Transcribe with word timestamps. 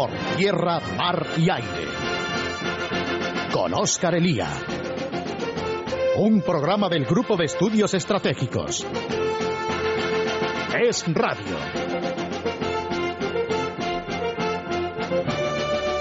por 0.00 0.10
tierra, 0.38 0.80
mar 0.96 1.26
y 1.36 1.50
aire. 1.50 1.84
Con 3.52 3.74
Óscar 3.74 4.14
Elía. 4.14 4.48
Un 6.16 6.40
programa 6.40 6.88
del 6.88 7.04
Grupo 7.04 7.36
de 7.36 7.44
Estudios 7.44 7.92
Estratégicos. 7.92 8.86
Es 10.82 11.04
Radio. 11.12 11.56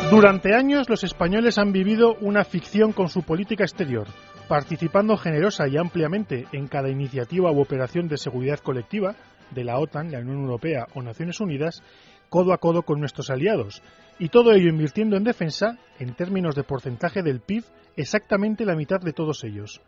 Durante 0.09 0.55
años 0.55 0.87
los 0.87 1.03
españoles 1.03 1.57
han 1.57 1.73
vivido 1.73 2.15
una 2.21 2.45
ficción 2.45 2.93
con 2.93 3.09
su 3.09 3.23
política 3.23 3.65
exterior, 3.65 4.07
participando 4.47 5.17
generosa 5.17 5.67
y 5.67 5.75
ampliamente 5.75 6.45
en 6.53 6.67
cada 6.67 6.89
iniciativa 6.89 7.51
u 7.51 7.59
operación 7.59 8.07
de 8.07 8.15
seguridad 8.15 8.59
colectiva 8.59 9.15
de 9.51 9.65
la 9.65 9.77
OTAN, 9.77 10.09
la 10.09 10.19
Unión 10.19 10.43
Europea 10.43 10.87
o 10.93 11.01
Naciones 11.01 11.41
Unidas, 11.41 11.83
codo 12.29 12.53
a 12.53 12.57
codo 12.57 12.83
con 12.83 12.99
nuestros 12.99 13.29
aliados, 13.29 13.81
y 14.19 14.29
todo 14.29 14.53
ello 14.53 14.69
invirtiendo 14.69 15.17
en 15.17 15.23
defensa, 15.23 15.77
en 15.99 16.13
términos 16.13 16.55
de 16.55 16.63
porcentaje 16.63 17.23
del 17.23 17.41
PIB, 17.41 17.63
exactamente 17.95 18.65
la 18.65 18.75
mitad 18.75 18.99
de 18.99 19.13
todos 19.13 19.43
ellos. 19.43 19.81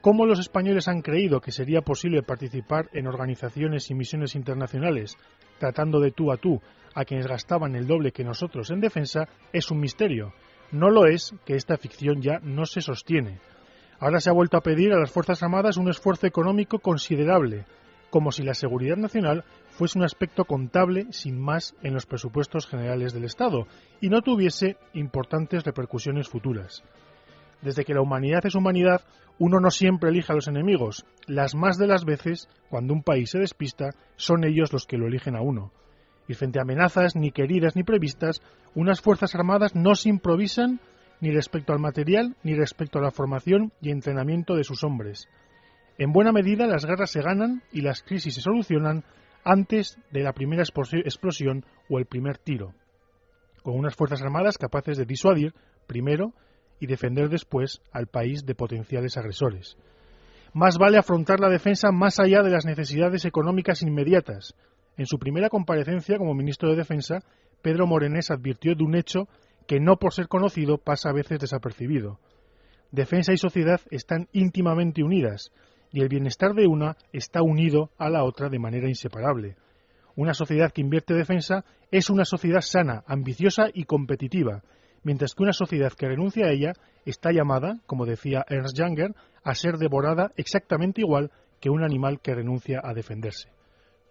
¿Cómo 0.00 0.26
los 0.26 0.38
españoles 0.38 0.88
han 0.88 1.02
creído 1.02 1.40
que 1.40 1.50
sería 1.50 1.80
posible 1.80 2.22
participar 2.22 2.88
en 2.92 3.06
organizaciones 3.06 3.90
y 3.90 3.94
misiones 3.94 4.34
internacionales 4.34 5.16
tratando 5.58 6.00
de 6.00 6.12
tú 6.12 6.30
a 6.30 6.36
tú 6.36 6.60
a 6.94 7.04
quienes 7.04 7.26
gastaban 7.26 7.74
el 7.74 7.86
doble 7.86 8.12
que 8.12 8.24
nosotros 8.24 8.70
en 8.70 8.80
defensa 8.80 9.28
es 9.52 9.70
un 9.70 9.80
misterio. 9.80 10.32
No 10.72 10.90
lo 10.90 11.06
es 11.06 11.34
que 11.44 11.54
esta 11.54 11.76
ficción 11.76 12.22
ya 12.22 12.38
no 12.42 12.66
se 12.66 12.80
sostiene. 12.80 13.40
Ahora 13.98 14.20
se 14.20 14.30
ha 14.30 14.32
vuelto 14.32 14.56
a 14.56 14.62
pedir 14.62 14.92
a 14.92 14.98
las 14.98 15.10
Fuerzas 15.10 15.42
Armadas 15.42 15.76
un 15.76 15.88
esfuerzo 15.88 16.26
económico 16.26 16.78
considerable, 16.78 17.64
como 18.10 18.30
si 18.30 18.42
la 18.42 18.54
seguridad 18.54 18.96
nacional 18.96 19.44
fuese 19.76 19.98
un 19.98 20.04
aspecto 20.04 20.44
contable 20.44 21.06
sin 21.10 21.38
más 21.38 21.74
en 21.82 21.92
los 21.92 22.06
presupuestos 22.06 22.66
generales 22.66 23.12
del 23.12 23.24
Estado 23.24 23.66
y 24.00 24.08
no 24.08 24.22
tuviese 24.22 24.78
importantes 24.94 25.64
repercusiones 25.64 26.28
futuras. 26.28 26.82
Desde 27.60 27.84
que 27.84 27.94
la 27.94 28.00
humanidad 28.00 28.44
es 28.46 28.54
humanidad, 28.54 29.02
uno 29.38 29.60
no 29.60 29.70
siempre 29.70 30.10
elige 30.10 30.32
a 30.32 30.34
los 30.34 30.48
enemigos. 30.48 31.04
Las 31.26 31.54
más 31.54 31.76
de 31.76 31.86
las 31.86 32.04
veces, 32.04 32.48
cuando 32.70 32.94
un 32.94 33.02
país 33.02 33.30
se 33.30 33.38
despista, 33.38 33.90
son 34.16 34.44
ellos 34.44 34.72
los 34.72 34.86
que 34.86 34.96
lo 34.96 35.06
eligen 35.06 35.36
a 35.36 35.42
uno. 35.42 35.72
Y 36.26 36.34
frente 36.34 36.58
a 36.58 36.62
amenazas 36.62 37.14
ni 37.14 37.30
queridas 37.30 37.76
ni 37.76 37.82
previstas, 37.82 38.40
unas 38.74 39.02
Fuerzas 39.02 39.34
Armadas 39.34 39.74
no 39.74 39.94
se 39.94 40.08
improvisan 40.08 40.80
ni 41.20 41.30
respecto 41.32 41.72
al 41.72 41.78
material 41.78 42.36
ni 42.42 42.54
respecto 42.54 42.98
a 42.98 43.02
la 43.02 43.10
formación 43.10 43.72
y 43.80 43.90
entrenamiento 43.90 44.54
de 44.54 44.64
sus 44.64 44.84
hombres. 44.84 45.28
En 45.98 46.12
buena 46.12 46.32
medida 46.32 46.66
las 46.66 46.84
guerras 46.84 47.10
se 47.10 47.22
ganan 47.22 47.62
y 47.72 47.80
las 47.82 48.02
crisis 48.02 48.34
se 48.34 48.40
solucionan 48.40 49.04
antes 49.46 49.96
de 50.10 50.24
la 50.24 50.32
primera 50.32 50.64
explosión 50.64 51.64
o 51.88 52.00
el 52.00 52.06
primer 52.06 52.36
tiro, 52.36 52.74
con 53.62 53.78
unas 53.78 53.94
Fuerzas 53.94 54.20
Armadas 54.20 54.58
capaces 54.58 54.98
de 54.98 55.04
disuadir, 55.04 55.54
primero, 55.86 56.34
y 56.80 56.86
defender 56.86 57.28
después 57.28 57.80
al 57.92 58.08
país 58.08 58.44
de 58.44 58.56
potenciales 58.56 59.16
agresores. 59.16 59.76
Más 60.52 60.78
vale 60.78 60.98
afrontar 60.98 61.38
la 61.38 61.48
defensa 61.48 61.92
más 61.92 62.18
allá 62.18 62.42
de 62.42 62.50
las 62.50 62.66
necesidades 62.66 63.24
económicas 63.24 63.82
inmediatas. 63.82 64.54
En 64.96 65.06
su 65.06 65.18
primera 65.18 65.48
comparecencia 65.48 66.18
como 66.18 66.34
ministro 66.34 66.68
de 66.68 66.76
Defensa, 66.76 67.20
Pedro 67.62 67.86
Morenés 67.86 68.32
advirtió 68.32 68.74
de 68.74 68.82
un 68.82 68.96
hecho 68.96 69.28
que 69.68 69.78
no 69.78 69.96
por 69.96 70.12
ser 70.12 70.26
conocido 70.26 70.78
pasa 70.78 71.10
a 71.10 71.12
veces 71.12 71.38
desapercibido. 71.38 72.18
Defensa 72.90 73.32
y 73.32 73.36
sociedad 73.36 73.80
están 73.90 74.28
íntimamente 74.32 75.04
unidas 75.04 75.52
y 75.92 76.00
el 76.00 76.08
bienestar 76.08 76.54
de 76.54 76.66
una 76.66 76.96
está 77.12 77.42
unido 77.42 77.90
a 77.98 78.10
la 78.10 78.24
otra 78.24 78.48
de 78.48 78.58
manera 78.58 78.88
inseparable. 78.88 79.56
Una 80.14 80.34
sociedad 80.34 80.72
que 80.72 80.80
invierte 80.80 81.14
defensa 81.14 81.64
es 81.90 82.10
una 82.10 82.24
sociedad 82.24 82.62
sana, 82.62 83.04
ambiciosa 83.06 83.66
y 83.72 83.84
competitiva, 83.84 84.62
mientras 85.02 85.34
que 85.34 85.42
una 85.42 85.52
sociedad 85.52 85.92
que 85.92 86.08
renuncia 86.08 86.46
a 86.46 86.50
ella 86.50 86.72
está 87.04 87.32
llamada, 87.32 87.80
como 87.86 88.06
decía 88.06 88.44
Ernst 88.48 88.76
Janger, 88.76 89.14
a 89.44 89.54
ser 89.54 89.76
devorada 89.76 90.32
exactamente 90.36 91.02
igual 91.02 91.30
que 91.60 91.70
un 91.70 91.84
animal 91.84 92.20
que 92.20 92.34
renuncia 92.34 92.80
a 92.82 92.92
defenderse. 92.94 93.48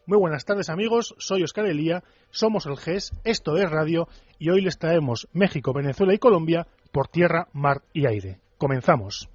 Muy 0.07 0.19
buenas 0.19 0.45
tardes 0.45 0.69
amigos, 0.69 1.15
soy 1.17 1.43
Oscar 1.43 1.65
Elía, 1.65 2.03
somos 2.29 2.67
el 2.67 2.77
GES, 2.77 3.11
esto 3.23 3.57
es 3.57 3.69
Radio 3.69 4.07
y 4.37 4.49
hoy 4.51 4.61
les 4.61 4.77
traemos 4.77 5.27
México, 5.33 5.73
Venezuela 5.73 6.13
y 6.13 6.19
Colombia 6.19 6.67
por 6.91 7.07
tierra, 7.07 7.47
mar 7.53 7.81
y 7.91 8.05
aire. 8.05 8.39
Comenzamos. 8.57 9.27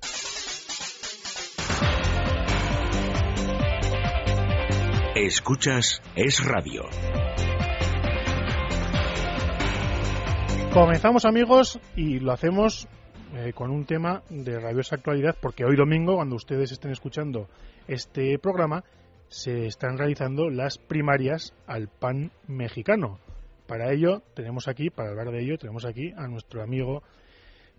Escuchas 5.22 6.00
Es 6.16 6.42
Radio. 6.42 6.84
Comenzamos 10.72 11.26
amigos 11.26 11.78
y 11.94 12.20
lo 12.20 12.32
hacemos 12.32 12.88
eh, 13.34 13.53
con 13.53 13.70
un 13.70 13.84
tema 13.84 14.22
de 14.31 14.58
rabiosa 14.58 14.97
actualidad 14.97 15.36
porque 15.38 15.66
hoy 15.66 15.76
domingo, 15.76 16.14
cuando 16.14 16.36
ustedes 16.36 16.72
estén 16.72 16.92
escuchando 16.92 17.50
este 17.86 18.38
programa, 18.38 18.82
se 19.28 19.66
están 19.66 19.98
realizando 19.98 20.48
las 20.48 20.78
primarias 20.78 21.52
al 21.66 21.88
PAN 21.88 22.32
mexicano. 22.47 23.19
Para 23.66 23.92
ello, 23.92 24.22
tenemos 24.32 24.69
aquí, 24.69 24.88
para 24.88 25.10
hablar 25.10 25.32
de 25.32 25.42
ello, 25.42 25.58
tenemos 25.58 25.84
aquí 25.84 26.14
a 26.16 26.28
nuestro 26.28 26.62
amigo 26.62 27.02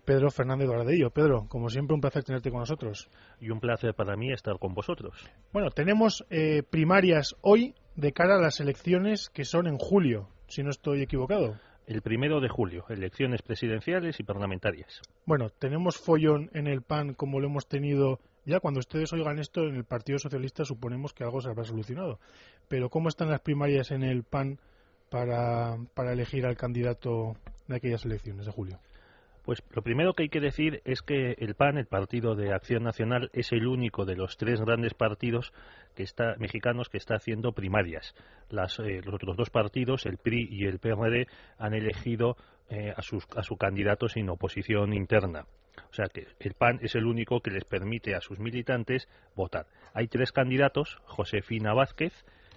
Pedro 0.04 0.30
Fernández 0.30 0.68
Doradello. 0.68 1.10
Pedro, 1.10 1.46
como 1.48 1.68
siempre, 1.68 1.94
un 1.94 2.00
placer 2.00 2.24
tenerte 2.24 2.50
con 2.50 2.60
nosotros. 2.60 3.08
Y 3.40 3.50
un 3.50 3.60
placer 3.60 3.94
para 3.94 4.16
mí 4.16 4.32
estar 4.32 4.58
con 4.58 4.74
vosotros. 4.74 5.14
Bueno, 5.52 5.70
tenemos 5.70 6.24
eh, 6.30 6.62
primarias 6.62 7.36
hoy 7.40 7.74
de 7.96 8.12
cara 8.12 8.36
a 8.36 8.40
las 8.40 8.60
elecciones 8.60 9.30
que 9.30 9.44
son 9.44 9.66
en 9.66 9.78
julio, 9.78 10.28
si 10.48 10.62
no 10.62 10.70
estoy 10.70 11.02
equivocado 11.02 11.56
el 11.86 12.00
primero 12.00 12.40
de 12.40 12.48
julio, 12.48 12.84
elecciones 12.88 13.42
presidenciales 13.42 14.20
y 14.20 14.22
parlamentarias. 14.22 15.02
Bueno, 15.26 15.50
tenemos 15.50 15.98
follón 15.98 16.48
en 16.54 16.66
el 16.66 16.82
PAN 16.82 17.14
como 17.14 17.40
lo 17.40 17.48
hemos 17.48 17.66
tenido 17.66 18.20
ya 18.44 18.58
cuando 18.58 18.80
ustedes 18.80 19.12
oigan 19.12 19.38
esto 19.38 19.62
en 19.68 19.76
el 19.76 19.84
Partido 19.84 20.18
Socialista 20.18 20.64
suponemos 20.64 21.12
que 21.12 21.22
algo 21.22 21.40
se 21.40 21.48
habrá 21.48 21.64
solucionado. 21.64 22.18
Pero 22.68 22.90
¿cómo 22.90 23.08
están 23.08 23.30
las 23.30 23.40
primarias 23.40 23.92
en 23.92 24.02
el 24.02 24.24
PAN 24.24 24.58
para, 25.10 25.76
para 25.94 26.12
elegir 26.12 26.46
al 26.46 26.56
candidato 26.56 27.36
de 27.68 27.76
aquellas 27.76 28.04
elecciones 28.04 28.46
de 28.46 28.52
julio? 28.52 28.80
Pues 29.44 29.62
lo 29.74 29.82
primero 29.82 30.14
que 30.14 30.24
hay 30.24 30.28
que 30.28 30.40
decir 30.40 30.82
es 30.84 31.02
que 31.02 31.34
el 31.38 31.54
PAN, 31.54 31.76
el 31.76 31.86
Partido 31.86 32.36
de 32.36 32.52
Acción 32.52 32.84
Nacional, 32.84 33.28
es 33.32 33.50
el 33.52 33.66
único 33.66 34.04
de 34.04 34.14
los 34.14 34.36
tres 34.36 34.60
grandes 34.60 34.94
partidos 34.94 35.52
que 35.96 36.04
está, 36.04 36.36
mexicanos 36.38 36.88
que 36.88 36.98
está 36.98 37.16
haciendo 37.16 37.52
primarias. 37.52 38.14
Eh, 38.50 39.00
los 39.04 39.14
otros 39.14 39.36
dos 39.36 39.50
partidos, 39.50 40.06
el 40.06 40.18
PRI 40.18 40.48
y 40.50 40.66
el 40.66 40.78
PRD, 40.78 41.26
han 41.58 41.74
elegido 41.74 42.36
eh, 42.70 42.92
a, 42.96 43.02
sus, 43.02 43.26
a 43.36 43.42
su 43.42 43.56
candidato 43.56 44.08
sin 44.08 44.30
oposición 44.30 44.92
interna. 44.92 45.46
O 45.90 45.94
sea 45.94 46.06
que 46.06 46.28
el 46.38 46.54
PAN 46.54 46.78
es 46.82 46.94
el 46.94 47.06
único 47.06 47.40
que 47.40 47.50
les 47.50 47.64
permite 47.64 48.14
a 48.14 48.20
sus 48.20 48.38
militantes 48.38 49.08
votar. 49.34 49.66
Hay 49.92 50.06
tres 50.06 50.30
candidatos, 50.30 50.98
Josefina 51.04 51.74
Vázquez, 51.74 52.12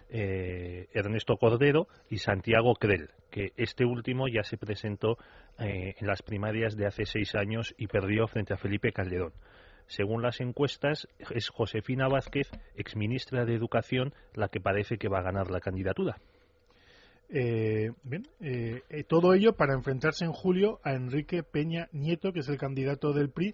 eh, 0.09 0.88
Ernesto 0.93 1.38
Cordero 1.38 1.88
y 2.09 2.17
Santiago 2.17 2.75
Crel, 2.75 3.09
que 3.31 3.53
este 3.57 3.85
último 3.85 4.27
ya 4.27 4.43
se 4.43 4.57
presentó 4.57 5.17
eh, 5.59 5.95
en 5.97 6.07
las 6.07 6.21
primarias 6.21 6.75
de 6.75 6.85
hace 6.85 7.05
seis 7.05 7.35
años 7.35 7.73
y 7.77 7.88
perdió 7.88 8.27
frente 8.27 8.53
a 8.53 8.57
Felipe 8.57 8.91
Calderón. 8.91 9.33
Según 9.88 10.21
las 10.21 10.41
encuestas, 10.41 11.07
es 11.33 11.49
Josefina 11.49 12.07
Vázquez, 12.07 12.49
exministra 12.75 13.45
de 13.45 13.53
Educación, 13.53 14.13
la 14.33 14.47
que 14.49 14.59
parece 14.59 14.97
que 14.97 15.09
va 15.09 15.19
a 15.19 15.23
ganar 15.23 15.51
la 15.51 15.59
candidatura. 15.59 16.17
Eh, 17.29 17.91
bien, 18.03 18.27
todo 19.07 19.33
ello 19.33 19.53
para 19.53 19.73
enfrentarse 19.73 20.25
en 20.25 20.31
julio 20.31 20.79
a 20.83 20.93
Enrique 20.93 21.43
Peña 21.43 21.87
Nieto, 21.91 22.31
que 22.33 22.39
es 22.39 22.49
el 22.49 22.57
candidato 22.57 23.13
del 23.13 23.29
PRI, 23.29 23.53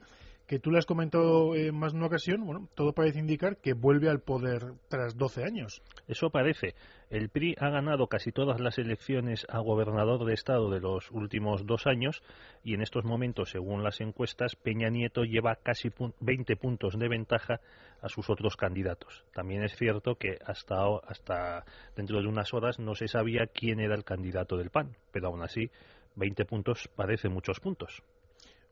que 0.52 0.60
tú 0.60 0.70
le 0.70 0.80
has 0.80 0.86
comentado 0.86 1.56
en 1.56 1.74
más 1.74 1.94
de 1.94 2.00
una 2.00 2.08
ocasión, 2.08 2.46
bueno, 2.46 2.68
todo 2.76 2.92
parece 2.92 3.20
indicar 3.20 3.56
que 3.56 3.72
vuelve 3.72 4.10
al 4.10 4.20
poder 4.20 4.74
tras 4.90 5.16
12 5.16 5.46
años. 5.46 5.82
Eso 6.10 6.30
parece. 6.30 6.76
El 7.10 7.30
PRI 7.30 7.56
ha 7.58 7.70
ganado 7.70 8.08
casi 8.08 8.34
todas 8.34 8.60
las 8.60 8.78
elecciones 8.78 9.48
a 9.48 9.60
gobernador 9.60 10.26
de 10.26 10.34
Estado 10.34 10.70
de 10.70 10.82
los 10.82 11.10
últimos 11.12 11.66
dos 11.66 11.88
años 11.88 12.22
y 12.66 12.74
en 12.74 12.82
estos 12.82 13.06
momentos, 13.06 13.52
según 13.52 13.82
las 13.82 14.02
encuestas, 14.02 14.58
Peña 14.58 14.90
Nieto 14.90 15.24
lleva 15.24 15.56
casi 15.56 15.90
20 16.20 16.58
puntos 16.58 17.00
de 17.00 17.08
ventaja 17.08 17.62
a 18.02 18.10
sus 18.10 18.30
otros 18.30 18.58
candidatos. 18.58 19.24
También 19.34 19.64
es 19.64 19.78
cierto 19.78 20.16
que 20.16 20.38
hasta, 20.46 20.84
hasta 21.08 21.64
dentro 21.96 22.20
de 22.20 22.28
unas 22.28 22.54
horas 22.54 22.78
no 22.78 22.94
se 22.94 23.08
sabía 23.08 23.48
quién 23.48 23.80
era 23.80 23.96
el 23.96 24.04
candidato 24.04 24.58
del 24.58 24.70
PAN, 24.70 24.98
pero 25.14 25.28
aún 25.28 25.44
así 25.44 25.72
20 26.18 26.44
puntos 26.44 26.90
parece 26.94 27.30
muchos 27.30 27.62
puntos. 27.62 28.04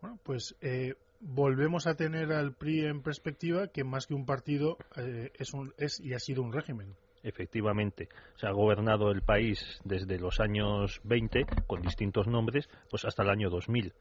Bueno, 0.02 0.20
pues 0.24 0.56
eh, 0.62 0.96
volvemos 1.20 1.88
a 1.88 1.96
tener 1.96 2.32
al 2.32 2.54
PRI 2.54 2.86
en 2.86 3.02
perspectiva 3.02 3.68
que 3.68 3.84
más 3.84 4.08
que 4.08 4.14
un 4.14 4.26
partido 4.26 4.78
eh, 4.96 5.32
es, 5.36 5.54
un, 5.54 5.74
es 5.78 6.00
y 6.00 6.14
ha 6.14 6.20
sido 6.20 6.42
un 6.42 6.54
régimen. 6.54 6.96
Efectivamente, 7.22 8.08
se 8.36 8.48
ha 8.48 8.52
gobernado 8.52 9.12
el 9.12 9.22
país 9.22 9.80
desde 9.84 10.18
los 10.20 10.40
años 10.40 11.02
20 11.04 11.46
con 11.68 11.82
distintos 11.82 12.28
nombres, 12.28 12.70
pues 12.90 13.04
hasta 13.04 13.24
el 13.24 13.30
año 13.30 13.50
2000 13.50 13.94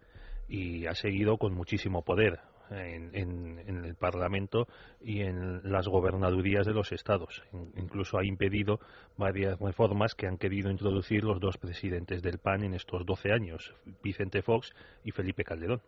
y 0.48 0.86
ha 0.86 0.94
seguido 0.94 1.36
con 1.36 1.54
muchísimo 1.54 2.02
poder. 2.02 2.40
en, 2.70 3.84
el 3.84 3.94
Parlamento 3.94 4.68
y 5.00 5.22
en 5.22 5.62
las 5.72 5.88
gobernadurías 5.88 6.66
de 6.66 6.74
los 6.74 6.92
estados. 6.92 7.42
incluso 7.76 8.18
ha 8.18 8.26
impedido 8.26 8.78
varias 9.16 9.58
reformas 9.58 10.14
que 10.14 10.26
han 10.26 10.36
querido 10.36 10.70
introducir 10.70 11.24
los 11.24 11.40
dos 11.40 11.56
presidentes 11.56 12.22
del 12.22 12.38
PAN 12.38 12.64
en 12.64 12.74
estos 12.74 13.06
12 13.06 13.32
años, 13.32 13.74
Vicente 14.02 14.42
Fox 14.42 14.74
y 15.02 15.12
Felipe 15.12 15.44
Calderón. 15.44 15.80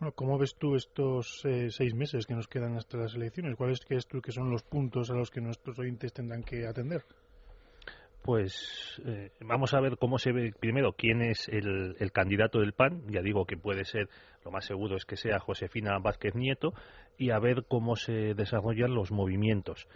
Bueno, 0.00 0.12
¿Cómo 0.14 0.38
ves 0.38 0.54
tú 0.56 0.76
estos 0.76 1.44
eh, 1.44 1.70
seis 1.70 1.92
meses 1.92 2.24
que 2.24 2.34
nos 2.34 2.46
quedan 2.46 2.76
hasta 2.76 2.98
las 2.98 3.14
elecciones? 3.14 3.56
¿Cuáles 3.56 3.80
crees 3.80 4.06
tú 4.06 4.20
que 4.20 4.30
son 4.30 4.48
los 4.48 4.62
puntos 4.62 5.10
a 5.10 5.14
los 5.14 5.30
que 5.30 5.40
nuestros 5.40 5.76
oyentes 5.78 6.12
tendrán 6.12 6.44
que 6.44 6.66
atender? 6.66 7.02
Pues 8.22 9.00
eh, 9.06 9.32
vamos 9.40 9.74
a 9.74 9.80
ver 9.80 9.96
cómo 9.96 10.18
se 10.18 10.30
ve 10.30 10.52
primero 10.52 10.92
quién 10.92 11.22
es 11.22 11.48
el, 11.48 11.96
candidato 12.12 12.60
del 12.60 12.74
PAN. 12.74 13.02
Ya 13.08 13.22
digo 13.22 13.44
que 13.44 13.56
puede 13.56 13.84
ser, 13.84 14.08
lo 14.44 14.52
más 14.52 14.66
seguro 14.66 14.96
es 14.96 15.04
que 15.04 15.16
sea 15.16 15.40
Josefina 15.40 15.98
Vázquez 15.98 16.34
Nieto, 16.36 16.74
y 17.16 17.30
a 17.30 17.40
ver 17.40 17.64
cómo 17.66 17.96
se 17.96 18.34
desarrollan 18.34 18.94
los 18.94 19.10
movimientos. 19.10 19.88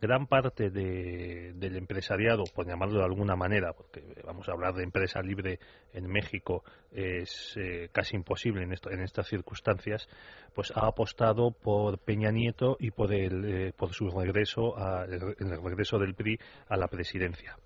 Gran 0.00 0.26
parte 0.26 0.70
del 0.70 1.76
empresariado, 1.76 2.44
por 2.54 2.66
llamarlo 2.66 3.00
de 3.00 3.04
alguna 3.04 3.36
manera, 3.36 3.74
porque 3.74 4.02
vamos 4.24 4.48
a 4.48 4.52
hablar 4.52 4.72
de 4.72 4.82
empresa 4.82 5.20
libre 5.20 5.58
en 5.92 6.06
México, 6.06 6.64
es 6.90 7.54
eh, 7.58 7.90
casi 7.92 8.16
imposible 8.16 8.62
en, 8.62 8.72
esto, 8.72 8.90
en 8.90 9.00
estas 9.00 9.28
circunstancias, 9.28 10.08
pues 10.54 10.72
ha 10.74 10.86
apostado 10.86 11.50
por 11.50 11.98
Peña 11.98 12.30
Nieto 12.30 12.78
y 12.80 12.92
por, 12.92 13.12
el, 13.12 13.44
eh, 13.44 13.72
por 13.76 13.92
su 13.92 14.08
regreso, 14.08 14.74
el 15.06 15.62
regreso 15.62 15.98
del 15.98 16.14
PRI 16.14 16.38
a 16.68 16.78
la 16.78 16.88
presidencia. 16.88 17.58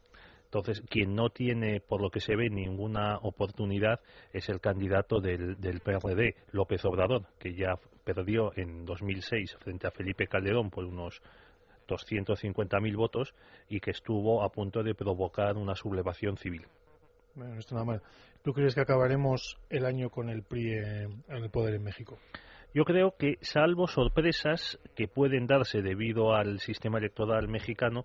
Entonces, 0.47 0.83
quien 0.89 1.15
no 1.15 1.31
tiene, 1.31 1.81
por 1.81 2.01
lo 2.01 2.11
que 2.11 2.21
se 2.21 2.35
ve, 2.35 2.51
ninguna 2.51 3.19
oportunidad 3.19 4.01
es 4.33 4.49
el 4.49 4.61
candidato 4.61 5.21
del, 5.21 5.61
del 5.61 5.81
PRD, 5.81 6.35
López 6.51 6.85
Obrador, 6.85 7.27
que 7.39 7.55
ya 7.55 7.75
perdió 8.05 8.53
en 8.57 8.85
2006 8.85 9.57
frente 9.59 9.87
a 9.87 9.91
Felipe 9.91 10.27
Calderón 10.27 10.71
por 10.71 10.85
unos 10.85 11.21
250.000 11.87 12.97
votos 12.97 13.35
y 13.69 13.81
que 13.81 13.91
estuvo 13.91 14.43
a 14.43 14.51
punto 14.51 14.83
de 14.83 14.95
provocar 14.95 15.57
una 15.57 15.75
sublevación 15.75 16.37
civil. 16.37 16.67
Bueno, 17.35 17.59
esto 17.59 17.75
nada 17.75 17.87
mal. 17.87 18.03
¿Tú 18.43 18.53
crees 18.53 18.75
que 18.75 18.81
acabaremos 18.81 19.59
el 19.71 19.87
año 19.87 20.11
con 20.11 20.29
el 20.29 20.43
PRI 20.43 20.75
en 20.75 21.23
el 21.29 21.51
poder 21.51 21.75
en 21.75 21.83
México? 21.83 22.19
Yo 22.75 22.85
creo 22.85 23.15
que, 23.17 23.39
salvo 23.41 23.87
sorpresas 23.87 24.81
que 24.97 25.07
pueden 25.07 25.47
darse 25.47 25.81
debido 25.81 26.35
al 26.35 26.59
sistema 26.59 26.99
electoral 26.99 27.49
mexicano, 27.49 28.05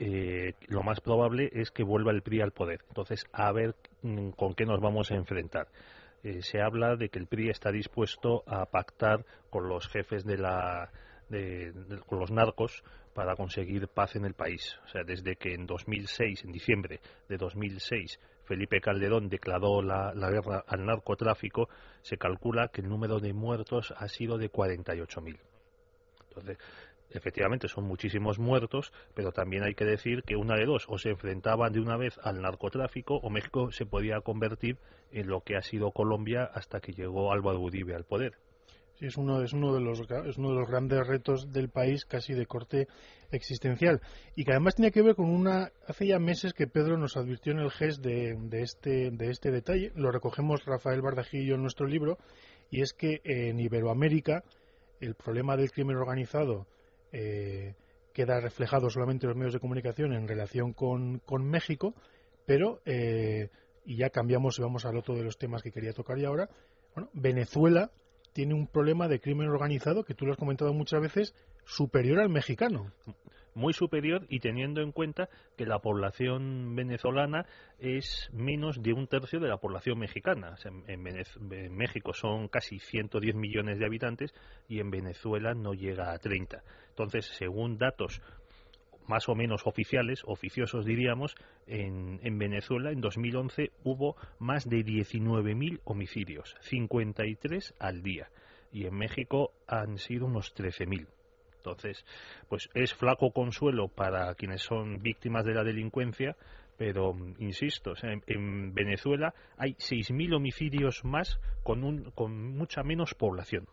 eh, 0.00 0.54
lo 0.66 0.82
más 0.82 1.00
probable 1.00 1.50
es 1.52 1.70
que 1.70 1.84
vuelva 1.84 2.10
el 2.10 2.22
PRI 2.22 2.40
al 2.40 2.50
poder. 2.50 2.80
Entonces, 2.88 3.26
a 3.32 3.52
ver 3.52 3.74
mm, 4.02 4.30
con 4.30 4.54
qué 4.54 4.64
nos 4.64 4.80
vamos 4.80 5.10
a 5.10 5.14
enfrentar. 5.14 5.68
Eh, 6.24 6.42
se 6.42 6.60
habla 6.60 6.96
de 6.96 7.08
que 7.10 7.18
el 7.20 7.28
PRI 7.28 7.50
está 7.50 7.70
dispuesto 7.70 8.42
a 8.46 8.66
pactar 8.66 9.24
con 9.50 9.68
los 9.68 9.88
jefes 9.88 10.24
de 10.24 10.36
la, 10.36 10.90
con 12.06 12.18
los 12.18 12.32
narcos 12.32 12.82
para 13.18 13.34
conseguir 13.34 13.88
paz 13.88 14.14
en 14.14 14.24
el 14.24 14.34
país. 14.34 14.78
O 14.84 14.88
sea, 14.90 15.02
desde 15.02 15.34
que 15.34 15.52
en 15.52 15.66
2006, 15.66 16.44
en 16.44 16.52
diciembre 16.52 17.00
de 17.28 17.36
2006, 17.36 18.20
Felipe 18.44 18.80
Calderón 18.80 19.28
declaró 19.28 19.82
la, 19.82 20.12
guerra 20.30 20.62
al 20.68 20.86
narcotráfico, 20.86 21.68
se 22.00 22.16
calcula 22.16 22.68
que 22.68 22.80
el 22.80 22.88
número 22.88 23.18
de 23.18 23.32
muertos 23.32 23.92
ha 23.96 24.06
sido 24.06 24.38
de 24.38 24.52
48.000. 24.52 25.36
Entonces, 26.28 26.58
efectivamente 27.10 27.66
son 27.66 27.86
muchísimos 27.86 28.38
muertos, 28.38 28.92
pero 29.14 29.32
también 29.32 29.64
hay 29.64 29.74
que 29.74 29.84
decir 29.84 30.22
que 30.22 30.36
una 30.36 30.54
de 30.54 30.66
dos, 30.66 30.86
o 30.88 30.96
se 30.96 31.10
enfrentaban 31.10 31.72
de 31.72 31.80
una 31.80 31.96
vez 31.96 32.20
al 32.22 32.40
narcotráfico 32.40 33.16
o 33.16 33.30
México 33.30 33.72
se 33.72 33.84
podía 33.84 34.20
convertir 34.20 34.78
en 35.10 35.26
lo 35.26 35.40
que 35.40 35.56
ha 35.56 35.62
sido 35.62 35.90
Colombia 35.90 36.48
hasta 36.54 36.78
que 36.78 36.92
llegó 36.92 37.32
Álvaro 37.32 37.58
Uribe 37.58 37.96
al 37.96 38.04
poder. 38.04 38.38
Sí, 38.98 39.06
es 39.06 39.16
uno, 39.16 39.42
es 39.42 39.52
uno 39.52 39.72
de 39.72 39.80
los 39.80 40.00
es 40.00 40.38
uno 40.38 40.48
de 40.50 40.56
los 40.56 40.68
grandes 40.68 41.06
retos 41.06 41.52
del 41.52 41.68
país, 41.68 42.04
casi 42.04 42.34
de 42.34 42.46
corte 42.46 42.88
existencial, 43.30 44.00
y 44.34 44.44
que 44.44 44.50
además 44.50 44.74
tiene 44.74 44.90
que 44.90 45.02
ver 45.02 45.14
con 45.14 45.30
una 45.30 45.70
hace 45.86 46.08
ya 46.08 46.18
meses 46.18 46.52
que 46.52 46.66
Pedro 46.66 46.98
nos 46.98 47.16
advirtió 47.16 47.52
en 47.52 47.60
el 47.60 47.70
GES 47.70 48.02
de, 48.02 48.34
de 48.36 48.62
este 48.62 49.10
de 49.12 49.30
este 49.30 49.52
detalle. 49.52 49.92
Lo 49.94 50.10
recogemos 50.10 50.64
Rafael 50.64 51.00
Bardajillo 51.00 51.54
en 51.54 51.62
nuestro 51.62 51.86
libro, 51.86 52.18
y 52.70 52.80
es 52.80 52.92
que 52.92 53.20
en 53.22 53.60
Iberoamérica 53.60 54.42
el 55.00 55.14
problema 55.14 55.56
del 55.56 55.70
crimen 55.70 55.96
organizado 55.96 56.66
eh, 57.12 57.76
queda 58.12 58.40
reflejado 58.40 58.90
solamente 58.90 59.26
en 59.26 59.28
los 59.28 59.36
medios 59.36 59.54
de 59.54 59.60
comunicación 59.60 60.12
en 60.12 60.26
relación 60.26 60.72
con, 60.72 61.22
México, 61.44 61.94
pero, 62.46 62.80
eh, 62.84 63.48
y 63.84 63.96
ya 63.96 64.10
cambiamos 64.10 64.58
y 64.58 64.62
vamos 64.62 64.84
al 64.86 64.96
otro 64.96 65.14
de 65.14 65.22
los 65.22 65.38
temas 65.38 65.62
que 65.62 65.70
quería 65.70 65.92
tocar 65.92 66.18
ya 66.18 66.26
ahora, 66.26 66.50
bueno, 66.96 67.10
Venezuela 67.12 67.92
tiene 68.38 68.54
un 68.54 68.68
problema 68.68 69.08
de 69.08 69.18
crimen 69.18 69.48
organizado 69.48 70.04
que 70.04 70.14
tú 70.14 70.24
lo 70.24 70.30
has 70.30 70.38
comentado 70.38 70.72
muchas 70.72 71.00
veces 71.00 71.34
superior 71.64 72.20
al 72.20 72.28
mexicano 72.28 72.92
muy 73.58 73.72
superior 73.72 74.24
y 74.28 74.38
teniendo 74.38 74.80
en 74.80 74.92
cuenta 74.92 75.28
que 75.56 75.66
la 75.66 75.80
población 75.80 76.76
venezolana 76.76 77.46
es 77.80 78.30
menos 78.32 78.80
de 78.80 78.92
un 78.92 79.08
tercio 79.08 79.40
de 79.40 79.48
la 79.48 79.56
población 79.56 79.98
mexicana. 79.98 80.54
en, 80.86 81.02
México 81.74 82.12
son 82.12 82.46
casi 82.46 82.78
110 82.78 83.34
millones 83.34 83.80
de 83.80 83.86
habitantes 83.86 84.32
y 84.68 84.78
en 84.78 84.90
Venezuela 84.90 85.54
no 85.54 85.74
llega 85.74 86.12
a 86.12 86.18
30. 86.18 86.62
Entonces, 86.90 87.26
según 87.36 87.76
datos 87.76 88.22
más 89.08 89.28
o 89.28 89.34
menos 89.34 89.66
oficiales, 89.66 90.22
oficiosos 90.24 90.84
diríamos, 90.84 91.34
en, 91.66 92.20
en 92.22 92.38
Venezuela 92.38 92.92
en 92.92 93.00
2011 93.00 93.72
hubo 93.84 94.16
más 94.38 94.68
de 94.68 94.84
19.000 94.84 95.80
homicidios, 95.84 96.56
53 96.60 97.74
al 97.78 98.02
día, 98.02 98.30
y 98.70 98.86
en 98.86 98.94
México 98.94 99.52
han 99.66 99.98
sido 99.98 100.26
unos 100.26 100.54
13.000. 100.54 101.08
Entonces, 101.56 102.04
pues 102.48 102.70
es 102.74 102.94
flaco 102.94 103.32
consuelo 103.32 103.88
para 103.88 104.34
quienes 104.34 104.62
son 104.62 105.02
víctimas 105.02 105.44
de 105.44 105.54
la 105.54 105.64
delincuencia, 105.64 106.36
pero 106.76 107.14
insisto, 107.38 107.94
en, 108.02 108.72
Venezuela 108.72 109.34
hay 109.56 109.72
6.000 109.74 110.36
homicidios 110.36 111.04
más 111.04 111.40
con, 111.64 111.82
un, 111.82 112.10
con 112.12 112.56
mucha 112.56 112.82
menos 112.84 113.14
población. 113.14 113.66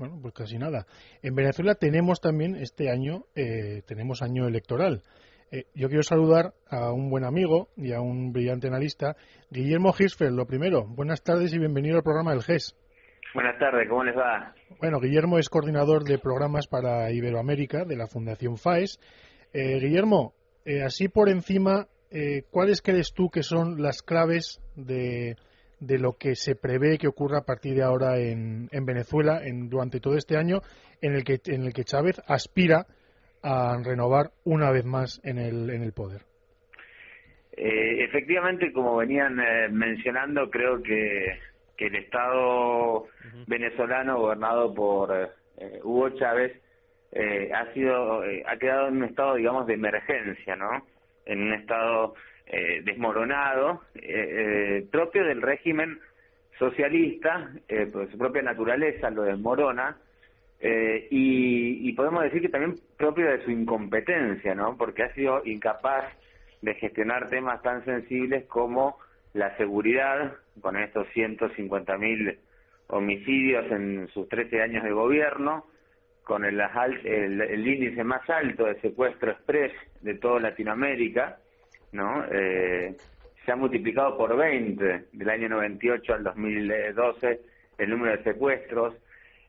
Bueno, 0.00 0.18
pues 0.22 0.32
casi 0.32 0.56
nada. 0.56 0.86
En 1.20 1.34
Venezuela 1.34 1.74
tenemos 1.74 2.22
también 2.22 2.56
este 2.56 2.88
año, 2.88 3.26
eh, 3.34 3.82
tenemos 3.86 4.22
año 4.22 4.48
electoral. 4.48 5.02
Eh, 5.52 5.64
yo 5.74 5.88
quiero 5.88 6.02
saludar 6.02 6.54
a 6.70 6.90
un 6.90 7.10
buen 7.10 7.22
amigo 7.22 7.68
y 7.76 7.92
a 7.92 8.00
un 8.00 8.32
brillante 8.32 8.68
analista, 8.68 9.14
Guillermo 9.50 9.92
Gisfer. 9.92 10.32
Lo 10.32 10.46
primero, 10.46 10.86
buenas 10.86 11.22
tardes 11.22 11.52
y 11.52 11.58
bienvenido 11.58 11.98
al 11.98 12.02
programa 12.02 12.30
del 12.30 12.42
GES. 12.42 12.74
Buenas 13.34 13.58
tardes, 13.58 13.90
¿cómo 13.90 14.02
les 14.02 14.16
va? 14.16 14.54
Bueno, 14.80 15.00
Guillermo 15.00 15.38
es 15.38 15.50
coordinador 15.50 16.04
de 16.04 16.16
programas 16.16 16.66
para 16.66 17.12
Iberoamérica 17.12 17.84
de 17.84 17.96
la 17.96 18.06
Fundación 18.06 18.56
FAES. 18.56 18.98
Eh, 19.52 19.80
Guillermo, 19.80 20.32
eh, 20.64 20.82
así 20.82 21.08
por 21.08 21.28
encima, 21.28 21.88
eh, 22.10 22.44
¿cuáles 22.50 22.80
crees 22.80 23.12
tú 23.12 23.28
que 23.28 23.42
son 23.42 23.82
las 23.82 24.00
claves 24.00 24.62
de, 24.76 25.36
de, 25.80 25.98
lo 25.98 26.12
que 26.18 26.34
se 26.34 26.54
prevé 26.54 26.98
que 26.98 27.08
ocurra 27.08 27.38
a 27.38 27.44
partir 27.44 27.74
de 27.74 27.82
ahora 27.82 28.18
en, 28.18 28.68
en 28.70 28.84
Venezuela 28.84 29.40
en, 29.44 29.68
durante 29.68 30.00
todo 30.00 30.16
este 30.16 30.36
año 30.36 30.60
en 31.00 31.14
el, 31.14 31.24
que, 31.24 31.40
en 31.46 31.64
el 31.64 31.72
que 31.72 31.84
Chávez 31.84 32.20
aspira 32.26 32.86
a 33.42 33.76
renovar 33.82 34.30
una 34.44 34.70
vez 34.70 34.84
más 34.84 35.20
en 35.24 35.38
el, 35.38 35.70
en 35.70 35.82
el 35.82 35.92
poder? 35.92 36.22
efectivamente, 37.52 38.72
como 38.72 38.96
venían 38.96 39.36
mencionando, 39.70 40.48
creo 40.50 40.82
que 40.82 41.38
que 41.80 41.86
el 41.86 41.96
Estado 41.96 43.06
venezolano 43.46 44.20
gobernado 44.20 44.74
por 44.74 45.10
eh, 45.56 45.80
Hugo 45.82 46.10
Chávez 46.10 46.52
eh, 47.10 47.50
ha 47.54 47.72
sido 47.72 48.22
eh, 48.22 48.44
ha 48.46 48.58
quedado 48.58 48.88
en 48.88 48.98
un 48.98 49.04
estado 49.04 49.36
digamos 49.36 49.66
de 49.66 49.74
emergencia 49.74 50.56
no 50.56 50.86
en 51.24 51.40
un 51.40 51.54
estado 51.54 52.14
desmoronado 52.84 53.82
propio 54.90 55.24
del 55.24 55.40
régimen 55.40 56.00
socialista 56.58 57.50
por 57.92 58.10
su 58.10 58.18
propia 58.18 58.42
naturaleza 58.42 59.10
lo 59.10 59.22
desmorona 59.22 59.96
y, 60.60 61.88
y 61.88 61.92
podemos 61.92 62.24
decir 62.24 62.42
que 62.42 62.48
también 62.48 62.74
propio 62.96 63.30
de 63.30 63.44
su 63.44 63.50
incompetencia 63.50 64.54
no 64.54 64.76
porque 64.76 65.04
ha 65.04 65.14
sido 65.14 65.42
incapaz 65.44 66.06
de 66.62 66.74
gestionar 66.74 67.28
temas 67.28 67.62
tan 67.62 67.84
sensibles 67.84 68.44
como 68.46 68.98
la 69.32 69.56
seguridad, 69.56 70.34
con 70.60 70.76
estos 70.76 71.06
150.000 71.14 72.36
homicidios 72.88 73.70
en 73.70 74.08
sus 74.08 74.28
13 74.28 74.62
años 74.62 74.84
de 74.84 74.90
gobierno, 74.90 75.66
con 76.24 76.44
el, 76.44 76.60
el, 76.60 77.66
índice 77.66 78.04
más 78.04 78.28
alto 78.28 78.66
de 78.66 78.80
secuestro 78.80 79.32
express 79.32 79.72
de 80.00 80.14
toda 80.14 80.40
Latinoamérica, 80.40 81.38
¿no? 81.92 82.24
Eh, 82.30 82.96
se 83.44 83.52
ha 83.52 83.56
multiplicado 83.56 84.16
por 84.16 84.36
20 84.36 85.06
del 85.12 85.30
año 85.30 85.48
98 85.48 86.14
al 86.14 86.24
2012 86.24 87.40
el 87.78 87.90
número 87.90 88.16
de 88.16 88.22
secuestros, 88.22 88.94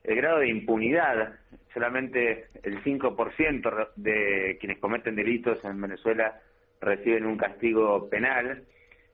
el 0.03 0.15
grado 0.15 0.39
de 0.39 0.47
impunidad, 0.47 1.35
solamente 1.73 2.47
el 2.63 2.81
5% 2.83 3.89
de 3.97 4.57
quienes 4.59 4.79
cometen 4.79 5.15
delitos 5.15 5.63
en 5.65 5.81
Venezuela 5.81 6.39
reciben 6.79 7.25
un 7.25 7.37
castigo 7.37 8.09
penal, 8.09 8.63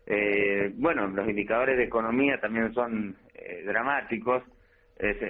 eh, 0.06 0.72
bueno, 0.76 1.08
los 1.08 1.28
indicadores 1.28 1.78
de 1.78 1.84
economía 1.84 2.40
también 2.40 2.74
son 2.74 3.18
eh, 3.34 3.64
dramáticos. 3.66 4.44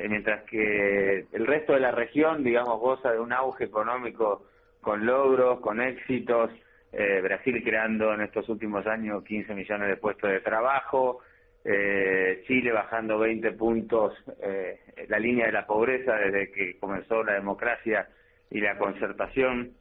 mientras 0.10 0.44
que 0.44 1.26
el 1.32 1.48
resto 1.48 1.74
de 1.74 1.80
la 1.80 1.92
región, 1.92 2.44
digamos, 2.44 2.80
goza 2.80 3.12
de 3.12 3.20
un 3.20 3.34
auge 3.34 3.66
económico 3.66 4.46
con 4.82 5.06
logros, 5.06 5.60
con 5.60 5.82
éxitos, 5.82 6.52
eh, 6.98 7.22
Brasil 7.22 7.62
creando 7.64 8.12
en 8.12 8.22
estos 8.22 8.50
últimos 8.50 8.88
años 8.88 9.24
15 9.24 9.54
millones 9.54 9.88
de 9.88 9.98
puestos 9.98 10.32
de 10.32 10.40
trabajo, 10.40 11.20
eh, 11.64 12.44
Chile 12.48 12.72
bajando 12.72 13.20
20 13.20 13.52
puntos 13.52 14.14
eh, 14.42 14.80
la 15.08 15.20
línea 15.20 15.46
de 15.46 15.52
la 15.52 15.68
pobreza 15.68 16.16
desde 16.16 16.52
que 16.52 16.80
comenzó 16.80 17.24
la 17.24 17.34
democracia 17.34 18.08
y 18.50 18.62
la 18.62 18.80
concertación 18.80 19.74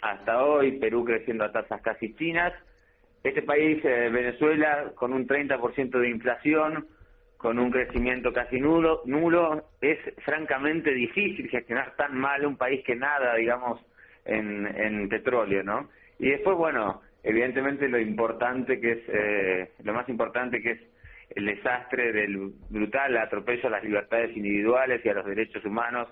hasta 0.00 0.42
hoy, 0.42 0.78
Perú 0.78 1.04
creciendo 1.04 1.44
a 1.44 1.52
tasas 1.52 1.82
casi 1.82 2.14
chinas, 2.14 2.54
este 3.22 3.42
país, 3.42 3.84
eh, 3.84 4.08
Venezuela, 4.10 4.92
con 4.94 5.12
un 5.12 5.26
30% 5.26 5.98
de 5.98 6.08
inflación, 6.08 6.86
con 7.36 7.58
un 7.58 7.70
crecimiento 7.70 8.32
casi 8.32 8.58
nulo, 8.58 9.02
nulo, 9.04 9.64
es 9.82 9.98
francamente 10.24 10.94
difícil 10.94 11.50
gestionar 11.50 11.94
tan 11.96 12.16
mal 12.16 12.46
un 12.46 12.56
país 12.56 12.82
que 12.86 12.96
nada, 12.96 13.34
digamos, 13.34 13.80
en, 14.24 14.66
en 14.66 15.08
petróleo, 15.10 15.62
¿no? 15.62 15.90
Y 16.18 16.30
después, 16.30 16.56
bueno, 16.56 17.02
evidentemente 17.22 17.88
lo 17.88 17.98
importante 17.98 18.80
que 18.80 18.92
es, 18.92 18.98
eh, 19.08 19.72
lo 19.84 19.94
más 19.94 20.08
importante 20.08 20.60
que 20.62 20.70
es 20.72 20.80
el 21.30 21.46
desastre 21.46 22.12
del 22.12 22.52
brutal 22.70 23.16
atropello 23.16 23.68
a 23.68 23.72
las 23.72 23.84
libertades 23.84 24.36
individuales 24.36 25.04
y 25.04 25.08
a 25.08 25.14
los 25.14 25.26
derechos 25.26 25.64
humanos 25.64 26.08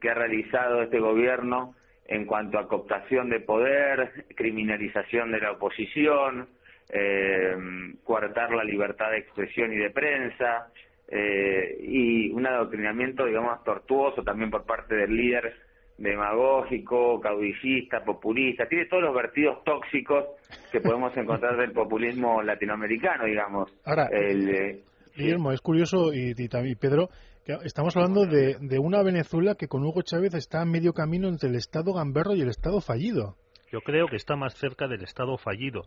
que 0.00 0.10
ha 0.10 0.14
realizado 0.14 0.82
este 0.82 0.98
gobierno 0.98 1.74
en 2.06 2.24
cuanto 2.24 2.58
a 2.58 2.68
cooptación 2.68 3.28
de 3.28 3.40
poder, 3.40 4.26
criminalización 4.34 5.30
de 5.30 5.40
la 5.40 5.52
oposición, 5.52 6.48
eh, 6.92 7.56
coartar 8.04 8.52
la 8.52 8.64
libertad 8.64 9.10
de 9.10 9.18
expresión 9.18 9.72
y 9.72 9.76
de 9.76 9.90
prensa, 9.90 10.72
eh, 11.08 11.76
y 11.80 12.30
un 12.30 12.46
adoctrinamiento, 12.46 13.26
digamos, 13.26 13.62
tortuoso 13.64 14.22
también 14.22 14.50
por 14.50 14.64
parte 14.64 14.94
del 14.94 15.14
líder 15.14 15.54
demagógico, 16.00 17.20
caudillista, 17.20 18.02
populista, 18.02 18.66
tiene 18.66 18.86
todos 18.86 19.02
los 19.02 19.14
vertidos 19.14 19.62
tóxicos 19.64 20.24
que 20.72 20.80
podemos 20.80 21.14
encontrar 21.16 21.58
del 21.58 21.72
populismo 21.72 22.42
latinoamericano, 22.42 23.26
digamos. 23.26 23.70
Ahora, 23.84 24.08
el, 24.10 24.82
Guillermo, 25.14 25.52
es 25.52 25.60
curioso 25.60 26.14
y, 26.14 26.34
y, 26.36 26.74
Pedro, 26.76 27.10
que 27.44 27.52
estamos 27.64 27.94
hablando 27.96 28.24
de, 28.24 28.56
de, 28.60 28.78
una 28.78 29.02
Venezuela 29.02 29.54
que 29.56 29.68
con 29.68 29.84
Hugo 29.84 30.00
Chávez 30.00 30.34
está 30.34 30.62
a 30.62 30.64
medio 30.64 30.94
camino 30.94 31.28
entre 31.28 31.50
el 31.50 31.56
Estado 31.56 31.92
gamberro 31.92 32.34
y 32.34 32.40
el 32.40 32.48
Estado 32.48 32.80
fallido. 32.80 33.36
Yo 33.70 33.80
creo 33.82 34.06
que 34.06 34.16
está 34.16 34.36
más 34.36 34.54
cerca 34.54 34.88
del 34.88 35.02
Estado 35.02 35.36
fallido, 35.36 35.82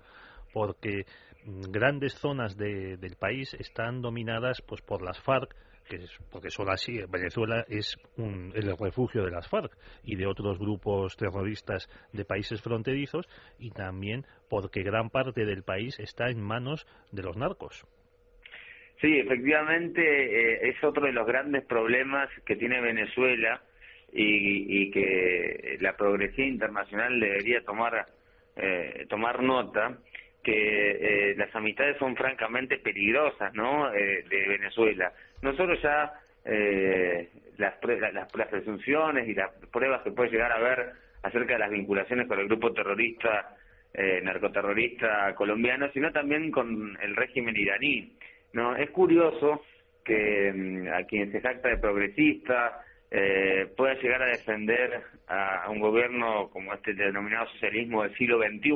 porque 0.54 1.06
grandes 1.72 2.14
zonas 2.14 2.56
de, 2.56 2.98
del 2.98 3.16
país 3.16 3.56
están 3.56 4.02
dominadas 4.02 4.62
pues 4.62 4.82
por 4.82 5.02
las 5.02 5.20
FARC, 5.22 5.56
que 5.84 5.98
es, 5.98 6.18
porque 6.32 6.50
solo 6.50 6.72
así 6.72 7.00
Venezuela 7.10 7.66
es 7.68 7.98
el 8.18 8.78
refugio 8.78 9.24
de 9.24 9.32
las 9.32 9.48
FARC 9.50 9.72
y 10.04 10.16
de 10.16 10.26
otros 10.26 10.60
grupos 10.60 11.16
terroristas 11.18 11.88
de 12.12 12.26
países 12.26 12.62
fronterizos 12.62 13.28
y 13.60 13.72
también 13.72 14.26
porque 14.50 14.84
gran 14.84 15.10
parte 15.10 15.46
del 15.46 15.64
país 15.64 16.00
está 16.00 16.30
en 16.30 16.42
manos 16.42 16.86
de 17.12 17.24
los 17.24 17.38
narcos. 17.38 17.86
Sí, 19.02 19.20
efectivamente 19.20 20.02
eh, 20.02 20.70
es 20.70 20.84
otro 20.84 21.06
de 21.06 21.12
los 21.12 21.28
grandes 21.28 21.66
problemas 21.66 22.30
que 22.46 22.56
tiene 22.56 22.80
Venezuela 22.80 23.62
y, 24.14 24.84
y 24.84 24.92
que 24.92 25.78
la 25.82 25.98
progresión 25.98 26.48
internacional 26.48 27.20
debería 27.20 27.62
tomar 27.66 28.06
eh, 28.56 29.06
tomar 29.10 29.42
nota 29.42 29.98
que 30.44 31.32
eh, 31.32 31.36
las 31.36 31.56
amistades 31.56 31.98
son 31.98 32.16
francamente 32.16 32.78
peligrosas, 32.78 33.54
¿no? 33.54 33.92
Eh, 33.94 34.24
de 34.30 34.48
Venezuela. 34.48 35.12
No 35.44 35.54
solo 35.58 35.76
ya 35.76 36.14
eh, 36.46 37.30
las, 37.58 37.74
las, 38.14 38.32
presunciones 38.50 39.28
y 39.28 39.34
las 39.34 39.52
pruebas 39.72 40.02
que 40.02 40.12
puede 40.12 40.32
llegar 40.32 40.54
a 40.54 40.60
ver 40.60 40.94
acerca 41.22 41.54
de 41.54 41.60
las 41.60 41.70
vinculaciones 41.70 42.28
con 42.28 42.40
el 42.40 42.48
grupo 42.48 42.72
terrorista, 42.72 43.54
eh, 43.94 44.22
narcoterrorista 44.24 45.36
colombiano, 45.36 45.90
sino 45.94 46.14
también 46.14 46.50
con 46.50 46.98
el 47.02 47.16
régimen 47.18 47.58
iraní. 47.58 48.14
No, 48.54 48.74
es 48.78 48.90
curioso 48.92 49.64
que 50.06 50.54
mm, 50.54 50.88
a 50.94 51.04
quien 51.04 51.30
se 51.34 51.42
jacta 51.42 51.68
de 51.68 51.78
progresista 51.78 52.82
eh, 53.12 53.68
pueda 53.76 53.96
llegar 53.96 54.22
a 54.24 54.28
defender 54.28 55.02
a, 55.28 55.64
a 55.64 55.70
un 55.70 55.82
gobierno 55.82 56.50
como 56.52 56.74
este 56.74 56.94
denominado 56.94 57.48
socialismo 57.50 58.04
del 58.04 58.16
siglo 58.16 58.40
XXI 58.40 58.72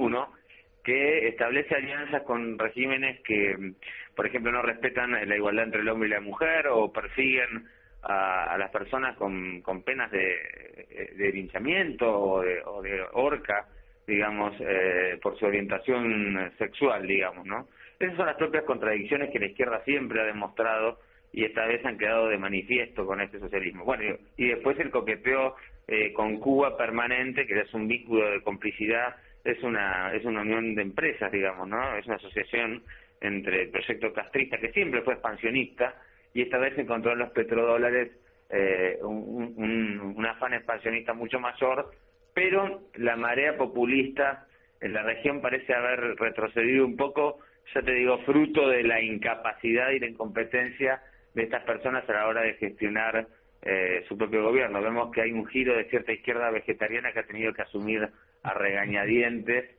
que 0.88 1.27
establece 1.27 1.75
alianzas 1.75 2.22
con 2.24 2.58
regímenes 2.58 3.20
que, 3.20 3.74
por 4.15 4.25
ejemplo, 4.25 4.53
no 4.53 4.62
respetan 4.62 5.12
la 5.12 5.36
igualdad 5.36 5.65
entre 5.65 5.82
el 5.82 5.89
hombre 5.89 6.08
y 6.08 6.12
la 6.12 6.22
mujer 6.22 6.67
o 6.70 6.94
persiguen 6.94 7.65
a, 8.03 8.56
las 8.58 8.72
personas 8.72 9.17
con, 9.17 9.60
con 9.63 9.84
penas 9.84 10.10
de, 10.12 11.12
de 11.17 11.32
linchamiento 11.34 12.10
o 12.10 12.41
de, 12.41 12.62
o 12.63 12.82
de 12.82 13.01
horca, 13.12 13.67
digamos, 14.08 14.56
eh, 14.62 15.20
por 15.22 15.38
su 15.38 15.46
orientación 15.46 16.53
sexual, 16.58 17.06
digamos, 17.06 17.46
¿no? 17.46 17.67
Esas 18.00 18.15
son 18.15 18.27
las 18.27 18.38
propias 18.38 18.63
contradicciones 18.63 19.29
que 19.29 19.39
la 19.39 19.48
izquierda 19.48 19.84
siempre 19.84 20.22
ha 20.22 20.25
demostrado 20.25 21.00
y 21.34 21.44
esta 21.44 21.65
vez 21.65 21.86
han 21.86 21.98
quedado 21.98 22.29
de 22.29 22.38
manifiesto 22.38 23.06
con 23.06 23.20
este 23.20 23.39
socialismo. 23.39 23.84
Bueno, 23.84 24.15
y, 24.38 24.48
después 24.48 24.79
el 24.79 24.89
coqueteo 24.89 25.58
eh, 25.89 26.13
con 26.13 26.39
Cuba 26.39 26.77
permanente, 26.77 27.46
que 27.46 27.60
es 27.60 27.74
un 27.74 27.89
vínculo 27.89 28.32
de 28.32 28.41
complicidad 28.41 29.17
es 29.44 29.62
una 29.63 30.13
es 30.13 30.25
una 30.25 30.41
unión 30.41 30.75
de 30.75 30.82
empresas, 30.82 31.32
digamos, 31.32 31.67
¿no? 31.67 31.98
Es 31.98 32.06
una 32.06 32.15
asociación 32.15 32.84
entre 33.22 33.63
el 33.63 33.70
proyecto 33.70 34.13
castrista, 34.13 34.58
que 34.58 34.72
siempre 34.72 35.01
fue 35.01 35.13
expansionista, 35.13 35.96
y 36.34 36.41
esta 36.41 36.58
vez 36.58 36.77
encontró 36.77 37.13
en 37.13 37.20
los 37.20 37.32
petrodólares 37.32 38.12
eh, 38.50 39.00
un, 39.01 39.53
un, 39.58 40.13
un 40.15 40.25
afán 40.25 40.53
expansionista 40.53 41.13
mucho 41.13 41.39
mayor, 41.39 41.91
pero 42.34 42.82
la 42.96 43.15
marea 43.15 43.58
populista 43.58 44.46
en 44.82 44.94
la 44.94 45.01
región 45.03 45.41
parece 45.41 45.74
haber 45.74 46.15
retrocedido 46.17 46.86
un 46.86 46.96
poco, 46.96 47.39
ya 47.74 47.82
te 47.82 47.91
digo, 47.91 48.20
fruto 48.20 48.70
de 48.70 48.84
la 48.84 49.01
incapacidad 49.01 49.89
y 49.89 50.00
la 50.00 50.08
incompetencia 50.08 51.01
de 51.34 51.44
estas 51.44 51.63
personas 51.63 52.08
a 52.10 52.13
la 52.13 52.27
hora 52.27 52.41
de 52.41 52.53
gestionar 52.56 53.27
eh, 53.63 54.03
su 54.08 54.17
propio 54.17 54.44
gobierno. 54.44 54.82
Vemos 54.82 55.12
que 55.12 55.22
hay 55.22 55.32
un 55.32 55.46
giro 55.48 55.75
de 55.75 55.86
cierta 55.86 56.12
izquierda 56.12 56.51
vegetariana 56.51 57.12
que 57.12 57.20
ha 57.20 57.27
tenido 57.27 57.53
que 57.53 57.63
asumir 57.63 58.08
a 58.44 58.53
regañadientes 58.53 59.77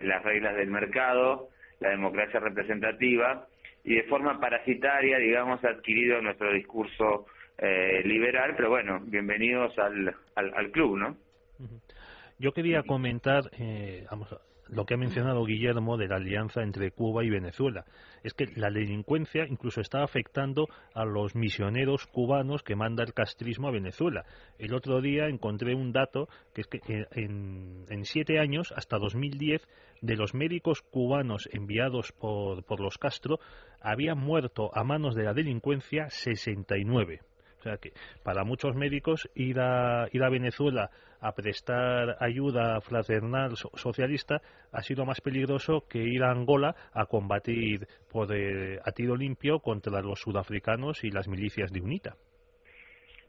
las 0.00 0.22
reglas 0.22 0.56
del 0.56 0.70
mercado, 0.70 1.48
la 1.80 1.90
democracia 1.90 2.40
representativa, 2.40 3.46
y 3.84 3.94
de 3.94 4.02
forma 4.04 4.38
parasitaria, 4.40 5.18
digamos, 5.18 5.64
ha 5.64 5.70
adquirido 5.70 6.20
nuestro 6.20 6.52
discurso 6.52 7.26
eh, 7.58 8.02
liberal, 8.04 8.54
pero 8.56 8.70
bueno, 8.70 9.00
bienvenidos 9.02 9.78
al, 9.78 10.14
al, 10.34 10.70
club, 10.70 10.96
¿no? 10.98 11.16
Yo 12.38 12.52
quería 12.52 12.82
comentar, 12.82 13.50
eh, 13.58 14.06
vamos, 14.10 14.34
lo 14.70 14.84
que 14.84 14.94
ha 14.94 14.98
mencionado 14.98 15.44
Guillermo 15.44 15.96
de 15.96 16.08
la 16.08 16.16
alianza 16.16 16.62
entre 16.62 16.90
Cuba 16.92 17.24
y 17.24 17.30
Venezuela. 17.30 17.84
Es 18.22 18.34
que 18.34 18.46
la 18.56 18.70
delincuencia 18.70 19.46
incluso 19.46 19.80
está 19.80 20.02
afectando 20.02 20.68
a 20.94 21.04
los 21.04 21.34
misioneros 21.34 22.06
cubanos 22.06 22.62
que 22.62 22.76
manda 22.76 23.02
el 23.04 23.14
castrismo 23.14 23.68
a 23.68 23.72
Venezuela. 23.72 24.24
El 24.58 24.74
otro 24.74 25.00
día 25.00 25.26
encontré 25.26 25.74
un 25.74 25.92
dato 25.92 26.28
que 26.54 26.62
es 26.62 26.66
que 26.66 26.80
en, 27.12 27.84
en 27.88 28.04
siete 28.04 28.38
años, 28.38 28.72
hasta 28.76 28.98
2010, 28.98 29.66
de 30.02 30.16
los 30.16 30.34
médicos 30.34 30.82
cubanos 30.82 31.48
enviados 31.52 32.12
por, 32.12 32.64
por 32.64 32.80
los 32.80 32.96
Castro, 32.98 33.38
habían 33.80 34.18
muerto 34.18 34.70
a 34.74 34.84
manos 34.84 35.14
de 35.14 35.24
la 35.24 35.34
delincuencia 35.34 36.08
69. 36.10 37.20
O 37.60 37.62
sea 37.62 37.76
que 37.76 37.92
para 38.24 38.42
muchos 38.42 38.74
médicos 38.74 39.28
ir 39.34 39.60
a, 39.60 40.08
ir 40.12 40.22
a 40.22 40.30
Venezuela 40.30 40.88
a 41.20 41.32
prestar 41.32 42.16
ayuda 42.18 42.80
fraternal 42.80 43.54
socialista 43.54 44.40
ha 44.72 44.80
sido 44.80 45.04
más 45.04 45.20
peligroso 45.20 45.84
que 45.86 45.98
ir 45.98 46.22
a 46.22 46.30
Angola 46.30 46.74
a 46.94 47.04
combatir 47.04 47.86
por, 48.10 48.34
eh, 48.34 48.78
a 48.82 48.92
tiro 48.92 49.14
limpio 49.14 49.58
contra 49.58 50.00
los 50.00 50.20
sudafricanos 50.20 51.04
y 51.04 51.10
las 51.10 51.28
milicias 51.28 51.70
de 51.70 51.82
UNITA. 51.82 52.16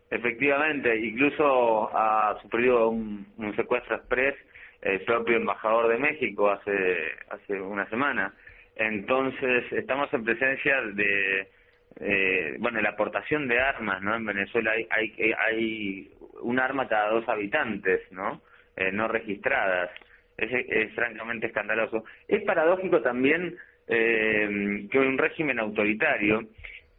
Efectivamente, 0.09 0.97
incluso 0.97 1.89
ha 1.93 2.37
sufrido 2.41 2.87
un, 2.87 3.25
secuestro 3.57 3.97
express 3.97 4.35
el 4.81 5.01
propio 5.03 5.35
embajador 5.35 5.89
de 5.89 5.97
México 5.97 6.49
hace, 6.49 6.97
hace 7.29 7.59
una 7.59 7.87
semana. 7.89 8.33
Entonces, 8.75 9.71
estamos 9.73 10.11
en 10.13 10.23
presencia 10.23 10.81
de 10.93 11.47
eh, 11.99 12.55
bueno, 12.59 12.81
la 12.81 12.89
aportación 12.89 13.47
de 13.47 13.59
armas, 13.59 14.01
¿no? 14.01 14.15
En 14.15 14.25
Venezuela 14.25 14.71
hay, 14.71 14.87
hay, 14.89 15.33
hay 15.37 16.11
un 16.41 16.59
arma 16.59 16.87
cada 16.87 17.09
dos 17.09 17.27
habitantes, 17.27 18.01
¿no? 18.11 18.41
Eh, 18.75 18.91
no 18.91 19.07
registradas. 19.07 19.89
Es, 20.37 20.49
es, 20.51 20.93
francamente 20.95 21.47
escandaloso. 21.47 22.03
Es 22.27 22.41
paradójico 22.43 23.01
también 23.01 23.55
eh, 23.87 24.87
que 24.89 24.99
un 24.99 25.17
régimen 25.17 25.59
autoritario 25.59 26.47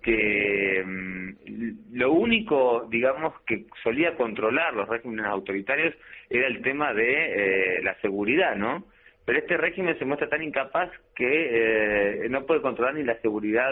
que 0.02 0.82
mm, 0.84 1.96
lo 1.96 2.12
único, 2.12 2.86
digamos, 2.90 3.40
que 3.46 3.64
solía 3.82 4.16
controlar 4.16 4.74
los 4.74 4.88
regímenes 4.88 5.26
autoritarios 5.26 5.94
era 6.28 6.46
el 6.48 6.60
tema 6.62 6.92
de 6.92 7.78
eh, 7.78 7.82
la 7.82 7.94
seguridad, 8.00 8.56
¿no? 8.56 8.84
Pero 9.24 9.38
este 9.38 9.56
régimen 9.56 9.98
se 9.98 10.04
muestra 10.04 10.28
tan 10.28 10.42
incapaz 10.42 10.90
que 11.14 12.24
eh, 12.24 12.28
no 12.28 12.44
puede 12.44 12.60
controlar 12.60 12.94
ni 12.94 13.04
la 13.04 13.20
seguridad 13.20 13.70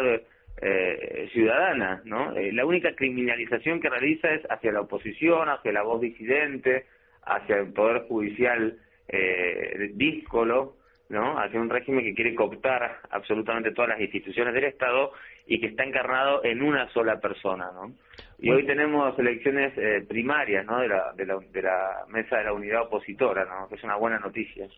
eh, 0.60 1.28
ciudadana, 1.32 2.02
¿no? 2.04 2.36
Eh, 2.36 2.52
la 2.52 2.64
única 2.66 2.94
criminalización 2.94 3.80
que 3.80 3.88
realiza 3.88 4.30
es 4.32 4.42
hacia 4.50 4.72
la 4.72 4.82
oposición, 4.82 5.48
hacia 5.48 5.72
la 5.72 5.82
voz 5.82 6.00
disidente, 6.00 6.86
hacia 7.22 7.56
el 7.56 7.72
poder 7.72 8.02
judicial 8.02 8.78
eh, 9.08 9.90
díscolo, 9.94 10.76
¿no? 11.08 11.38
Hacia 11.38 11.60
un 11.60 11.70
régimen 11.70 12.04
que 12.04 12.14
quiere 12.14 12.34
cooptar 12.34 13.00
absolutamente 13.10 13.72
todas 13.72 13.90
las 13.90 14.00
instituciones 14.00 14.54
del 14.54 14.64
Estado 14.64 15.12
y 15.46 15.60
que 15.60 15.66
está 15.66 15.84
encarnado 15.84 16.44
en 16.44 16.62
una 16.62 16.88
sola 16.90 17.20
persona, 17.20 17.70
¿no? 17.72 17.92
Y 18.38 18.50
hoy 18.50 18.64
tenemos 18.64 19.18
elecciones 19.18 19.72
eh, 19.76 20.04
primarias, 20.08 20.64
¿no? 20.64 20.78
De 20.78 20.88
la, 20.88 21.12
de, 21.12 21.26
la, 21.26 21.38
de 21.52 21.62
la 21.62 22.04
mesa 22.08 22.38
de 22.38 22.44
la 22.44 22.52
unidad 22.52 22.82
opositora, 22.82 23.44
¿no? 23.44 23.68
Que 23.68 23.74
es 23.74 23.84
una 23.84 23.96
buena 23.96 24.18
noticia. 24.18 24.68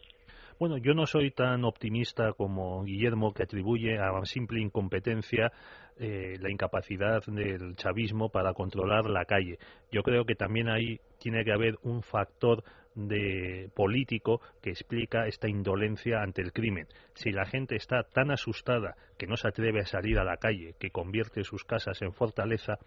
Bueno, 0.62 0.76
yo 0.76 0.94
no 0.94 1.06
soy 1.06 1.32
tan 1.32 1.64
optimista 1.64 2.34
como 2.34 2.84
Guillermo, 2.84 3.34
que 3.34 3.42
atribuye 3.42 3.98
a 3.98 4.12
simple 4.24 4.60
incompetencia 4.60 5.50
eh, 5.96 6.36
la 6.38 6.52
incapacidad 6.52 7.20
del 7.26 7.74
chavismo 7.74 8.28
para 8.28 8.54
controlar 8.54 9.06
la 9.06 9.24
calle. 9.24 9.58
Yo 9.90 10.04
creo 10.04 10.24
que 10.24 10.36
también 10.36 10.68
ahí 10.68 11.00
tiene 11.18 11.44
que 11.44 11.50
haber 11.50 11.80
un 11.82 12.04
factor 12.04 12.62
de 12.94 13.70
político 13.74 14.40
que 14.62 14.70
explica 14.70 15.26
esta 15.26 15.48
indolencia 15.48 16.22
ante 16.22 16.42
el 16.42 16.52
crimen. 16.52 16.86
Si 17.14 17.32
la 17.32 17.44
gente 17.44 17.74
está 17.74 18.04
tan 18.04 18.30
asustada 18.30 18.94
que 19.18 19.26
no 19.26 19.36
se 19.36 19.48
atreve 19.48 19.80
a 19.80 19.86
salir 19.86 20.16
a 20.20 20.24
la 20.24 20.36
calle, 20.36 20.76
que 20.78 20.90
convierte 20.90 21.42
sus 21.42 21.64
casas 21.64 22.00
en 22.02 22.12
fortaleza, 22.12 22.78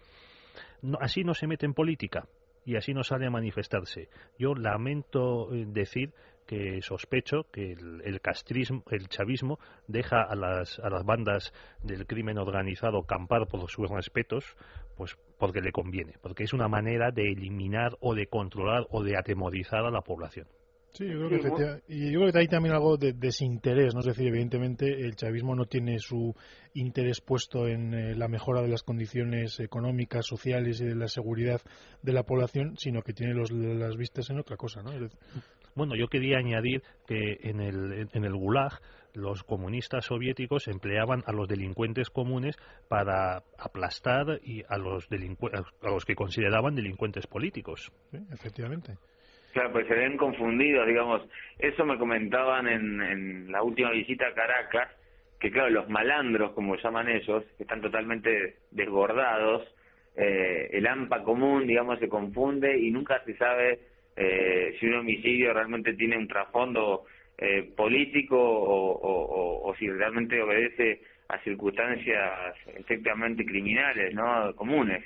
así 0.98 1.24
no 1.24 1.34
se 1.34 1.46
mete 1.46 1.66
en 1.66 1.74
política 1.74 2.26
y 2.66 2.76
así 2.76 2.92
no 2.92 3.04
sale 3.04 3.26
a 3.26 3.30
manifestarse. 3.30 4.08
Yo 4.38 4.54
lamento 4.54 5.54
eh, 5.54 5.64
decir 5.68 6.12
que 6.46 6.80
sospecho 6.82 7.46
que 7.52 7.72
el, 7.72 8.20
castrismo, 8.20 8.82
el 8.90 9.08
chavismo 9.08 9.58
deja 9.86 10.22
a 10.22 10.34
las, 10.34 10.78
a 10.78 10.88
las 10.88 11.04
bandas 11.04 11.52
del 11.82 12.06
crimen 12.06 12.38
organizado 12.38 13.02
campar 13.02 13.46
por 13.48 13.68
sus 13.68 13.90
respetos, 13.90 14.44
pues 14.96 15.16
porque 15.38 15.60
le 15.60 15.72
conviene, 15.72 16.14
porque 16.22 16.44
es 16.44 16.52
una 16.52 16.68
manera 16.68 17.10
de 17.10 17.32
eliminar 17.32 17.96
o 18.00 18.14
de 18.14 18.26
controlar 18.26 18.86
o 18.90 19.02
de 19.02 19.16
atemorizar 19.18 19.84
a 19.84 19.90
la 19.90 20.00
población. 20.00 20.46
Sí, 20.96 21.06
yo 21.06 21.28
creo 21.28 21.54
que, 21.54 21.94
y 21.94 22.10
yo 22.10 22.20
creo 22.20 22.32
que 22.32 22.38
hay 22.38 22.48
también 22.48 22.74
algo 22.74 22.96
de 22.96 23.12
desinterés, 23.12 23.92
¿no? 23.92 24.00
Es 24.00 24.06
decir, 24.06 24.28
evidentemente 24.28 24.86
el 24.86 25.14
chavismo 25.14 25.54
no 25.54 25.66
tiene 25.66 25.98
su 25.98 26.34
interés 26.72 27.20
puesto 27.20 27.68
en 27.68 27.92
eh, 27.92 28.14
la 28.14 28.28
mejora 28.28 28.62
de 28.62 28.68
las 28.68 28.82
condiciones 28.82 29.60
económicas, 29.60 30.24
sociales 30.24 30.80
y 30.80 30.86
de 30.86 30.94
la 30.94 31.08
seguridad 31.08 31.60
de 32.00 32.12
la 32.14 32.22
población, 32.22 32.78
sino 32.78 33.02
que 33.02 33.12
tiene 33.12 33.34
los, 33.34 33.50
las 33.50 33.94
vistas 33.98 34.30
en 34.30 34.38
otra 34.38 34.56
cosa, 34.56 34.82
¿no? 34.82 34.90
Bueno, 35.76 35.94
yo 35.94 36.08
quería 36.08 36.38
añadir 36.38 36.82
que 37.06 37.38
en 37.42 37.60
el, 37.60 38.08
en 38.12 38.24
el 38.24 38.34
Gulag 38.34 38.80
los 39.12 39.44
comunistas 39.44 40.06
soviéticos 40.06 40.68
empleaban 40.68 41.22
a 41.26 41.32
los 41.32 41.48
delincuentes 41.48 42.08
comunes 42.10 42.56
para 42.88 43.42
aplastar 43.58 44.40
y 44.42 44.62
a 44.68 44.78
los, 44.78 45.08
a 45.82 45.90
los 45.90 46.04
que 46.04 46.14
consideraban 46.14 46.74
delincuentes 46.74 47.26
políticos. 47.26 47.92
Sí, 48.10 48.18
efectivamente. 48.32 48.94
Claro, 49.52 49.72
pues 49.72 49.86
se 49.86 49.94
ven 49.94 50.16
confundidos, 50.16 50.86
digamos. 50.86 51.22
Eso 51.58 51.84
me 51.84 51.98
comentaban 51.98 52.68
en, 52.68 53.00
en 53.00 53.52
la 53.52 53.62
última 53.62 53.90
visita 53.90 54.28
a 54.28 54.34
Caracas, 54.34 54.90
que 55.38 55.50
claro, 55.50 55.70
los 55.70 55.88
malandros, 55.88 56.52
como 56.52 56.76
llaman 56.76 57.08
ellos, 57.08 57.44
que 57.56 57.64
están 57.64 57.82
totalmente 57.82 58.56
desbordados, 58.70 59.66
eh, 60.16 60.70
el 60.72 60.86
AMPA 60.86 61.22
común, 61.22 61.66
digamos, 61.66 61.98
se 61.98 62.08
confunde 62.08 62.78
y 62.78 62.90
nunca 62.90 63.22
se 63.24 63.36
sabe 63.36 63.80
eh, 64.16 64.76
si 64.80 64.86
un 64.86 64.94
homicidio 64.94 65.52
realmente 65.52 65.92
tiene 65.94 66.16
un 66.16 66.26
trasfondo 66.26 67.04
eh, 67.38 67.70
político 67.76 68.38
o, 68.38 69.68
o, 69.68 69.74
si 69.76 69.90
realmente 69.90 70.40
obedece 70.40 71.02
a 71.28 71.38
circunstancias 71.40 72.56
efectivamente 72.76 73.44
criminales, 73.44 74.14
¿no? 74.14 74.54
Comunes. 74.56 75.04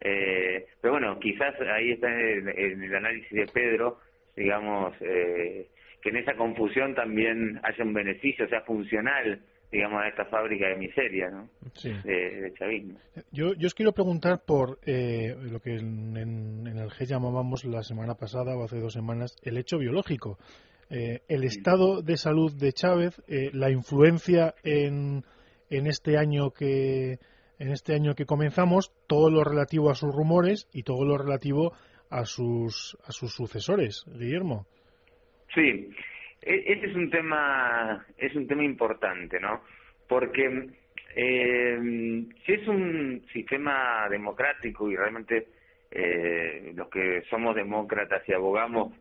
Eh, 0.00 0.66
pero 0.80 0.94
bueno, 0.94 1.18
quizás 1.18 1.54
ahí 1.60 1.92
está 1.92 2.08
en 2.08 2.48
el, 2.48 2.94
análisis 2.94 3.30
de 3.30 3.46
Pedro, 3.46 3.98
digamos, 4.36 4.94
eh, 5.00 5.66
que 6.00 6.10
en 6.10 6.16
esa 6.16 6.34
confusión 6.34 6.94
también 6.94 7.60
haya 7.62 7.84
un 7.84 7.94
beneficio, 7.94 8.48
sea 8.48 8.62
funcional, 8.62 9.40
digamos, 9.72 10.02
a 10.02 10.08
esta 10.08 10.26
fábrica 10.26 10.68
de 10.68 10.76
miseria, 10.76 11.30
¿no? 11.30 11.48
Sí. 11.72 11.90
De, 12.04 12.52
chavismo. 12.58 12.98
Yo, 13.32 13.54
yo 13.54 13.66
os 13.66 13.74
quiero 13.74 13.92
preguntar 13.92 14.42
por 14.46 14.78
eh, 14.84 15.34
lo 15.50 15.60
que 15.60 15.76
en, 15.76 16.16
en, 16.18 16.66
el 16.76 16.90
G 16.90 17.06
llamábamos 17.06 17.64
la 17.64 17.82
semana 17.82 18.14
pasada 18.14 18.54
o 18.54 18.64
hace 18.64 18.78
dos 18.78 18.92
semanas 18.92 19.34
el 19.42 19.56
hecho 19.56 19.78
biológico. 19.78 20.38
Eh, 20.90 21.20
el 21.28 21.44
estado 21.44 22.02
de 22.02 22.18
salud 22.18 22.52
de 22.52 22.74
Chávez, 22.74 23.22
eh, 23.26 23.48
la 23.54 23.70
influencia 23.70 24.54
en, 24.62 25.24
en 25.70 25.86
este 25.86 26.18
año 26.18 26.50
que 26.50 27.18
en 27.58 27.70
este 27.70 27.94
año 27.94 28.14
que 28.14 28.26
comenzamos 28.26 28.92
todo 29.06 29.30
lo 29.30 29.42
relativo 29.42 29.88
a 29.88 29.94
sus 29.94 30.14
rumores 30.14 30.68
y 30.72 30.82
todo 30.82 31.06
lo 31.06 31.16
relativo 31.16 31.72
a 32.10 32.26
sus 32.26 32.98
a 33.06 33.12
sus 33.12 33.32
sucesores, 33.32 34.04
Guillermo. 34.06 34.66
Sí, 35.54 35.88
ese 36.42 36.86
es 36.86 36.94
un 36.94 37.10
tema 37.10 38.04
es 38.16 38.34
un 38.34 38.46
tema 38.46 38.64
importante, 38.64 39.38
¿no? 39.40 39.62
Porque 40.08 40.68
eh, 41.14 42.24
si 42.44 42.52
es 42.52 42.68
un 42.68 43.24
sistema 43.32 44.08
democrático 44.08 44.90
y 44.90 44.96
realmente 44.96 45.46
eh, 45.90 46.72
los 46.74 46.88
que 46.88 47.22
somos 47.30 47.54
demócratas 47.54 48.22
y 48.28 48.32
abogamos 48.32 48.92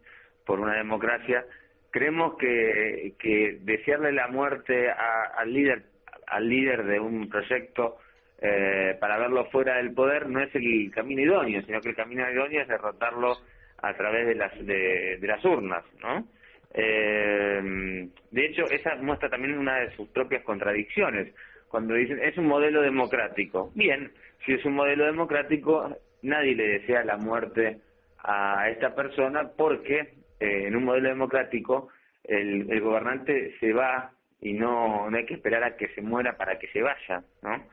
por 0.46 0.60
una 0.60 0.76
democracia 0.76 1.46
creemos 1.90 2.38
que, 2.38 3.14
que 3.20 3.60
desearle 3.62 4.12
la 4.12 4.28
muerte 4.28 4.90
al 4.90 5.54
líder 5.54 5.84
al 6.28 6.48
líder 6.48 6.86
de 6.86 7.00
un 7.00 7.30
proyecto 7.30 7.98
eh, 8.44 8.98
para 9.00 9.20
verlo 9.20 9.46
fuera 9.52 9.78
del 9.78 9.94
poder 9.94 10.28
no 10.28 10.42
es 10.42 10.54
el 10.56 10.92
camino 10.92 11.22
idóneo, 11.22 11.62
sino 11.62 11.80
que 11.80 11.90
el 11.90 11.96
camino 11.96 12.30
idóneo 12.30 12.62
es 12.62 12.68
derrotarlo 12.68 13.38
a 13.82 13.94
través 13.94 14.26
de 14.26 14.36
las 14.36 14.66
de, 14.66 15.20
las 15.22 15.46
urnas, 15.46 15.84
¿no? 16.02 16.28
Eh, 16.74 18.08
de 18.32 18.46
hecho, 18.46 18.66
esa 18.66 18.96
muestra 18.96 19.30
también 19.30 19.58
una 19.58 19.80
de 19.80 19.92
sus 19.96 20.08
propias 20.10 20.44
contradicciones. 20.44 21.34
Cuando 21.70 21.94
dicen 21.94 22.20
es 22.22 22.38
un 22.38 22.48
modelo 22.48 22.82
democrático, 22.82 23.72
bien, 23.76 24.12
si 24.46 24.54
es 24.54 24.66
un 24.66 24.74
modelo 24.74 25.06
democrático, 25.06 25.96
nadie 26.22 26.56
le 26.56 26.68
desea 26.80 27.04
la 27.04 27.18
muerte 27.18 27.78
a 28.24 28.70
esta 28.70 28.94
persona 28.94 29.50
porque 29.58 30.14
eh, 30.40 30.68
en 30.68 30.76
un 30.76 30.84
modelo 30.84 31.10
democrático 31.10 31.90
el, 32.24 32.70
el 32.72 32.82
gobernante 32.82 33.56
se 33.60 33.74
va 33.74 34.12
y 34.42 34.54
no, 34.54 35.08
hay 35.08 35.26
que 35.26 35.36
esperar 35.36 35.64
a 35.64 35.78
que 35.78 35.88
se 35.90 36.02
muera 36.02 36.36
para 36.36 36.58
que 36.58 36.68
se 36.68 36.82
vaya, 36.82 37.24
¿no? 37.44 37.64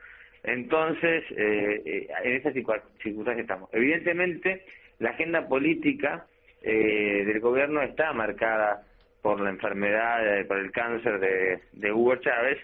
Entonces, 0.45 1.25
eh, 1.37 1.83
eh, 1.85 2.09
en 2.25 2.33
esas 2.37 2.53
circunstancias 2.53 3.39
estamos. 3.39 3.71
Evidentemente, 3.73 4.65
la 4.99 5.11
agenda 5.11 5.49
política 5.49 6.27
eh, 6.63 7.25
del 7.27 7.41
gobierno 7.41 7.83
está 7.83 8.13
marcada 8.13 8.87
por 9.23 9.41
la 9.41 9.51
enfermedad, 9.51 10.47
por 10.47 10.59
el 10.59 10.71
cáncer 10.71 11.19
de, 11.19 11.61
de 11.73 11.93
Hugo 11.93 12.17
Chávez, 12.17 12.59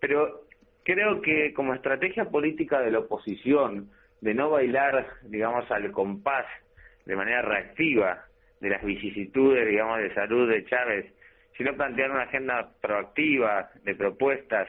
pero 0.00 0.42
creo 0.84 1.20
que 1.22 1.52
como 1.54 1.74
estrategia 1.74 2.26
política 2.26 2.80
de 2.80 2.90
la 2.90 3.00
oposición, 3.00 3.90
de 4.20 4.34
no 4.34 4.50
bailar, 4.50 5.06
digamos, 5.24 5.70
al 5.70 5.92
compás 5.92 6.46
de 7.04 7.14
manera 7.16 7.42
reactiva 7.42 8.24
de 8.60 8.70
las 8.70 8.82
vicisitudes, 8.82 9.68
digamos, 9.68 9.98
de 9.98 10.14
salud 10.14 10.48
de 10.48 10.64
Chávez, 10.64 11.12
sino 11.56 11.76
plantear 11.76 12.10
una 12.10 12.22
agenda 12.22 12.70
proactiva 12.80 13.70
de 13.84 13.94
propuestas 13.94 14.68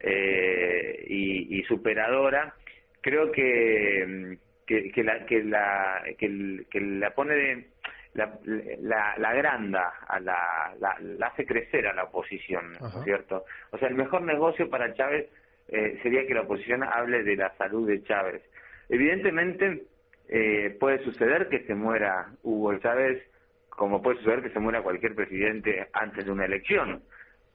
eh, 0.00 1.04
y, 1.06 1.62
superadora, 1.64 2.54
creo 3.00 3.30
que, 3.30 4.38
que, 4.66 5.04
la, 5.04 5.26
que, 5.26 5.44
la, 5.44 6.02
que, 6.18 6.80
la 6.80 7.14
pone 7.14 7.34
de, 7.34 7.66
la, 8.14 8.38
la, 8.44 9.14
la 9.18 9.28
agranda, 9.28 9.92
a 10.06 10.20
la, 10.20 10.74
la, 10.78 11.26
hace 11.26 11.44
crecer 11.44 11.86
a 11.86 11.92
la 11.92 12.04
oposición, 12.04 12.72
¿no 12.80 12.86
es 12.86 13.04
cierto? 13.04 13.44
O 13.70 13.78
sea, 13.78 13.88
el 13.88 13.94
mejor 13.94 14.22
negocio 14.22 14.70
para 14.70 14.94
Chávez 14.94 15.28
eh, 15.68 15.98
sería 16.02 16.26
que 16.26 16.34
la 16.34 16.42
oposición 16.42 16.82
hable 16.82 17.22
de 17.22 17.36
la 17.36 17.54
salud 17.56 17.86
de 17.88 18.02
Chávez. 18.04 18.42
Evidentemente, 18.88 19.82
eh, 20.28 20.76
puede 20.78 21.02
suceder 21.04 21.48
que 21.48 21.64
se 21.64 21.74
muera 21.74 22.28
Hugo 22.42 22.76
Chávez, 22.78 23.22
como 23.68 24.00
puede 24.00 24.18
suceder 24.18 24.42
que 24.42 24.50
se 24.50 24.60
muera 24.60 24.82
cualquier 24.82 25.14
presidente 25.14 25.88
antes 25.92 26.24
de 26.24 26.30
una 26.30 26.44
elección 26.44 27.02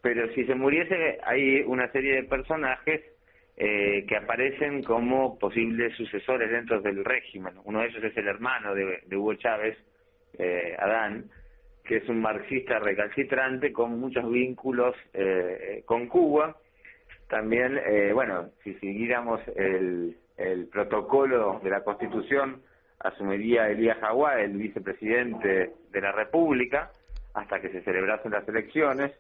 pero 0.02 0.32
si 0.34 0.46
se 0.46 0.56
muriese 0.56 1.20
hay 1.24 1.62
una 1.62 1.92
serie 1.92 2.16
de 2.16 2.24
personajes 2.24 3.02
eh, 3.58 4.06
que 4.08 4.16
aparecen 4.16 4.84
como 4.84 5.38
posibles 5.38 5.96
sucesores 5.96 6.50
dentro 6.50 6.82
del 6.82 7.04
régimen. 7.04 7.56
Uno 7.66 7.82
de 7.82 7.88
ellos 7.88 8.04
es 8.04 8.16
el 8.16 8.28
hermano 8.28 8.74
de, 8.74 9.02
Hugo 9.12 9.34
Chávez, 9.36 9.78
eh, 10.38 10.76
Adán, 10.78 11.30
que 11.84 11.98
es 11.98 12.10
un 12.10 12.22
marxista 12.22 12.80
recalcitrante 12.80 13.74
con 13.74 14.00
muchos 14.00 14.30
vínculos 14.30 14.96
eh, 15.14 15.84
con 15.86 16.08
Cuba. 16.08 16.56
También, 17.28 17.80
eh, 17.86 18.12
bueno, 18.14 18.50
si 18.64 18.74
siguiéramos 18.76 19.42
el, 19.56 20.18
el 20.38 20.68
protocolo 20.68 21.60
de 21.64 21.70
la 21.70 21.84
Constitución, 21.84 22.62
asumiría 23.00 23.70
Elías 23.70 23.98
Jaguar, 24.00 24.40
el 24.40 24.58
vicepresidente 24.58 25.74
de 25.92 26.02
la 26.02 26.12
República, 26.12 26.92
hasta 27.34 27.60
que 27.60 27.70
se 27.70 27.82
celebrasen 27.82 28.32
las 28.32 28.48
elecciones 28.48 29.12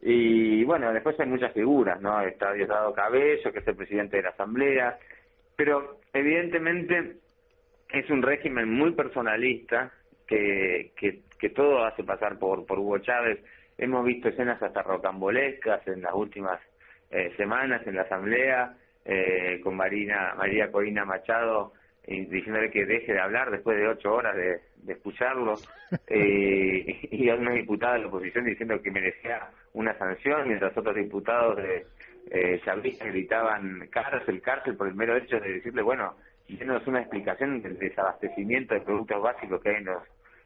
Y 0.00 0.64
bueno, 0.64 0.92
después 0.92 1.18
hay 1.20 1.26
muchas 1.26 1.52
figuras, 1.52 2.00
¿no? 2.00 2.20
Está 2.22 2.52
Diosdado 2.52 2.92
Cabello, 2.92 3.52
que 3.52 3.60
es 3.60 3.68
el 3.68 3.76
presidente 3.76 4.16
de 4.16 4.24
la 4.24 4.30
Asamblea, 4.30 4.98
pero 5.56 6.00
evidentemente 6.12 7.18
es 7.90 8.10
un 8.10 8.22
régimen 8.22 8.68
muy 8.68 8.92
personalista 8.92 9.92
que, 10.32 10.92
que, 10.96 11.20
que 11.38 11.50
todo 11.50 11.84
hace 11.84 12.04
pasar 12.04 12.38
por, 12.38 12.64
por 12.64 12.78
Hugo 12.78 12.98
Chávez. 12.98 13.38
Hemos 13.76 14.04
visto 14.04 14.28
escenas 14.28 14.62
hasta 14.62 14.82
rocambolescas 14.82 15.86
en 15.88 16.02
las 16.02 16.14
últimas 16.14 16.58
eh, 17.10 17.32
semanas 17.36 17.86
en 17.86 17.96
la 17.96 18.02
Asamblea, 18.02 18.74
eh, 19.04 19.60
con 19.62 19.76
Marina, 19.76 20.34
María 20.36 20.70
Corina 20.70 21.04
Machado 21.04 21.72
diciéndole 22.04 22.68
que 22.72 22.84
deje 22.84 23.12
de 23.12 23.20
hablar 23.20 23.48
después 23.52 23.76
de 23.76 23.86
ocho 23.86 24.12
horas 24.12 24.34
de, 24.34 24.60
de 24.78 24.92
escucharlo, 24.94 25.54
eh, 26.08 27.08
y 27.12 27.28
a 27.28 27.36
una 27.36 27.52
diputada 27.52 27.94
de 27.94 28.00
la 28.00 28.06
oposición 28.08 28.44
diciendo 28.44 28.82
que 28.82 28.90
merecía 28.90 29.50
una 29.74 29.96
sanción, 29.98 30.48
mientras 30.48 30.76
otros 30.76 30.96
diputados 30.96 31.58
de 31.58 31.86
eh, 32.30 32.60
gritaban 33.04 33.86
cárcel, 33.88 34.42
cárcel, 34.42 34.76
por 34.76 34.88
el 34.88 34.94
mero 34.94 35.16
hecho 35.16 35.38
de 35.38 35.52
decirle, 35.52 35.82
bueno, 35.82 36.16
denos 36.48 36.84
una 36.88 37.00
explicación 37.00 37.62
del 37.62 37.78
desabastecimiento 37.78 38.74
de 38.74 38.80
productos 38.80 39.22
básicos 39.22 39.62
que 39.62 39.68
hay 39.70 39.76
en 39.76 39.84
los, 39.84 40.02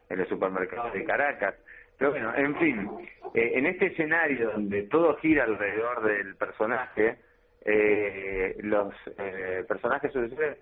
en 0.08 0.18
los 0.18 0.28
supermercados 0.28 0.92
de 0.92 1.04
Caracas. 1.04 1.54
Pero 1.98 2.10
bueno, 2.10 2.34
en 2.36 2.56
fin, 2.56 2.90
eh, 3.34 3.52
en 3.54 3.66
este 3.66 3.86
escenario 3.86 4.50
donde 4.50 4.82
todo 4.84 5.16
gira 5.16 5.44
alrededor 5.44 6.02
del 6.02 6.36
personaje, 6.36 7.16
eh, 7.64 8.56
los 8.60 8.94
eh, 9.18 9.64
personajes 9.66 10.12
sucesores 10.12 10.58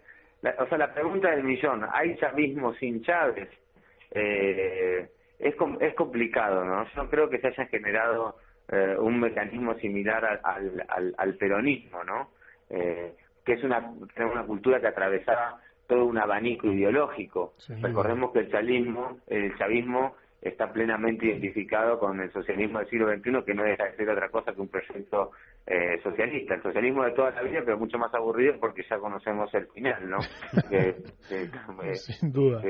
o 0.59 0.67
sea, 0.67 0.79
la 0.79 0.93
pregunta 0.93 1.31
del 1.31 1.43
millón, 1.43 1.87
¿hay 1.93 2.17
chavismo 2.17 2.75
sin 2.75 3.03
Chávez? 3.03 3.49
Eh, 4.11 5.09
es, 5.39 5.55
es 5.81 5.95
complicado, 5.95 6.65
¿no? 6.65 6.87
Yo 6.95 7.09
creo 7.09 7.31
que 7.31 7.39
se 7.39 7.49
haya 7.49 7.67
generado 7.67 8.37
eh, 8.69 8.97
un 8.99 9.21
mecanismo 9.21 9.75
similar 9.77 10.41
al, 10.43 10.85
al, 10.89 11.15
al 11.17 11.35
peronismo, 11.35 12.05
¿no? 12.05 12.31
Eh, 12.69 13.15
que 13.45 13.55
es 13.55 13.65
una, 13.65 13.91
una 14.17 14.45
cultura 14.45 14.81
que 14.81 14.87
atravesaba 14.87 15.61
todo 15.87 16.05
un 16.07 16.19
abanico 16.19 16.67
ideológico. 16.69 17.55
Recordemos 17.81 18.33
que 18.33 18.41
el 18.41 18.51
chavismo, 18.51 19.19
el 19.27 19.57
chavismo 19.57 20.15
está 20.41 20.71
plenamente 20.73 21.27
identificado 21.27 21.99
con 21.99 22.21
el 22.21 22.31
socialismo 22.33 22.79
del 22.79 22.89
siglo 22.89 23.09
XXI, 23.09 23.45
que 23.47 23.55
no 23.55 23.65
deja 23.65 23.85
de 23.85 23.97
ser 23.97 24.11
otra 24.11 24.29
cosa 24.29 24.53
que 24.53 24.61
un 24.61 24.69
proyecto 24.69 25.31
eh, 25.67 25.99
socialista. 26.03 26.55
El 26.55 26.63
socialismo 26.63 27.05
de 27.05 27.13
toda 27.13 27.31
la 27.31 27.43
vida, 27.43 27.63
pero 27.65 27.79
mucho 27.79 27.99
más 27.99 28.13
aburrido 28.15 28.55
porque 28.61 28.83
ya 28.89 28.99
conocemos 28.99 29.53
el 29.55 29.67
final, 29.69 30.09
¿no? 30.09 30.19
Sin 31.95 32.33
duda. 32.33 32.63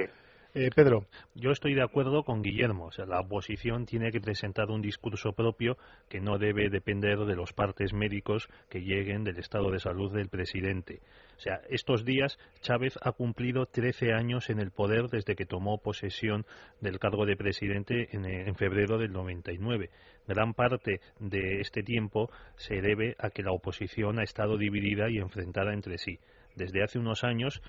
Eh, 0.57 0.71
Pedro. 0.73 1.09
Yo 1.35 1.51
estoy 1.51 1.75
de 1.75 1.83
acuerdo 1.83 2.23
con 2.23 2.41
Guillermo. 2.41 2.91
La 3.09 3.19
oposición 3.19 3.87
tiene 3.87 4.13
que 4.13 4.21
presentar 4.21 4.71
un 4.71 4.83
discurso 4.83 5.33
propio 5.33 5.77
que 6.09 6.21
no 6.21 6.39
debe 6.39 6.71
depender 6.71 7.19
de 7.19 7.35
los 7.35 7.53
partes 7.53 7.93
médicos 7.93 8.49
que 8.69 8.83
lleguen 8.83 9.25
del 9.25 9.39
estado 9.39 9.73
de 9.73 9.81
salud 9.81 10.15
del 10.15 10.29
presidente. 10.29 11.01
O 11.37 11.41
sea, 11.41 11.61
estos 11.71 12.05
días 12.05 12.39
Chávez 12.61 12.97
ha 13.03 13.11
cumplido 13.11 13.67
13 13.67 14.13
años 14.13 14.49
en 14.49 14.61
el 14.61 14.71
poder 14.71 15.09
desde 15.09 15.35
que 15.35 15.45
tomó 15.45 15.79
posesión 15.79 16.47
del 16.81 17.01
cargo 17.01 17.27
de 17.27 17.35
presidente 17.37 18.15
en, 18.15 18.25
en 18.25 18.55
febrero 18.55 18.97
del 18.97 19.13
99. 19.13 19.91
Gran 20.29 20.55
parte 20.55 21.01
de 21.19 21.63
este 21.63 21.83
tiempo 21.83 22.31
se 22.55 22.81
debe 22.81 23.17
a 23.19 23.31
que 23.31 23.43
la 23.43 23.51
oposición 23.51 24.21
ha 24.21 24.23
estado 24.23 24.57
dividida 24.57 25.11
y 25.11 25.19
enfrentada 25.19 25.75
entre 25.75 25.99
sí 25.99 26.21
desde 26.57 26.83
hace 26.83 26.99
unos 26.99 27.25
años 27.25 27.63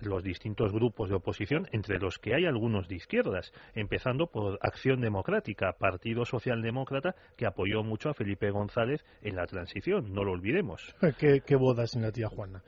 los 0.00 0.22
distintos 0.22 0.72
grupos 0.72 1.08
de 1.08 1.16
oposición, 1.16 1.68
entre 1.72 1.98
los 1.98 2.18
que 2.18 2.34
hay 2.34 2.46
algunos 2.46 2.88
de 2.88 2.96
izquierdas, 2.96 3.52
empezando 3.74 4.26
por 4.26 4.58
Acción 4.62 5.00
Democrática, 5.00 5.72
Partido 5.78 6.24
Socialdemócrata, 6.24 7.14
que 7.36 7.46
apoyó 7.46 7.82
mucho 7.82 8.10
a 8.10 8.14
Felipe 8.14 8.50
González 8.50 9.04
en 9.22 9.36
la 9.36 9.46
transición, 9.46 10.12
no 10.12 10.24
lo 10.24 10.32
olvidemos. 10.32 10.94
¿Qué, 11.18 11.42
qué 11.44 11.56
bodas 11.56 11.94
en 11.94 12.02
la 12.02 12.12
tía 12.12 12.28
Juana? 12.28 12.62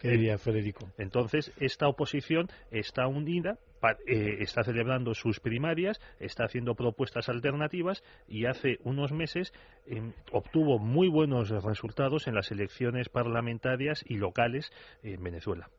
¿Qué 0.00 0.10
diría 0.10 0.38
Federico? 0.38 0.88
Entonces, 0.98 1.52
esta 1.58 1.88
oposición 1.88 2.48
está 2.70 3.06
unida 3.06 3.58
eh, 4.06 4.38
está 4.40 4.64
celebrando 4.64 5.14
sus 5.14 5.40
primarias, 5.40 6.00
está 6.18 6.44
haciendo 6.44 6.74
propuestas 6.74 7.28
alternativas 7.28 8.02
y 8.26 8.46
hace 8.46 8.78
unos 8.82 9.12
meses 9.12 9.52
em, 9.86 10.12
obtuvo 10.32 10.78
muy 10.78 11.08
buenos 11.08 11.50
resultados 11.50 12.26
en 12.26 12.34
las 12.34 12.50
elecciones 12.50 13.08
parlamentarias 13.08 14.04
y 14.06 14.16
locales 14.16 14.72
en 15.02 15.22
Venezuela. 15.22 15.70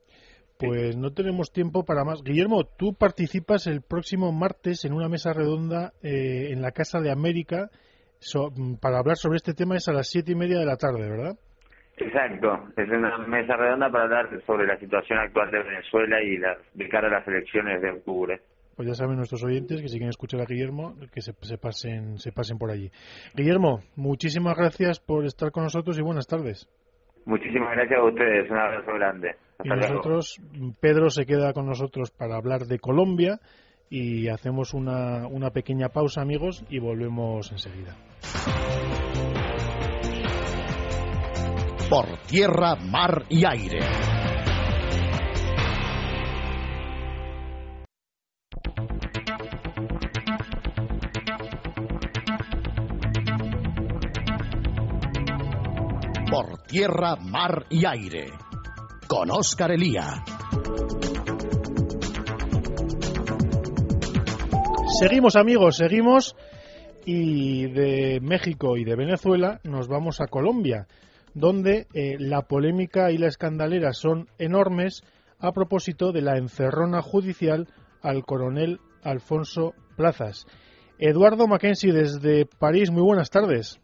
Pues 0.59 0.97
no 0.97 1.11
tenemos 1.13 1.53
tiempo 1.53 1.85
para 1.85 2.03
más. 2.03 2.21
Guillermo, 2.21 2.65
tú 2.65 2.93
participas 2.93 3.65
el 3.65 3.81
próximo 3.81 4.33
martes 4.33 4.83
en 4.83 4.91
una 4.91 5.07
mesa 5.07 5.31
redonda 5.31 5.93
eh, 6.03 6.49
en 6.51 6.61
la 6.61 6.71
Casa 6.71 6.99
de 6.99 7.11
América 7.11 7.69
para 8.81 8.99
hablar 8.99 9.15
sobre 9.15 9.37
este 9.37 9.53
tema. 9.53 9.77
Es 9.77 9.87
a 9.87 9.93
las 9.93 10.09
siete 10.09 10.33
y 10.33 10.35
media 10.35 10.59
de 10.59 10.65
la 10.65 10.75
tarde, 10.75 11.09
¿verdad? 11.09 11.37
Exacto, 11.95 12.67
es 12.75 12.89
una 12.89 13.17
mesa 13.19 13.55
redonda 13.55 13.89
para 13.89 14.03
hablar 14.03 14.41
sobre 14.45 14.67
la 14.67 14.77
situación 14.77 15.19
actual 15.19 15.49
de 15.49 15.63
Venezuela 15.63 16.21
y 16.21 16.37
la, 16.37 16.57
de 16.73 16.89
cara 16.89 17.07
a 17.07 17.19
las 17.19 17.27
elecciones 17.27 17.81
de 17.81 17.91
octubre. 17.91 18.41
Pues 18.75 18.87
ya 18.87 18.95
saben 18.95 19.15
nuestros 19.15 19.43
oyentes 19.45 19.81
que 19.81 19.87
si 19.87 19.95
quieren 19.95 20.09
escuchar 20.09 20.41
a 20.41 20.45
Guillermo, 20.45 20.95
que 21.13 21.21
se, 21.21 21.33
pasen, 21.57 22.17
se 22.17 22.33
pasen 22.33 22.57
por 22.57 22.69
allí. 22.69 22.91
Guillermo, 23.33 23.79
muchísimas 23.95 24.57
gracias 24.57 24.99
por 24.99 25.25
estar 25.25 25.51
con 25.51 25.63
nosotros 25.63 25.97
y 25.97 26.01
buenas 26.01 26.27
tardes. 26.27 26.67
Muchísimas 27.25 27.75
gracias 27.75 27.99
a 27.99 28.03
ustedes, 28.03 28.51
un 28.51 28.57
abrazo 28.57 28.93
grande. 28.93 29.35
Y 29.63 29.69
nosotros, 29.69 30.39
Pedro 30.79 31.09
se 31.09 31.25
queda 31.25 31.53
con 31.53 31.65
nosotros 31.65 32.11
para 32.11 32.37
hablar 32.37 32.65
de 32.65 32.79
Colombia 32.79 33.39
y 33.89 34.27
hacemos 34.27 34.73
una, 34.73 35.27
una 35.27 35.49
pequeña 35.51 35.89
pausa, 35.89 36.21
amigos, 36.21 36.63
y 36.69 36.79
volvemos 36.79 37.51
enseguida. 37.51 37.95
por 41.89 42.21
tierra, 42.27 42.75
mar 42.75 43.25
y 43.29 43.43
aire. 43.45 43.79
Por 56.29 56.61
tierra, 56.67 57.15
mar 57.15 57.65
y 57.71 57.85
aire. 57.87 58.48
Con 59.09 59.31
Oscar 59.31 59.71
Elía. 59.71 60.23
Seguimos 64.99 65.35
amigos, 65.35 65.77
seguimos 65.77 66.35
y 67.05 67.71
de 67.71 68.19
México 68.21 68.77
y 68.77 68.83
de 68.83 68.95
Venezuela 68.95 69.61
nos 69.63 69.87
vamos 69.87 70.21
a 70.21 70.27
Colombia 70.27 70.85
donde 71.33 71.87
eh, 71.95 72.17
la 72.19 72.43
polémica 72.43 73.11
y 73.11 73.17
la 73.17 73.27
escandalera 73.27 73.93
son 73.93 74.27
enormes 74.37 75.01
a 75.39 75.53
propósito 75.53 76.11
de 76.11 76.21
la 76.21 76.37
encerrona 76.37 77.01
judicial 77.01 77.65
al 78.03 78.23
coronel 78.25 78.77
Alfonso 79.03 79.73
Plazas. 79.97 80.45
Eduardo 80.99 81.47
Mackenzie 81.47 81.93
desde 81.93 82.45
París, 82.45 82.91
muy 82.91 83.01
buenas 83.01 83.31
tardes. 83.31 83.81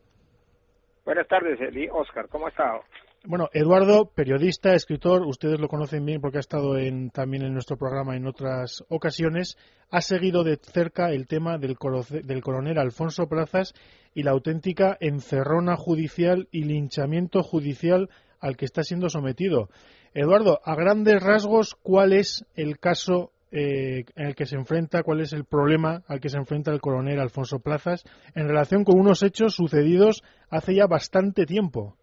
Buenas 1.03 1.27
tardes, 1.27 1.59
Eli. 1.61 1.87
Oscar, 1.91 2.27
¿cómo 2.29 2.45
ha 2.45 2.49
estado? 2.49 2.81
Bueno, 3.27 3.49
Eduardo, 3.53 4.11
periodista, 4.13 4.75
escritor, 4.75 5.23
ustedes 5.23 5.59
lo 5.59 5.67
conocen 5.67 6.05
bien 6.05 6.21
porque 6.21 6.37
ha 6.37 6.41
estado 6.41 6.77
en, 6.77 7.09
también 7.09 7.43
en 7.43 7.53
nuestro 7.53 7.75
programa 7.75 8.15
en 8.15 8.27
otras 8.27 8.83
ocasiones, 8.87 9.57
ha 9.89 10.01
seguido 10.01 10.43
de 10.43 10.57
cerca 10.57 11.09
el 11.09 11.25
tema 11.25 11.57
del, 11.57 11.75
coronel 11.75 12.77
Alfonso 12.77 13.27
Plazas 13.27 13.73
y 14.13 14.21
la 14.21 14.31
auténtica 14.31 14.95
encerrona 14.99 15.75
judicial 15.75 16.47
y 16.51 16.65
linchamiento 16.65 17.41
judicial 17.41 18.09
al 18.39 18.57
que 18.57 18.65
está 18.65 18.83
siendo 18.83 19.09
sometido. 19.09 19.69
Eduardo, 20.13 20.59
a 20.63 20.75
grandes 20.75 21.19
rasgos, 21.23 21.75
¿cuál 21.81 22.13
es 22.13 22.45
el 22.53 22.77
caso 22.77 23.31
eh, 23.51 24.05
en 24.15 24.27
el 24.27 24.35
que 24.35 24.45
se 24.45 24.55
enfrenta, 24.55 25.01
cuál 25.01 25.21
es 25.21 25.33
el 25.33 25.45
problema 25.45 26.03
al 26.07 26.19
que 26.19 26.29
se 26.29 26.37
enfrenta 26.37 26.71
el 26.71 26.81
coronel 26.81 27.19
Alfonso 27.19 27.57
Plazas 27.57 28.03
en 28.35 28.47
relación 28.47 28.83
con 28.83 28.99
unos 28.99 29.23
hechos 29.23 29.55
sucedidos 29.55 30.21
hace 30.51 30.75
ya 30.75 30.85
bastante 30.85 31.47
tiempo? 31.47 31.97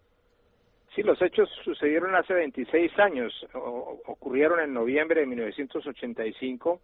Sí, 0.95 1.01
los 1.01 1.19
hechos 1.23 1.49
sucedieron 1.63 2.13
hace 2.15 2.33
26 2.35 2.99
años, 2.99 3.33
ocurrieron 3.53 4.59
en 4.59 4.73
noviembre 4.73 5.21
de 5.21 5.25
1985. 5.25 6.79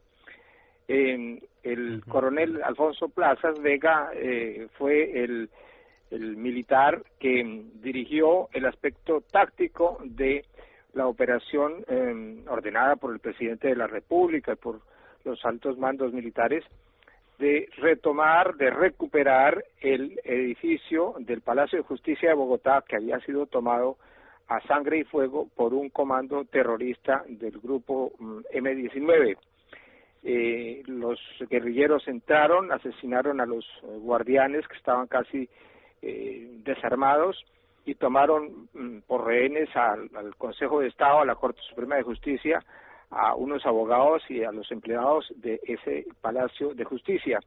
el 0.88 2.04
coronel 2.08 2.64
Alfonso 2.64 3.10
Plazas 3.10 3.60
Vega 3.62 4.10
eh, 4.16 4.68
fue 4.78 5.24
el, 5.24 5.50
militar 6.12 7.04
que 7.20 7.66
dirigió 7.76 8.50
el 8.52 8.66
aspecto 8.66 9.22
táctico 9.22 10.00
de 10.04 10.44
la 10.94 11.06
operación 11.06 11.86
em, 11.88 12.44
ordenada 12.48 12.96
por 12.96 13.14
el 13.14 13.20
presidente 13.20 13.68
de 13.68 13.76
la 13.76 13.86
República 13.86 14.54
y 14.54 14.56
por 14.56 14.82
los 15.24 15.46
altos 15.46 15.78
mandos 15.78 16.12
militares 16.12 16.66
de 17.40 17.70
retomar, 17.78 18.56
de 18.56 18.70
recuperar 18.70 19.64
el 19.82 20.20
edificio 20.24 21.16
del 21.20 21.42
Palacio 21.42 21.80
de 21.80 21.86
Justicia 21.86 22.30
de 22.30 22.36
Bogotá 22.36 22.84
que 22.88 22.98
había 22.98 23.20
sido 23.22 23.46
tomado 23.48 23.98
a 24.48 24.62
sangre 24.68 25.00
y 25.00 25.04
fuego 25.06 25.48
por 25.56 25.74
un 25.74 25.90
comando 25.90 26.46
terrorista 26.46 27.24
del 27.28 27.60
grupo 27.60 28.12
mm, 28.20 28.40
M-19. 28.52 29.38
Eh, 30.22 30.84
los 30.86 31.20
guerrilleros 31.50 32.08
entraron, 32.08 32.72
asesinaron 32.72 33.40
a 33.40 33.46
los 33.46 33.66
eh, 33.66 33.98
guardianes 34.00 34.68
que 34.68 34.78
estaban 34.78 35.08
casi 35.08 35.50
desarmados 36.02 37.44
y 37.90 37.96
tomaron 37.96 38.70
mm, 38.74 39.00
por 39.08 39.26
rehenes 39.26 39.70
al, 39.76 40.10
Consejo 40.38 40.80
de 40.80 40.88
Estado, 40.88 41.22
a 41.22 41.26
la 41.26 41.36
Corte 41.36 41.60
Suprema 41.70 41.96
de 41.96 42.04
Justicia, 42.04 42.64
a 43.10 43.36
unos 43.36 43.66
abogados 43.66 44.24
y 44.30 44.44
a 44.44 44.52
los 44.52 44.72
empleados 44.72 45.32
de 45.38 45.60
ese 45.64 46.06
Palacio 46.22 46.74
de 46.74 46.84
Justicia. 46.84 47.40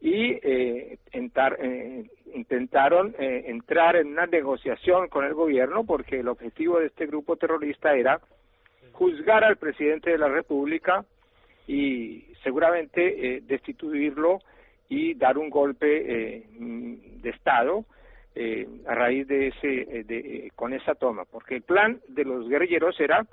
Y 0.00 0.32
eh, 0.32 0.98
eh, 1.12 2.04
intentaron 2.34 3.14
eh, 3.18 3.44
entrar 3.46 3.96
en 3.96 4.08
una 4.08 4.26
negociación 4.26 5.08
con 5.08 5.24
el 5.24 5.34
gobierno 5.34 5.84
porque 5.84 6.20
el 6.20 6.28
objetivo 6.28 6.78
de 6.78 6.86
este 6.86 7.06
grupo 7.06 7.36
terrorista 7.36 7.94
era 7.94 8.20
juzgar 8.92 9.44
al 9.44 9.56
presidente 9.56 10.10
de 10.10 10.18
la 10.18 10.28
República 10.28 11.04
y 11.66 12.26
seguramente 12.42 13.40
destituirlo 13.46 14.40
y 14.88 15.14
dar 15.14 15.38
un 15.38 15.48
golpe 15.48 15.86
de 16.46 17.30
Estado 17.30 17.86
eh, 18.36 18.66
a 18.88 18.94
raíz 18.96 19.28
de 19.28 19.46
ese 19.46 19.82
eh, 19.82 20.02
de, 20.02 20.18
eh, 20.18 20.50
con 20.56 20.72
esa 20.72 20.96
toma 20.96 21.24
porque 21.24 21.54
el 21.54 21.62
plan 21.62 22.00
de 22.08 22.24
los 22.24 22.48
guerrilleros 22.48 22.98
era 22.98 23.24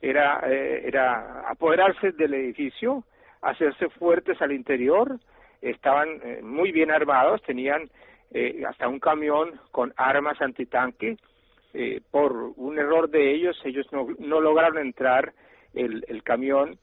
era 0.00 0.40
era 0.48 1.48
apoderarse 1.48 2.12
del 2.12 2.34
edificio 2.34 3.04
hacerse 3.42 3.88
fuertes 3.90 4.40
al 4.40 4.52
interior 4.52 5.18
estaban 5.60 6.20
muy 6.42 6.72
bien 6.72 6.90
armados 6.90 7.42
tenían 7.42 7.90
hasta 8.68 8.88
un 8.88 9.00
camión 9.00 9.60
con 9.70 9.92
armas 9.96 10.40
antitanque 10.40 11.16
por 12.10 12.32
un 12.56 12.78
error 12.78 13.10
de 13.10 13.32
ellos 13.32 13.60
ellos 13.64 13.86
no, 13.92 14.06
no 14.18 14.40
lograron 14.40 14.78
entrar 14.78 15.32
el, 15.74 16.04
el 16.08 16.22
camión 16.22 16.78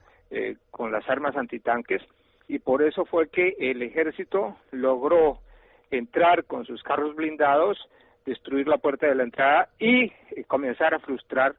con 0.71 0.91
las 0.91 1.07
armas 1.09 1.37
antitanques 1.37 2.01
y 2.47 2.59
por 2.59 2.83
eso 2.83 3.05
fue 3.05 3.29
que 3.29 3.55
el 3.59 3.81
ejército 3.81 4.57
logró 4.71 5.39
entrar 5.91 6.45
con 6.45 6.65
sus 6.65 6.81
carros 6.83 7.15
blindados, 7.15 7.77
destruir 8.25 8.67
la 8.67 8.77
puerta 8.77 9.07
de 9.07 9.15
la 9.15 9.23
entrada 9.23 9.69
y 9.79 10.05
eh, 10.05 10.43
comenzar 10.47 10.93
a 10.93 10.99
frustrar 10.99 11.55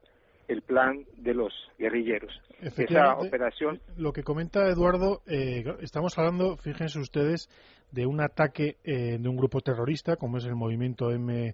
el 0.47 0.61
plan 0.61 1.05
de 1.17 1.33
los 1.33 1.53
guerrilleros. 1.77 2.31
Esa 2.61 3.17
operación. 3.17 3.79
Lo 3.97 4.13
que 4.13 4.23
comenta 4.23 4.67
Eduardo, 4.69 5.21
eh, 5.27 5.63
estamos 5.81 6.17
hablando, 6.17 6.57
fíjense 6.57 6.99
ustedes, 6.99 7.49
de 7.91 8.05
un 8.05 8.21
ataque 8.21 8.77
eh, 8.83 9.17
de 9.19 9.29
un 9.29 9.37
grupo 9.37 9.61
terrorista, 9.61 10.15
como 10.15 10.37
es 10.37 10.45
el 10.45 10.55
movimiento 10.55 11.11
M, 11.11 11.53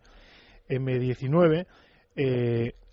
M19. 0.69 1.65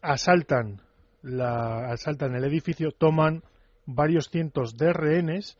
asaltan, 0.02 0.80
la, 1.22 1.92
asaltan 1.92 2.34
el 2.34 2.44
edificio, 2.44 2.90
toman 2.90 3.42
varios 3.86 4.28
cientos 4.30 4.76
de 4.76 4.92
rehenes, 4.92 5.58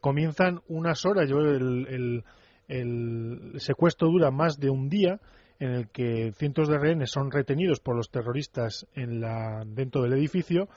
comienzan 0.00 0.60
unas 0.68 1.04
horas. 1.04 1.28
Yo 1.28 1.38
el 1.38 2.24
el 2.72 3.52
secuestro 3.58 4.08
dura 4.08 4.30
más 4.30 4.58
de 4.58 4.70
un 4.70 4.88
día 4.88 5.20
en 5.58 5.70
el 5.70 5.88
que 5.90 6.32
cientos 6.32 6.68
de 6.68 6.78
rehenes 6.78 7.10
son 7.10 7.30
retenidos 7.30 7.80
por 7.80 7.96
los 7.96 8.10
terroristas 8.10 8.86
en 8.94 9.20
la, 9.20 9.62
dentro 9.66 10.02
del 10.02 10.14
edificio. 10.14 10.68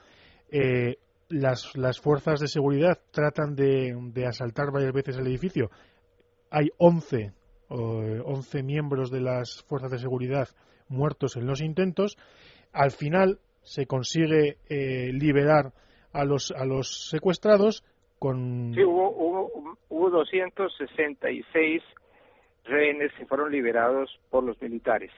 Eh, 0.52 0.98
las, 1.30 2.00
fuerzas 2.00 2.40
de 2.40 2.48
seguridad 2.48 3.00
tratan 3.12 3.56
de, 3.56 4.26
asaltar 4.28 4.72
varias 4.72 4.94
veces 4.94 5.18
el 5.18 5.28
edificio. 5.28 5.70
Hay 6.52 6.70
11, 6.78 7.34
11 7.70 8.64
miembros 8.64 9.12
de 9.12 9.22
las 9.22 9.64
fuerzas 9.64 9.92
de 9.92 10.00
seguridad 10.00 10.48
muertos 10.88 11.36
en 11.36 11.48
los 11.48 11.62
intentos. 11.62 12.18
Al 12.72 12.92
final 12.92 13.40
se 13.64 13.88
consigue 13.88 14.58
eh, 14.70 15.12
liberar 15.12 15.74
a 16.14 16.24
los, 16.26 16.52
a 16.52 16.66
los 16.66 17.10
secuestrados 17.10 17.84
con... 18.20 18.74
Sí, 18.76 18.84
hubo, 18.84 19.10
hubo, 19.10 19.78
hubo 19.90 20.10
266 20.12 21.82
rehenes 22.65 23.12
que 23.17 23.25
fueron 23.25 23.51
liberados 23.51 24.10
por 24.30 24.43
los 24.43 24.60
militares. 24.62 25.12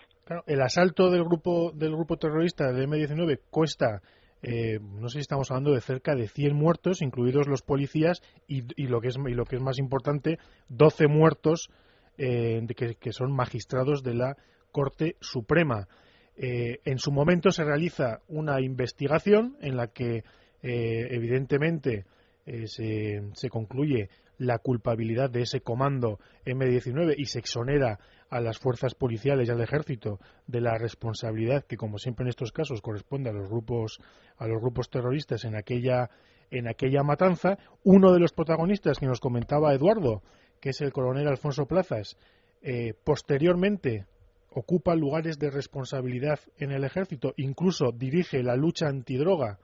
el 0.46 0.62
asalto 0.62 1.10
del 1.10 1.24
grupo 1.24 1.72
del 1.74 1.92
grupo 1.92 2.18
terrorista 2.18 2.72
del 2.72 2.88
M19 2.88 3.40
cuesta 3.50 4.02
eh, 4.42 4.80
no 4.80 5.10
sé 5.10 5.14
si 5.14 5.22
estamos 5.22 5.50
hablando 5.50 5.74
de 5.74 5.82
cerca 5.82 6.16
de 6.16 6.28
100 6.28 6.56
muertos, 6.56 7.02
incluidos 7.02 7.48
los 7.48 7.62
policías, 7.62 8.22
y, 8.48 8.62
lo, 8.88 9.02
que 9.02 9.08
es, 9.08 9.18
que 9.50 9.60
más 9.60 9.80
importante, 9.80 10.38
12 10.70 11.08
muertos 11.08 11.70
eh, 12.18 12.66
que, 12.76 13.12
son 13.12 13.36
magistrados 13.36 14.04
de 14.04 14.14
la 14.14 14.38
Corte 14.72 15.16
Suprema. 15.20 15.88
Eh, 16.36 16.80
en 16.86 17.00
su 17.00 17.12
momento 17.12 17.50
se 17.50 17.64
realiza 17.64 18.22
una 18.28 18.62
investigación 18.62 19.58
en 19.62 19.76
la 19.76 19.88
que, 19.88 20.24
evidentemente, 20.62 22.06
se, 22.46 23.22
se, 23.34 23.50
concluye 23.50 24.10
la 24.38 24.60
culpabilidad 24.60 25.30
de 25.30 25.42
ese 25.42 25.62
comando 25.62 26.20
M19 26.46 27.16
y 27.18 27.26
se 27.26 27.40
exonera 27.40 28.00
a 28.30 28.42
las 28.42 28.60
fuerzas 28.60 28.94
policiales 28.94 29.48
y 29.48 29.52
al 29.52 29.62
ejército 29.62 30.20
de 30.48 30.62
la 30.62 30.78
responsabilidad 30.78 31.64
que 31.64 31.78
como 31.78 31.98
siempre 31.98 32.24
en 32.24 32.30
estos 32.30 32.52
casos 32.52 32.82
corresponde 32.82 33.30
a 33.30 33.34
los 33.34 33.50
grupos 33.50 34.00
a 34.38 34.48
los 34.48 34.62
grupos 34.62 34.90
terroristas 34.90 35.46
en 35.46 35.56
aquella 35.56 36.10
en 36.52 36.68
aquella 36.68 37.04
matanza 37.04 37.58
uno 37.84 38.12
de 38.14 38.20
los 38.20 38.34
protagonistas 38.34 39.00
que 39.00 39.08
nos 39.08 39.20
comentaba 39.20 39.74
Eduardo 39.74 40.22
que 40.60 40.70
es 40.70 40.82
el 40.82 40.92
coronel 40.92 41.28
Alfonso 41.28 41.66
Plazas 41.66 42.18
eh, 42.62 42.94
posteriormente 43.04 44.06
ocupa 44.52 44.96
lugares 44.96 45.40
de 45.40 45.50
responsabilidad 45.50 46.40
en 46.58 46.72
el 46.72 46.84
ejército 46.84 47.34
incluso 47.38 47.92
dirige 47.92 48.44
la 48.44 48.56
lucha 48.56 48.88
antidroga 48.88 49.60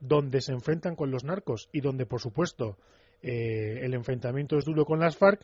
donde 0.00 0.42
se 0.42 0.52
enfrentan 0.52 0.94
con 0.94 1.10
los 1.10 1.24
narcos 1.24 1.70
y 1.72 1.80
donde 1.80 2.04
por 2.04 2.20
supuesto 2.20 2.76
eh, 3.24 3.80
el 3.82 3.94
enfrentamiento 3.94 4.58
es 4.58 4.64
duro 4.64 4.84
con 4.84 5.00
las 5.00 5.16
FARC. 5.16 5.40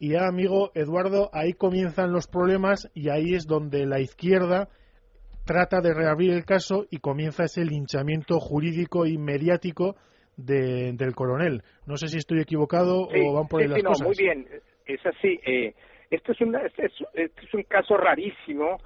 Y 0.00 0.10
ya, 0.10 0.26
amigo 0.26 0.72
Eduardo, 0.74 1.30
ahí 1.32 1.52
comienzan 1.52 2.12
los 2.12 2.26
problemas 2.26 2.90
y 2.94 3.08
ahí 3.08 3.34
es 3.34 3.46
donde 3.46 3.86
la 3.86 4.00
izquierda 4.00 4.68
trata 5.46 5.80
de 5.80 5.94
reabrir 5.94 6.32
el 6.32 6.44
caso 6.44 6.86
y 6.90 6.98
comienza 6.98 7.44
ese 7.44 7.64
linchamiento 7.64 8.40
jurídico 8.40 9.06
y 9.06 9.16
mediático 9.18 9.94
del 10.36 11.14
coronel. 11.14 11.62
No 11.86 11.96
sé 11.96 12.08
si 12.08 12.18
estoy 12.18 12.40
equivocado 12.40 13.02
o 13.02 13.32
van 13.34 13.46
por 13.46 13.62
ahí 13.62 13.68
las 13.68 13.82
cosas. 13.82 14.06
Muy 14.06 14.16
bien, 14.18 14.46
es 14.86 15.06
así. 15.06 15.38
Eh, 15.46 15.74
esto, 16.10 16.32
es 16.32 16.40
es, 16.40 17.54
un 17.54 17.62
caso 17.64 17.96
rarísimo 17.96 18.78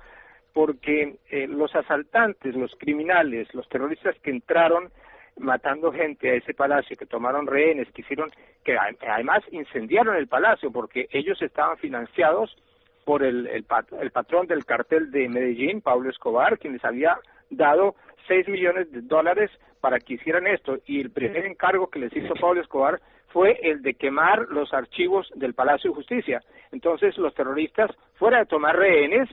porque 0.53 1.17
eh, 1.31 1.47
los 1.47 1.75
asaltantes, 1.75 2.55
los 2.55 2.75
criminales, 2.79 3.49
los 3.55 3.69
terroristas 3.69 4.17
que 4.23 4.31
entraron 4.31 4.91
matando 5.39 5.93
gente 5.93 6.31
a 6.31 6.35
ese 6.35 6.55
palacio, 6.55 6.97
que 6.97 7.07
tomaron 7.07 7.47
rehenes, 7.47 7.91
que 7.93 8.03
hicieron, 8.03 8.31
que 8.65 8.77
además 8.77 9.43
incendiaron 9.51 10.17
el 10.17 10.29
palacio 10.29 10.71
porque 10.71 11.09
ellos 11.11 11.41
estaban 11.43 11.77
financiados 11.79 12.57
por 13.05 13.23
el, 13.23 13.47
el, 13.47 13.65
patrón 14.11 14.49
del 14.49 14.65
cartel 14.65 15.13
de 15.13 15.29
Medellín, 15.29 15.81
Pablo 15.81 16.11
Escobar, 16.11 16.59
quien 16.59 16.73
les 16.73 16.85
había 16.85 17.17
dado 17.51 17.95
6 18.27 18.49
millones 18.49 18.91
de 18.91 19.03
dólares 19.03 19.51
para 19.81 20.01
que 20.01 20.15
hicieran 20.15 20.49
esto. 20.49 20.79
Y 20.87 21.01
el 21.01 21.11
primer 21.11 21.47
encargo 21.47 21.89
que 21.89 22.01
les 22.01 22.17
hizo 22.17 22.35
Pablo 22.35 22.61
Escobar 22.61 23.01
fue 23.29 23.61
el 23.63 23.83
de 23.83 23.95
quemar 23.95 24.49
los 24.49 24.75
archivos 24.75 25.31
del 25.37 25.55
Palacio 25.55 25.91
de 25.91 25.97
Justicia. 25.97 26.43
Entonces 26.73 27.17
los 27.17 27.35
terroristas, 27.35 27.91
fuera 28.15 28.39
de 28.39 28.47
tomar 28.47 28.77
rehenes 28.77 29.29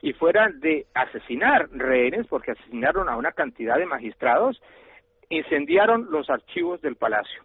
y 0.00 0.14
fuera 0.14 0.48
de 0.54 0.86
asesinar 0.94 1.68
rehenes, 1.72 2.26
porque 2.26 2.52
asesinaron 2.52 3.10
a 3.10 3.16
una 3.16 3.32
cantidad 3.32 3.76
de 3.76 3.84
magistrados, 3.84 4.62
incendiaron 5.30 6.08
los 6.10 6.28
archivos 6.28 6.82
del 6.82 6.96
palacio. 6.96 7.42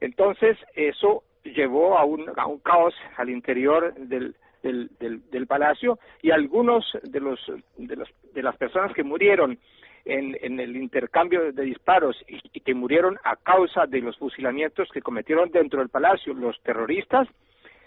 Entonces, 0.00 0.56
eso 0.74 1.24
llevó 1.44 1.98
a 1.98 2.04
un, 2.04 2.30
a 2.36 2.46
un 2.46 2.58
caos 2.60 2.94
al 3.16 3.28
interior 3.28 3.94
del, 3.94 4.34
del, 4.62 4.90
del, 5.30 5.46
palacio 5.46 5.98
y 6.22 6.30
algunos 6.30 6.84
de 7.02 7.20
los, 7.20 7.40
de 7.76 7.96
los 7.96 8.08
de 8.32 8.42
las 8.42 8.56
personas 8.56 8.92
que 8.94 9.02
murieron 9.02 9.58
en, 10.04 10.36
en 10.40 10.60
el 10.60 10.76
intercambio 10.76 11.52
de 11.52 11.62
disparos 11.62 12.16
y, 12.28 12.60
que 12.60 12.74
murieron 12.74 13.18
a 13.24 13.36
causa 13.36 13.86
de 13.86 14.00
los 14.00 14.16
fusilamientos 14.18 14.88
que 14.92 15.02
cometieron 15.02 15.50
dentro 15.50 15.80
del 15.80 15.88
palacio 15.88 16.32
los 16.34 16.60
terroristas, 16.62 17.28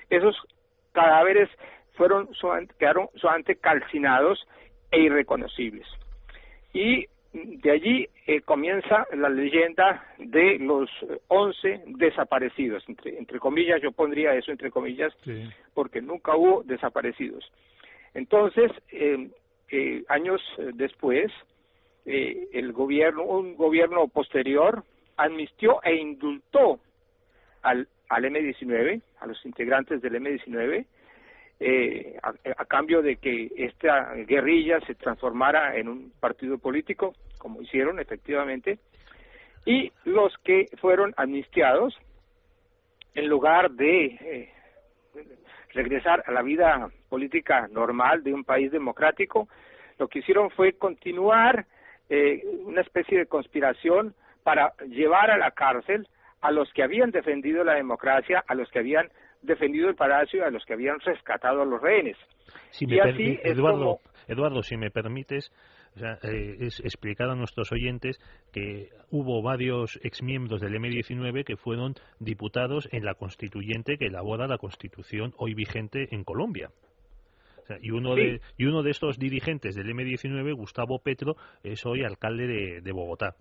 esos 0.09 0.35
cadáveres 0.91 1.49
fueron 1.93 2.29
quedaron 2.77 3.09
solamente 3.15 3.55
calcinados 3.55 4.45
e 4.91 4.99
irreconocibles. 5.01 5.87
Y 6.73 7.07
de 7.35 7.71
allí 7.71 8.07
eh, 8.27 8.41
comienza 8.41 9.05
la 9.13 9.27
leyenda 9.27 10.05
de 10.17 10.57
los 10.59 10.89
once 11.27 11.81
desaparecidos, 11.85 12.87
entre, 12.87 13.17
entre, 13.17 13.39
comillas, 13.39 13.81
yo 13.81 13.91
pondría 13.91 14.33
eso 14.35 14.51
entre 14.51 14.71
comillas, 14.71 15.13
porque 15.73 16.01
nunca 16.01 16.35
hubo 16.35 16.63
desaparecidos. 16.63 17.43
Entonces, 18.13 18.71
eh, 18.89 19.29
eh, 19.69 20.03
años 20.07 20.41
después, 20.75 21.31
el 22.05 22.71
gobierno, 22.71 23.23
un 23.23 23.55
gobierno 23.55 24.07
posterior, 24.07 24.83
amnistió 25.17 25.81
e 25.83 25.95
indultó 25.95 26.79
al, 27.63 27.87
al 28.07 28.25
M-19, 28.25 29.01
a 29.19 29.25
los 29.25 29.45
integrantes 29.45 30.01
del 30.01 30.15
M-19, 30.15 30.85
eh, 31.59 32.17
a, 32.21 32.65
cambio 32.65 33.01
de 33.01 33.15
que 33.15 33.49
esta 33.55 34.13
guerrilla 34.13 34.79
se 34.81 34.95
transformara 34.95 35.77
en 35.77 35.87
un 35.87 36.11
partido 36.19 36.57
político, 36.57 37.13
como 37.37 37.61
hicieron 37.61 37.99
efectivamente, 37.99 38.79
y 39.65 39.91
los 40.03 40.37
que 40.43 40.67
fueron 40.81 41.13
amnistiados, 41.17 41.97
en 43.13 43.29
lugar 43.29 43.71
de 43.71 44.05
eh, 44.05 44.53
regresar 45.73 46.23
a 46.27 46.31
la 46.31 46.41
vida 46.41 46.89
política 47.09 47.67
normal 47.71 48.23
de 48.23 48.33
un 48.33 48.43
país 48.43 48.71
democrático. 48.71 49.47
Lo 49.97 50.09
que 50.09 50.19
hicieron 50.19 50.49
fue 50.51 50.73
continuar 50.73 51.65
eh, 52.09 52.43
una 52.65 52.81
especie 52.81 53.17
de 53.17 53.25
conspiración 53.27 54.13
para 54.43 54.73
llevar 54.89 55.31
a 55.31 55.37
la 55.37 55.51
cárcel 55.51 56.07
a 56.41 56.51
los 56.51 56.71
que 56.73 56.83
habían 56.83 57.11
defendido 57.11 57.63
la 57.63 57.73
democracia, 57.73 58.43
a 58.45 58.53
los 58.53 58.69
que 58.69 58.79
habían 58.79 59.09
defendido 59.45 59.89
el 59.89 59.95
palacio 59.95 60.45
a 60.45 60.49
los 60.49 60.63
que 60.65 60.73
habían 60.73 60.99
rescatado 60.99 61.61
a 61.61 61.65
los 61.65 61.81
rehenes. 61.81 62.17
y 62.79 62.99
así 62.99 63.39
Eduardo, 63.43 63.99
Eduardo, 64.27 64.63
si 64.63 64.77
me 64.77 64.91
permites, 64.91 65.51
eh, 65.97 66.57
es 66.59 66.79
explicar 66.81 67.29
a 67.29 67.35
nuestros 67.35 67.71
oyentes 67.71 68.19
que 68.51 68.89
hubo 69.11 69.41
varios 69.41 69.97
exmiembros 70.03 70.59
del 70.59 70.73
M19 70.73 71.45
que 71.45 71.55
fueron 71.55 71.95
diputados 72.19 72.89
en 72.91 73.05
la 73.05 73.13
constituyente 73.13 73.97
que 73.97 74.07
elabora 74.07 74.47
la 74.47 74.57
constitución 74.57 75.33
hoy 75.37 75.53
vigente 75.53 76.13
en 76.13 76.23
Colombia. 76.23 76.69
Y, 77.81 77.91
uno 77.91 78.15
de, 78.15 78.41
y 78.57 78.65
uno 78.65 78.83
de 78.83 78.91
estos 78.91 79.17
dirigentes 79.17 79.75
del 79.75 79.87
M19, 79.87 80.55
Gustavo 80.55 80.99
Petro, 80.99 81.35
es 81.63 81.85
hoy 81.85 82.03
alcalde 82.03 82.81
de, 82.81 82.91
Bogotá. 82.91 83.35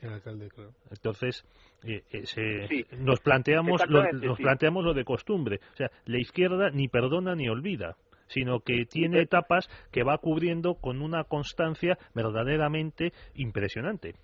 Entonces, 0.91 1.45
eh, 1.85 2.03
eh, 2.13 2.85
nos, 2.99 3.21
planteamos 3.21 3.83
nos 3.89 4.39
planteamos 4.39 4.85
lo 4.85 4.95
de 4.95 5.05
costumbre. 5.05 5.61
O 5.73 5.77
sea, 5.77 5.91
la 6.07 6.19
izquierda 6.19 6.71
ni 6.71 6.89
perdona 6.89 7.35
ni 7.35 7.49
olvida 7.49 7.97
sino 8.27 8.61
que 8.61 8.87
tiene 8.87 9.21
etapas 9.21 9.69
que 9.93 10.03
va 10.03 10.17
cubriendo 10.17 10.77
con 10.77 11.03
una 11.03 11.25
constancia 11.25 11.99
verdaderamente 12.15 13.13
impresionante. 13.35 14.15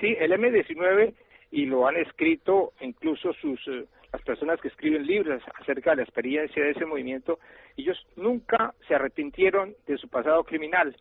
Sí, 0.00 0.16
el 0.18 0.32
M19 0.32 1.12
y 1.50 1.66
lo 1.66 1.86
han 1.86 1.96
escrito 1.96 2.72
incluso 2.80 3.32
sus 3.34 3.60
eh, 3.68 3.84
las 4.12 4.22
personas 4.22 4.60
que 4.60 4.68
escriben 4.68 5.06
libros 5.06 5.42
acerca 5.60 5.90
de 5.90 5.96
la 5.96 6.02
experiencia 6.02 6.62
de 6.62 6.70
ese 6.70 6.84
movimiento, 6.84 7.38
ellos 7.76 7.98
nunca 8.16 8.74
se 8.86 8.94
arrepintieron 8.94 9.74
de 9.86 9.96
su 9.96 10.08
pasado 10.08 10.44
criminal. 10.44 10.94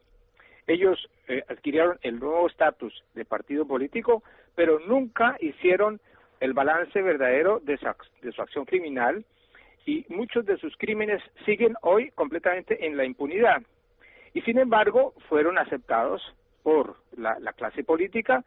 Ellos 0.67 1.09
eh, 1.27 1.43
adquirieron 1.49 1.97
el 2.03 2.19
nuevo 2.19 2.47
estatus 2.47 3.03
de 3.13 3.25
partido 3.25 3.65
político, 3.65 4.23
pero 4.55 4.79
nunca 4.79 5.35
hicieron 5.41 5.99
el 6.39 6.53
balance 6.53 7.01
verdadero 7.01 7.59
de 7.59 7.77
su 7.77 8.41
acción 8.41 8.65
criminal 8.65 9.25
y 9.85 10.05
muchos 10.09 10.45
de 10.45 10.57
sus 10.57 10.75
crímenes 10.77 11.21
siguen 11.45 11.75
hoy 11.81 12.11
completamente 12.11 12.85
en 12.85 12.97
la 12.97 13.05
impunidad. 13.05 13.61
Y 14.33 14.41
sin 14.41 14.57
embargo, 14.57 15.13
fueron 15.27 15.57
aceptados 15.57 16.21
por 16.63 16.95
la, 17.17 17.35
clase 17.53 17.83
política 17.83 18.43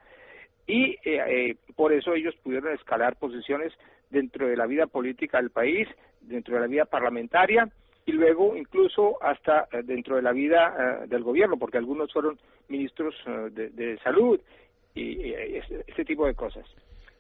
y 0.67 0.93
eh, 0.93 1.01
eh, 1.05 1.57
por 1.77 1.93
eso 1.93 2.15
ellos 2.15 2.35
pudieron 2.43 2.73
escalar 2.75 3.17
posiciones 3.17 3.73
dentro 4.11 4.47
de 4.47 4.57
la 4.57 4.67
vida 4.67 4.87
política 4.87 5.39
del 5.39 5.51
país, 5.51 5.89
dentro 6.21 6.55
de 6.55 6.61
la 6.61 6.67
vida 6.67 6.85
parlamentaria 6.85 7.69
y 8.07 8.13
luego 8.13 8.57
incluso 8.57 9.23
hasta 9.23 9.69
eh, 9.73 9.83
dentro 9.83 10.17
de 10.17 10.23
la 10.23 10.33
vida 10.33 11.07
del 11.07 11.23
gobierno, 11.23 11.59
porque 11.59 11.79
algunos 11.79 12.13
fueron 12.13 12.39
ministros 12.69 13.15
de, 13.53 13.99
salud 14.03 14.41
y 14.95 15.33
ese 15.33 16.05
tipo 16.05 16.27
de 16.27 16.35
cosas. 16.35 16.65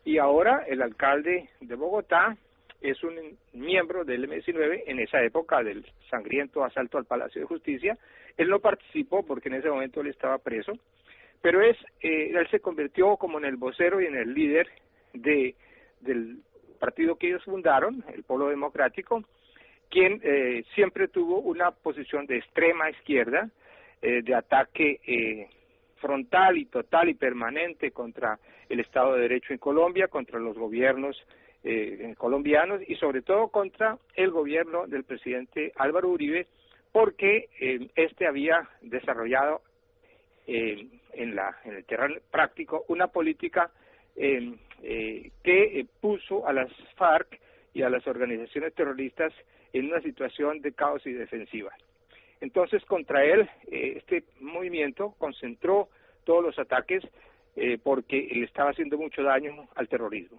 Y 0.04 0.18
ahora 0.18 0.64
el 0.68 0.82
alcalde 0.82 1.48
de 1.60 1.74
Bogotá, 1.74 2.36
es 2.84 3.02
un 3.02 3.38
miembro 3.54 4.04
del 4.04 4.28
M19 4.28 4.82
en 4.86 5.00
esa 5.00 5.22
época 5.22 5.62
del 5.62 5.86
sangriento 6.10 6.62
asalto 6.62 6.98
al 6.98 7.06
Palacio 7.06 7.40
de 7.40 7.46
Justicia. 7.46 7.96
Él 8.36 8.50
no 8.50 8.60
participó 8.60 9.24
porque 9.24 9.48
en 9.48 9.54
ese 9.54 9.70
momento 9.70 10.02
él 10.02 10.08
estaba 10.08 10.36
preso, 10.36 10.72
pero 11.40 11.62
es 11.62 11.78
eh, 12.02 12.32
él 12.34 12.46
se 12.50 12.60
convirtió 12.60 13.16
como 13.16 13.38
en 13.38 13.46
el 13.46 13.56
vocero 13.56 14.02
y 14.02 14.06
en 14.06 14.16
el 14.16 14.34
líder 14.34 14.68
de 15.14 15.54
del 16.00 16.42
partido 16.84 17.16
que 17.16 17.28
ellos 17.28 17.44
fundaron, 17.44 18.04
el 18.12 18.24
Polo 18.24 18.48
Democrático, 18.48 19.24
quien 19.88 20.20
eh, 20.22 20.64
siempre 20.74 21.08
tuvo 21.08 21.38
una 21.38 21.70
posición 21.70 22.26
de 22.26 22.36
extrema 22.36 22.90
izquierda, 22.90 23.48
eh, 24.02 24.20
de 24.22 24.34
ataque 24.34 25.48
frontal 25.96 26.58
y 26.58 26.66
total 26.66 27.08
y 27.08 27.14
permanente 27.14 27.90
contra 27.90 28.38
el 28.68 28.80
Estado 28.80 29.14
de 29.14 29.22
Derecho 29.22 29.54
en 29.54 29.58
Colombia, 29.58 30.08
contra 30.08 30.38
los 30.38 30.58
gobiernos 30.58 31.16
eh, 31.62 32.14
colombianos 32.18 32.82
y 32.86 32.96
sobre 32.96 33.22
todo 33.22 33.48
contra 33.48 33.96
el 34.16 34.30
gobierno 34.30 34.86
del 34.86 35.04
presidente 35.04 35.72
Álvaro 35.76 36.10
Uribe 36.10 36.46
porque 36.92 37.48
eh, 37.58 37.88
este 37.96 38.26
había 38.26 38.68
desarrollado 38.82 39.62
eh, 40.46 40.86
en, 41.14 41.34
la, 41.34 41.56
en 41.64 41.76
el 41.76 41.84
terreno 41.86 42.16
práctico 42.30 42.84
una 42.88 43.06
política 43.06 43.70
eh, 44.84 45.30
que 45.42 45.86
puso 46.00 46.46
a 46.46 46.52
las 46.52 46.70
FARC 46.96 47.40
y 47.72 47.82
a 47.82 47.90
las 47.90 48.06
organizaciones 48.06 48.74
terroristas 48.74 49.32
en 49.72 49.86
una 49.86 50.00
situación 50.00 50.60
de 50.60 50.72
caos 50.72 51.04
y 51.06 51.12
defensiva. 51.12 51.72
Entonces, 52.40 52.84
contra 52.84 53.24
él, 53.24 53.48
este 53.66 54.24
movimiento 54.40 55.14
concentró 55.18 55.88
todos 56.24 56.44
los 56.44 56.58
ataques 56.58 57.02
porque 57.82 58.28
le 58.32 58.44
estaba 58.44 58.70
haciendo 58.70 58.98
mucho 58.98 59.22
daño 59.22 59.66
al 59.74 59.88
terrorismo. 59.88 60.38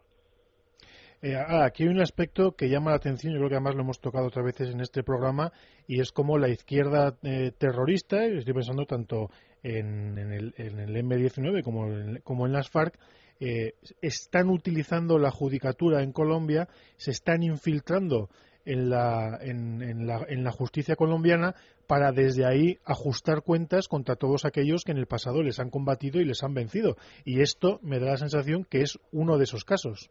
Eh, 1.21 1.35
aquí 1.35 1.83
hay 1.83 1.89
un 1.89 2.01
aspecto 2.01 2.55
que 2.55 2.69
llama 2.69 2.91
la 2.91 2.97
atención, 2.97 3.33
yo 3.33 3.39
creo 3.39 3.49
que 3.49 3.55
además 3.55 3.73
lo 3.73 3.81
hemos 3.81 3.99
tocado 3.99 4.27
otras 4.27 4.45
veces 4.45 4.69
en 4.71 4.79
este 4.79 5.01
programa, 5.01 5.51
y 5.87 5.99
es 5.99 6.11
como 6.11 6.37
la 6.37 6.49
izquierda 6.49 7.17
eh, 7.23 7.51
terrorista, 7.57 8.25
estoy 8.25 8.53
pensando 8.53 8.85
tanto 8.85 9.31
en, 9.63 10.19
el, 10.19 10.53
M-19 10.57 11.63
como 11.63 12.45
en, 12.45 12.53
las 12.53 12.69
FARC, 12.69 12.99
eh, 13.39 13.73
están 14.01 14.49
utilizando 14.49 15.17
la 15.17 15.31
judicatura 15.31 16.03
en 16.03 16.11
Colombia, 16.11 16.67
se 16.97 17.11
están 17.11 17.43
infiltrando 17.43 18.29
en 18.65 18.89
la, 18.89 19.37
en, 19.41 20.07
la, 20.07 20.25
en 20.27 20.43
la 20.43 20.51
justicia 20.51 20.95
colombiana 20.95 21.53
para 21.87 22.11
desde 22.11 22.45
ahí 22.45 22.77
ajustar 22.83 23.43
cuentas 23.43 23.87
contra 23.87 24.15
todos 24.15 24.45
aquellos 24.45 24.83
que 24.83 24.91
en 24.91 24.97
el 24.97 25.05
pasado 25.05 25.43
les 25.43 25.59
han 25.59 25.69
combatido 25.69 26.19
y 26.19 26.25
les 26.25 26.43
han 26.43 26.53
vencido. 26.53 26.95
Y 27.23 27.41
esto 27.41 27.79
me 27.83 27.99
da 27.99 28.11
la 28.11 28.17
sensación 28.17 28.65
que 28.65 28.81
es 28.81 28.99
uno 29.11 29.37
de 29.37 29.43
esos 29.43 29.63
casos. 29.63 30.09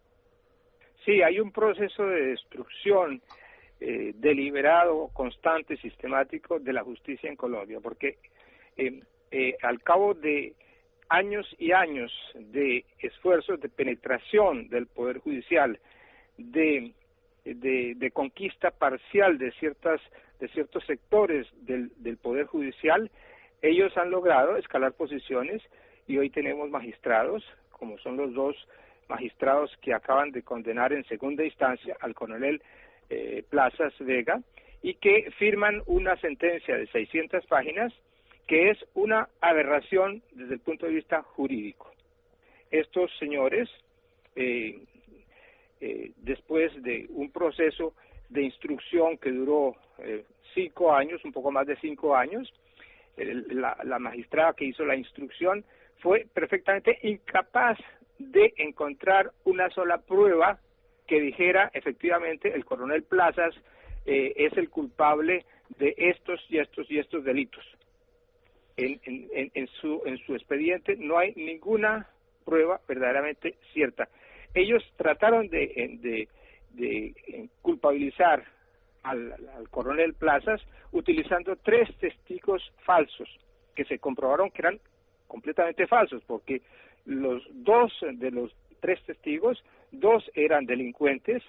Sí, 1.04 1.20
hay 1.22 1.40
un 1.40 1.52
proceso 1.52 2.04
de 2.04 2.28
destrucción 2.28 3.20
eh, 3.80 4.12
deliberado, 4.14 5.08
constante, 5.12 5.76
sistemático 5.76 6.58
de 6.58 6.72
la 6.72 6.82
justicia 6.82 7.28
en 7.28 7.36
Colombia, 7.36 7.80
porque 7.82 8.18
eh, 8.76 9.00
eh, 9.30 9.56
al 9.62 9.82
cabo 9.82 10.14
de 10.14 10.54
años 11.08 11.46
y 11.58 11.72
años 11.72 12.12
de 12.34 12.84
esfuerzos 12.98 13.60
de 13.60 13.68
penetración 13.68 14.68
del 14.68 14.86
Poder 14.86 15.18
Judicial, 15.18 15.78
de, 16.38 16.92
de, 17.44 18.10
conquista 18.12 18.70
parcial 18.70 19.38
de, 19.38 19.52
ciertas, 19.52 20.00
de 20.40 20.48
ciertos 20.48 20.84
sectores 20.84 21.46
del, 21.62 21.90
del 22.02 22.16
Poder 22.16 22.46
Judicial, 22.46 23.10
ellos 23.62 23.96
han 23.96 24.10
logrado 24.10 24.56
escalar 24.56 24.92
posiciones 24.92 25.62
y 26.06 26.18
hoy 26.18 26.30
tenemos 26.30 26.68
magistrados, 26.70 27.44
como 27.70 27.98
son 27.98 28.16
los 28.16 28.34
dos 28.34 28.56
magistrados 29.08 29.76
que 29.80 29.94
acaban 29.94 30.30
de 30.32 30.42
condenar 30.42 30.92
en 30.92 31.04
segunda 31.04 31.44
instancia 31.44 31.96
al 32.00 32.14
coronel 32.14 32.62
eh, 33.10 33.44
Plazas 33.48 33.92
Vega 34.00 34.40
y 34.82 34.94
que 34.94 35.30
firman 35.38 35.82
una 35.86 36.16
sentencia 36.16 36.76
de 36.76 36.86
600 36.88 37.46
páginas 37.46 37.92
que 38.46 38.70
es 38.70 38.78
una 38.94 39.28
aberración 39.40 40.22
desde 40.32 40.54
el 40.54 40.60
punto 40.60 40.86
de 40.86 40.92
vista 40.92 41.22
jurídico. 41.22 41.90
Estos 42.70 43.10
señores, 43.18 43.68
eh, 44.36 44.82
eh, 45.80 46.12
después 46.16 46.70
de 46.82 47.06
un 47.10 47.30
proceso 47.30 47.94
de 48.28 48.42
instrucción 48.42 49.18
que 49.18 49.30
duró 49.30 49.76
cinco 50.54 50.92
años, 50.92 51.24
un 51.24 51.32
poco 51.32 51.52
más 51.52 51.66
de 51.66 51.76
cinco 51.76 52.16
años, 52.16 52.52
la, 53.16 53.76
la 53.84 53.98
magistrada 54.00 54.54
que 54.54 54.64
hizo 54.64 54.84
la 54.84 54.96
instrucción 54.96 55.64
fue 56.00 56.26
perfectamente 56.34 56.98
incapaz 57.02 57.78
de 58.18 58.52
encontrar 58.56 59.32
una 59.44 59.70
sola 59.70 59.98
prueba 59.98 60.58
que 61.06 61.20
dijera 61.20 61.70
efectivamente 61.74 62.52
el 62.54 62.64
coronel 62.64 63.02
Plazas 63.02 63.54
eh, 64.06 64.32
es 64.36 64.56
el 64.56 64.70
culpable 64.70 65.44
de 65.78 65.94
estos 65.96 66.40
y 66.48 66.58
estos 66.58 66.90
y 66.90 66.98
estos 66.98 67.24
delitos. 67.24 67.64
En, 68.76 69.00
en, 69.04 69.66
su, 69.80 70.02
en 70.04 70.18
su 70.18 70.34
expediente 70.34 70.96
no 70.96 71.16
hay 71.16 71.32
ninguna 71.36 72.08
prueba 72.44 72.80
verdaderamente 72.88 73.54
cierta. 73.72 74.08
Ellos 74.52 74.82
trataron 74.96 75.48
de, 75.48 76.28
de, 76.72 77.48
culpabilizar 77.62 78.44
al, 79.04 79.32
al, 79.32 79.68
coronel 79.70 80.14
Plazas 80.14 80.60
utilizando 80.90 81.56
tres 81.56 81.88
testigos 81.98 82.62
falsos 82.84 83.28
que 83.76 83.84
se 83.84 83.98
comprobaron 83.98 84.50
que 84.50 84.62
eran 84.62 84.80
completamente 85.28 85.86
falsos 85.86 86.22
porque 86.26 86.62
los 87.04 87.42
dos 87.52 87.92
de 88.14 88.30
los 88.30 88.54
tres 88.80 89.02
testigos, 89.04 89.62
dos 89.92 90.30
eran 90.34 90.66
delincuentes 90.66 91.42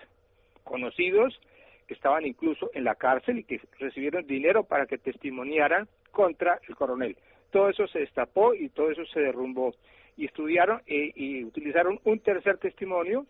conocidos 0.64 1.40
que 1.88 1.94
estaban 1.94 2.26
incluso 2.26 2.72
en 2.74 2.84
la 2.84 2.96
cárcel 2.96 3.40
y 3.40 3.44
que 3.44 3.62
recibieron 3.80 4.26
dinero 4.26 4.64
para 4.64 4.86
que 4.86 4.98
testimoniaran 4.98 5.88
contra 6.16 6.60
el 6.68 6.76
coronel. 6.76 7.18
Todo 7.52 7.70
eso 7.70 7.86
se 7.88 8.00
destapó 8.00 8.54
y 8.54 8.70
todo 8.70 8.90
eso 8.90 9.06
se 9.06 9.20
derrumbó. 9.20 9.76
Y 10.18 10.26
estudiaron 10.26 10.82
e, 10.88 11.12
y 11.14 11.44
utilizaron 11.44 12.00
un 12.06 12.20
tercer 12.20 12.58
testimonio 12.58 13.26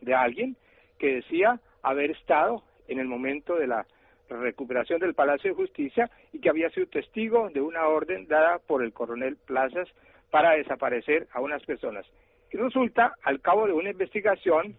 de 0.00 0.14
alguien 0.14 0.56
que 0.98 1.16
decía 1.16 1.60
haber 1.82 2.10
estado 2.12 2.62
en 2.88 2.98
el 2.98 3.06
momento 3.06 3.56
de 3.56 3.66
la, 3.66 3.86
recuperación 4.28 5.00
del 5.00 5.14
Palacio 5.14 5.50
de 5.50 5.56
Justicia 5.56 6.08
y 6.32 6.38
que 6.38 6.48
había 6.48 6.70
sido 6.70 6.86
testigo 6.86 7.50
de 7.50 7.60
una 7.60 7.88
orden 7.88 8.28
dada 8.28 8.60
por 8.60 8.84
el 8.84 8.92
coronel 8.92 9.36
Plazas 9.44 9.88
para 10.30 10.52
desaparecer 10.52 11.26
a 11.32 11.40
unas 11.40 11.64
personas. 11.64 12.06
Y 12.52 12.56
resulta, 12.56 13.14
al 13.24 13.40
cabo 13.40 13.66
de 13.66 13.72
una 13.72 13.90
investigación, 13.90 14.76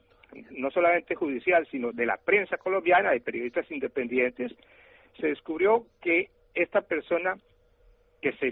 no 0.51 0.71
solamente 0.71 1.15
judicial, 1.15 1.67
sino 1.69 1.91
de 1.91 2.05
la 2.05 2.15
prensa 2.15 2.57
colombiana, 2.57 3.11
de 3.11 3.19
periodistas 3.19 3.69
independientes, 3.69 4.53
se 5.19 5.27
descubrió 5.27 5.85
que 6.01 6.29
esta 6.53 6.79
persona 6.79 7.35
que, 8.21 8.33
se, 8.33 8.51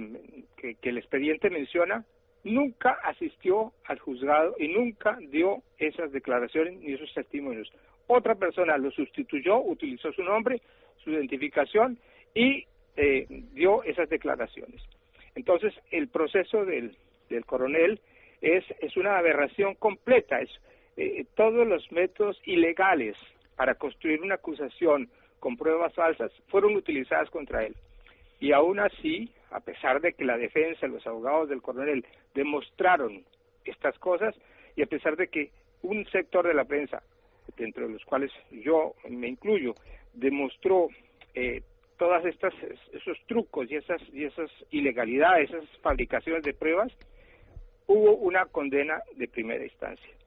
que, 0.58 0.90
el 0.90 0.98
expediente 0.98 1.50
menciona 1.50 2.06
nunca 2.44 3.00
asistió 3.04 3.74
al 3.86 4.00
juzgado 4.00 4.56
y 4.58 4.70
nunca 4.70 5.18
dio 5.30 5.62
esas 5.78 6.12
declaraciones 6.12 6.80
ni 6.80 6.94
esos 6.94 7.14
testimonios. 7.14 7.72
Otra 8.08 8.36
persona 8.36 8.78
lo 8.78 8.92
sustituyó, 8.92 9.60
utilizó 9.60 10.12
su 10.14 10.24
nombre, 10.24 10.62
su 11.04 11.12
identificación 11.12 12.00
y 12.34 12.66
eh, 12.96 13.28
dio 13.54 13.84
esas 13.84 14.10
declaraciones. 14.10 14.82
Entonces, 15.36 15.74
el 15.92 16.08
proceso 16.08 16.66
del, 16.66 16.96
del 17.30 17.46
coronel 17.46 18.00
es, 18.42 18.64
es 18.80 18.98
una 18.98 19.18
aberración 19.18 19.76
completa, 19.76 20.42
es 20.42 20.50
eh, 20.98 21.26
todos 21.36 21.68
los 21.68 21.90
métodos 21.92 22.42
ilegales 22.46 23.16
para 23.56 23.76
construir 23.76 24.22
una 24.22 24.36
acusación 24.36 25.10
con 25.40 25.56
pruebas 25.56 25.94
falsas 25.94 26.32
fueron 26.48 26.76
utilizadas 26.76 27.30
contra 27.30 27.66
él. 27.66 27.76
Y 28.40 28.52
aún 28.52 28.80
así, 28.80 29.30
a 29.52 29.60
pesar 29.60 30.02
de 30.02 30.14
que 30.14 30.26
la 30.26 30.38
defensa, 30.38 30.88
los 30.88 31.06
abogados 31.08 31.50
del 31.50 31.62
coronel 31.62 32.06
demostraron 32.34 33.24
estas 33.66 33.98
cosas, 34.00 34.36
y 34.76 34.82
a 34.82 34.88
pesar 34.88 35.16
de 35.16 35.28
que 35.28 35.52
un 35.82 36.06
sector 36.08 36.48
de 36.48 36.54
la 36.54 36.66
prensa, 36.66 37.02
dentro 37.58 37.88
de 37.88 37.94
los 37.94 38.06
cuales 38.06 38.32
yo 38.52 38.96
me 39.10 39.28
incluyo, 39.28 39.76
demostró 40.14 40.90
eh, 41.34 41.62
todas 41.98 42.26
estas 42.26 42.54
esos 42.94 43.18
trucos 43.28 43.70
y 43.70 43.76
esas 43.76 44.02
y 44.14 44.24
esas 44.24 44.50
ilegalidades, 44.72 45.50
esas 45.50 45.70
fabricaciones 45.82 46.44
de 46.44 46.54
pruebas, 46.54 46.92
hubo 47.88 48.16
una 48.16 48.46
condena 48.46 49.02
de 49.16 49.28
primera 49.28 49.64
instancia. 49.64 50.19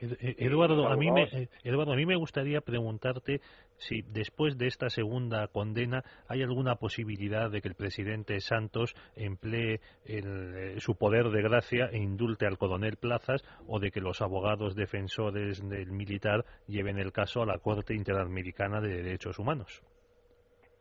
Eh, 0.00 0.36
Eduardo, 0.38 0.86
a 0.88 0.96
mí 0.96 1.10
me, 1.10 1.48
Eduardo, 1.62 1.92
a 1.92 1.96
mí 1.96 2.06
me 2.06 2.16
gustaría 2.16 2.60
preguntarte 2.60 3.40
si 3.76 4.02
después 4.02 4.56
de 4.56 4.66
esta 4.66 4.88
segunda 4.88 5.46
condena 5.48 6.04
hay 6.26 6.42
alguna 6.42 6.76
posibilidad 6.76 7.50
de 7.50 7.60
que 7.60 7.68
el 7.68 7.74
presidente 7.74 8.40
Santos 8.40 8.94
emplee 9.14 9.80
eh, 10.06 10.76
su 10.78 10.96
poder 10.96 11.28
de 11.28 11.42
gracia 11.42 11.90
e 11.92 11.98
indulte 11.98 12.46
al 12.46 12.58
coronel 12.58 12.96
Plazas 12.96 13.44
o 13.66 13.78
de 13.78 13.90
que 13.90 14.00
los 14.00 14.22
abogados 14.22 14.74
defensores 14.74 15.66
del 15.68 15.92
militar 15.92 16.44
lleven 16.66 16.98
el 16.98 17.12
caso 17.12 17.42
a 17.42 17.46
la 17.46 17.58
Corte 17.58 17.94
Interamericana 17.94 18.80
de 18.80 19.02
Derechos 19.02 19.38
Humanos. 19.38 19.82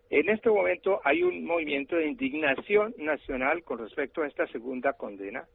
En 0.09 0.27
este 0.29 0.49
momento 0.49 1.01
hay 1.03 1.21
un 1.21 1.45
movimiento 1.45 1.95
de 1.95 2.07
indignación 2.07 2.95
nacional 2.97 3.63
con 3.63 3.77
respecto 3.77 4.23
a 4.23 4.27
esta 4.27 4.47
segunda 4.47 4.93
condena, 4.93 5.45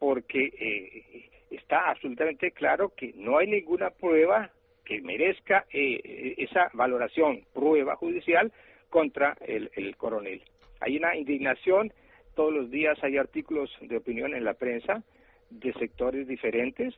porque 0.00 1.30
está 1.50 1.90
absolutamente 1.90 2.50
claro 2.50 2.92
que 2.96 3.12
no 3.16 3.38
hay 3.38 3.46
ninguna 3.46 3.90
prueba 3.90 4.50
que 4.84 5.00
merezca 5.00 5.66
eh, 5.72 6.34
esa 6.38 6.68
valoración, 6.72 7.44
prueba 7.54 7.94
judicial 7.94 8.52
contra 8.88 9.36
el, 9.46 9.96
coronel. 9.96 10.42
Hay 10.80 10.96
una 10.96 11.14
indignación, 11.14 11.92
todos 12.34 12.52
los 12.52 12.70
días 12.72 12.98
hay 13.04 13.16
artículos 13.16 13.70
de 13.80 13.96
opinión 13.96 14.34
en 14.34 14.44
la 14.44 14.54
prensa 14.54 15.04
de 15.50 15.72
sectores 15.74 16.26
diferentes 16.26 16.92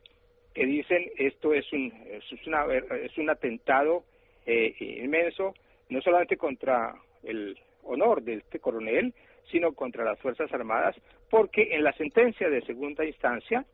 que 0.55 0.65
dicen 0.65 1.11
esto 1.17 1.53
es 1.53 1.71
un, 1.71 1.93
es, 2.07 2.47
una, 2.47 2.65
es 2.73 3.15
un 3.17 3.29
atentado 3.29 4.03
eh, 4.45 4.73
inmenso, 4.79 5.53
no 5.89 6.01
solamente 6.01 6.37
contra 6.37 6.95
el 7.23 7.57
honor 7.83 8.23
de 8.23 8.35
este 8.35 8.59
coronel, 8.59 9.13
sino 9.51 9.73
contra 9.73 10.03
las 10.03 10.19
Fuerzas 10.19 10.51
Armadas, 10.53 10.95
porque 11.29 11.75
en 11.75 11.83
la 11.83 11.93
sentencia 11.93 12.49
de 12.49 12.61
segunda 12.61 13.05
instancia 13.05 13.65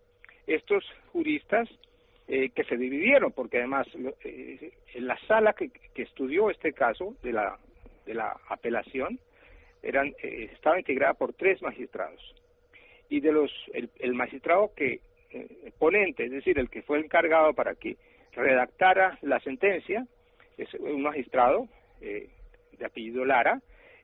estos 0.47 0.84
juristas 1.11 1.70
eh, 2.28 2.49
que 2.49 2.63
se 2.65 2.78
dividieron, 2.78 3.32
porque 3.32 3.57
además 3.57 3.88
eh, 4.24 4.72
en 4.93 5.07
la 5.07 5.17
sala 5.28 5.53
que, 5.53 5.72
estudió 5.95 6.49
este 6.49 6.74
caso 6.74 7.15
de 7.24 7.34
la, 7.34 7.57
de 8.05 8.13
la 8.13 8.39
apelación 8.49 9.20
eran, 9.82 10.13
eh, 10.22 10.49
estaba 10.53 10.78
integrada 10.78 11.15
por 11.15 11.34
tres 11.34 11.61
magistrados. 11.61 12.22
Y 13.09 13.20
de 13.20 13.32
los, 13.32 13.51
el, 13.74 14.13
magistrado 14.13 14.72
que, 14.76 14.99
ponente, 15.80 16.26
es 16.26 16.32
decir, 16.32 16.59
el 16.59 16.70
que 16.70 16.84
fue 16.84 16.99
encargado 16.99 17.53
para 17.53 17.74
que 17.74 17.97
redactara 18.34 19.17
la 19.24 19.39
sentencia, 19.39 20.05
es 20.57 20.72
un 20.76 21.01
magistrado 21.01 21.67
de 21.99 22.86
apellido 22.86 23.26
Lara, 23.26 23.59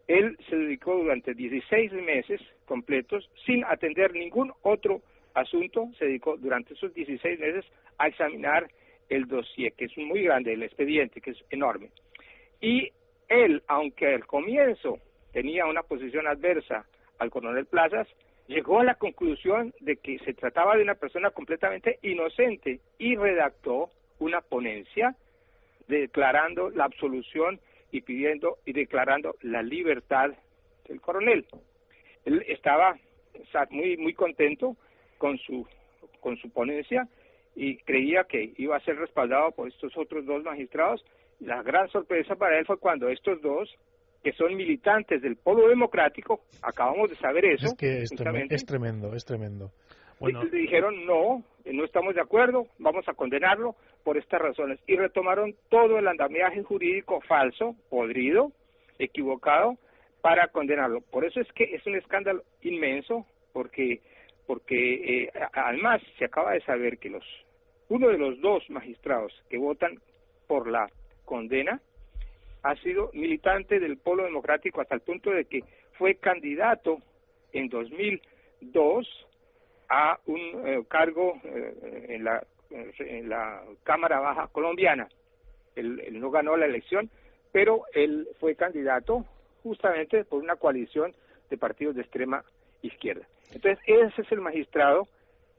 él 0.08 0.38
se 0.50 0.56
dedicó 0.56 0.96
durante 0.96 1.34
16 1.34 1.92
meses 1.94 2.42
completos 2.66 3.30
sin 3.46 3.64
atender 3.66 4.14
ningún 4.14 4.54
otro 4.62 5.02
asunto 5.34 5.90
se 6.00 6.06
dedicó 6.06 6.38
durante 6.38 6.74
esos 6.74 6.94
16 6.94 7.40
meses 7.40 7.66
a 7.98 8.08
examinar 8.08 8.70
el 9.10 9.28
dossier, 9.28 9.74
que 9.74 9.86
es 9.86 9.98
muy 9.98 10.24
grande, 10.24 10.54
el 10.54 10.64
expediente, 10.64 11.22
que 11.22 11.32
es 11.32 11.46
enorme. 11.50 11.90
Y 12.62 12.92
él, 13.28 13.62
aunque 13.68 14.14
al 14.14 14.26
comienzo 14.26 15.00
tenía 15.32 15.66
una 15.66 15.84
posición 15.84 16.28
adversa 16.28 16.86
al 17.20 17.30
coronel 17.30 17.66
Plazas, 17.66 18.08
llegó 18.48 18.80
a 18.80 18.84
la 18.84 18.96
conclusión 18.96 19.74
de 19.80 19.98
que 19.98 20.20
se 20.20 20.34
trataba 20.34 20.76
de 20.76 20.84
una 20.84 20.96
persona 20.96 21.32
completamente 21.32 22.00
inocente 22.02 22.80
y 22.98 23.16
redactó 23.16 23.90
una 24.20 24.42
ponencia 24.42 25.16
declarando 25.88 26.70
la 26.70 26.86
absolución 26.86 27.60
y 27.96 28.02
pidiendo 28.02 28.58
y 28.66 28.74
declarando 28.74 29.36
la 29.42 29.62
libertad 29.62 30.32
del 30.88 31.00
coronel. 31.00 31.46
Él 32.26 32.44
estaba 32.48 32.98
muy 33.70 33.98
muy 33.98 34.14
contento 34.14 34.76
con 35.18 35.38
su, 35.38 35.66
con 36.20 36.36
su 36.38 36.50
ponencia 36.50 37.08
y 37.56 37.78
creía 37.78 38.26
que 38.26 38.54
iba 38.58 38.76
a 38.76 38.82
ser 38.82 38.98
respaldado 38.98 39.52
por 39.52 39.70
estos 39.70 39.96
otros 39.98 40.26
dos 40.26 40.44
magistrados. 40.44 41.04
La 41.40 41.64
gran 41.64 41.88
sorpresa 41.90 42.36
para 42.36 42.60
él 42.60 42.66
fue 42.66 42.78
cuando 42.78 43.08
estos 43.08 43.42
dos, 43.42 43.74
que 44.24 44.34
son 44.34 44.56
militantes 44.56 45.22
del 45.22 45.38
Polo 45.38 45.70
Democrático, 45.70 46.42
acabamos 46.62 47.10
de 47.10 47.16
saber 47.16 47.46
eso. 47.46 47.68
Es 47.68 47.76
que 47.76 48.00
es, 48.00 48.10
tremendo, 48.66 49.16
es 49.16 49.24
tremendo. 49.24 49.72
Bueno. 50.20 50.46
Dijeron, 50.46 51.06
no, 51.06 51.44
no 51.66 51.84
estamos 51.84 52.16
de 52.16 52.22
acuerdo, 52.22 52.68
vamos 52.80 53.08
a 53.08 53.14
condenarlo 53.14 53.76
por 54.04 54.18
estas 54.18 54.42
razones. 54.42 54.80
Y 54.88 54.96
retomaron 54.96 55.56
todo 55.70 55.98
el 56.00 56.08
andamiaje 56.08 56.64
jurídico 56.64 57.22
falso, 57.22 57.76
podrido, 57.90 58.52
equivocado, 59.00 59.78
para 60.22 60.48
condenarlo. 60.48 61.02
Por 61.02 61.26
eso 61.26 61.40
es 61.40 61.52
que 61.54 61.76
es 61.76 61.86
un 61.86 61.96
escándalo 61.96 62.44
inmenso, 62.62 63.26
porque 63.54 64.02
porque 64.48 65.24
eh, 65.24 65.32
además 65.54 66.02
se 66.20 66.26
acaba 66.26 66.54
de 66.54 66.62
saber 66.62 67.00
que 67.00 67.10
los 67.10 67.24
uno 67.90 68.10
de 68.10 68.18
los 68.18 68.40
dos 68.42 68.68
magistrados 68.70 69.34
que 69.50 69.58
votan 69.58 70.00
por 70.48 70.68
la 70.68 70.90
condena 71.26 71.82
ha 72.64 72.76
sido 72.78 73.12
militante 73.14 73.80
del 73.80 73.98
Polo 73.98 74.24
Democrático 74.24 74.82
hasta 74.82 74.96
el 74.96 75.02
punto 75.02 75.32
de 75.32 75.46
que 75.46 75.64
fue 75.94 76.16
candidato 76.16 77.00
en 77.54 77.70
2002 77.70 79.25
a 79.90 80.20
un 80.26 80.68
eh, 80.68 80.84
cargo 80.88 81.40
eh, 81.44 82.08
en, 82.10 82.24
la, 82.24 82.46
en 82.70 83.30
la 83.30 83.64
Cámara 83.84 84.20
Baja 84.20 84.48
colombiana. 84.52 85.08
Él, 85.76 86.20
no 86.20 86.32
ganó 86.32 86.56
la 86.56 86.66
elección, 86.66 87.10
pero 87.52 87.84
él 87.94 88.28
fue 88.40 88.56
candidato 88.56 89.26
justamente 89.64 90.24
por 90.24 90.42
una 90.42 90.56
coalición 90.56 91.14
de 91.50 91.58
partidos 91.58 91.96
de 91.96 92.02
extrema 92.02 92.44
izquierda. 92.82 93.26
Entonces, 93.54 93.80
ese 93.86 94.22
es 94.22 94.32
el 94.32 94.42
magistrado 94.42 95.08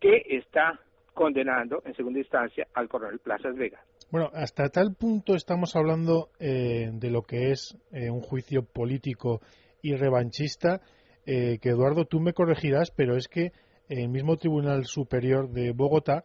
que 0.01 0.23
está 0.29 0.81
condenando 1.15 1.83
en 1.85 1.95
segunda 1.95 2.21
instancia 2.21 2.67
al 2.75 2.89
coronel 2.89 3.19
Plazas 3.19 3.57
Vega. 3.57 3.81
Bueno, 4.11 4.31
hasta 4.35 4.69
tal 4.69 4.95
punto 4.95 5.35
estamos 5.35 5.75
hablando 5.75 6.29
eh, 6.39 6.91
de 6.93 7.11
lo 7.11 7.23
que 7.23 7.51
es 7.51 7.77
eh, 7.91 8.11
un 8.11 8.21
juicio 8.21 8.63
político 8.63 9.41
y 9.83 9.95
revanchista, 9.95 10.81
eh, 11.27 11.59
que 11.61 11.71
Eduardo, 11.71 12.05
tú 12.05 12.21
me 12.21 12.33
corregirás, 12.33 12.93
pero 12.93 13.17
es 13.17 13.27
que 13.27 13.51
el 13.89 14.09
mismo 14.09 14.37
Tribunal 14.37 14.85
Superior 14.85 15.51
de 15.51 15.73
Bogotá, 15.73 16.25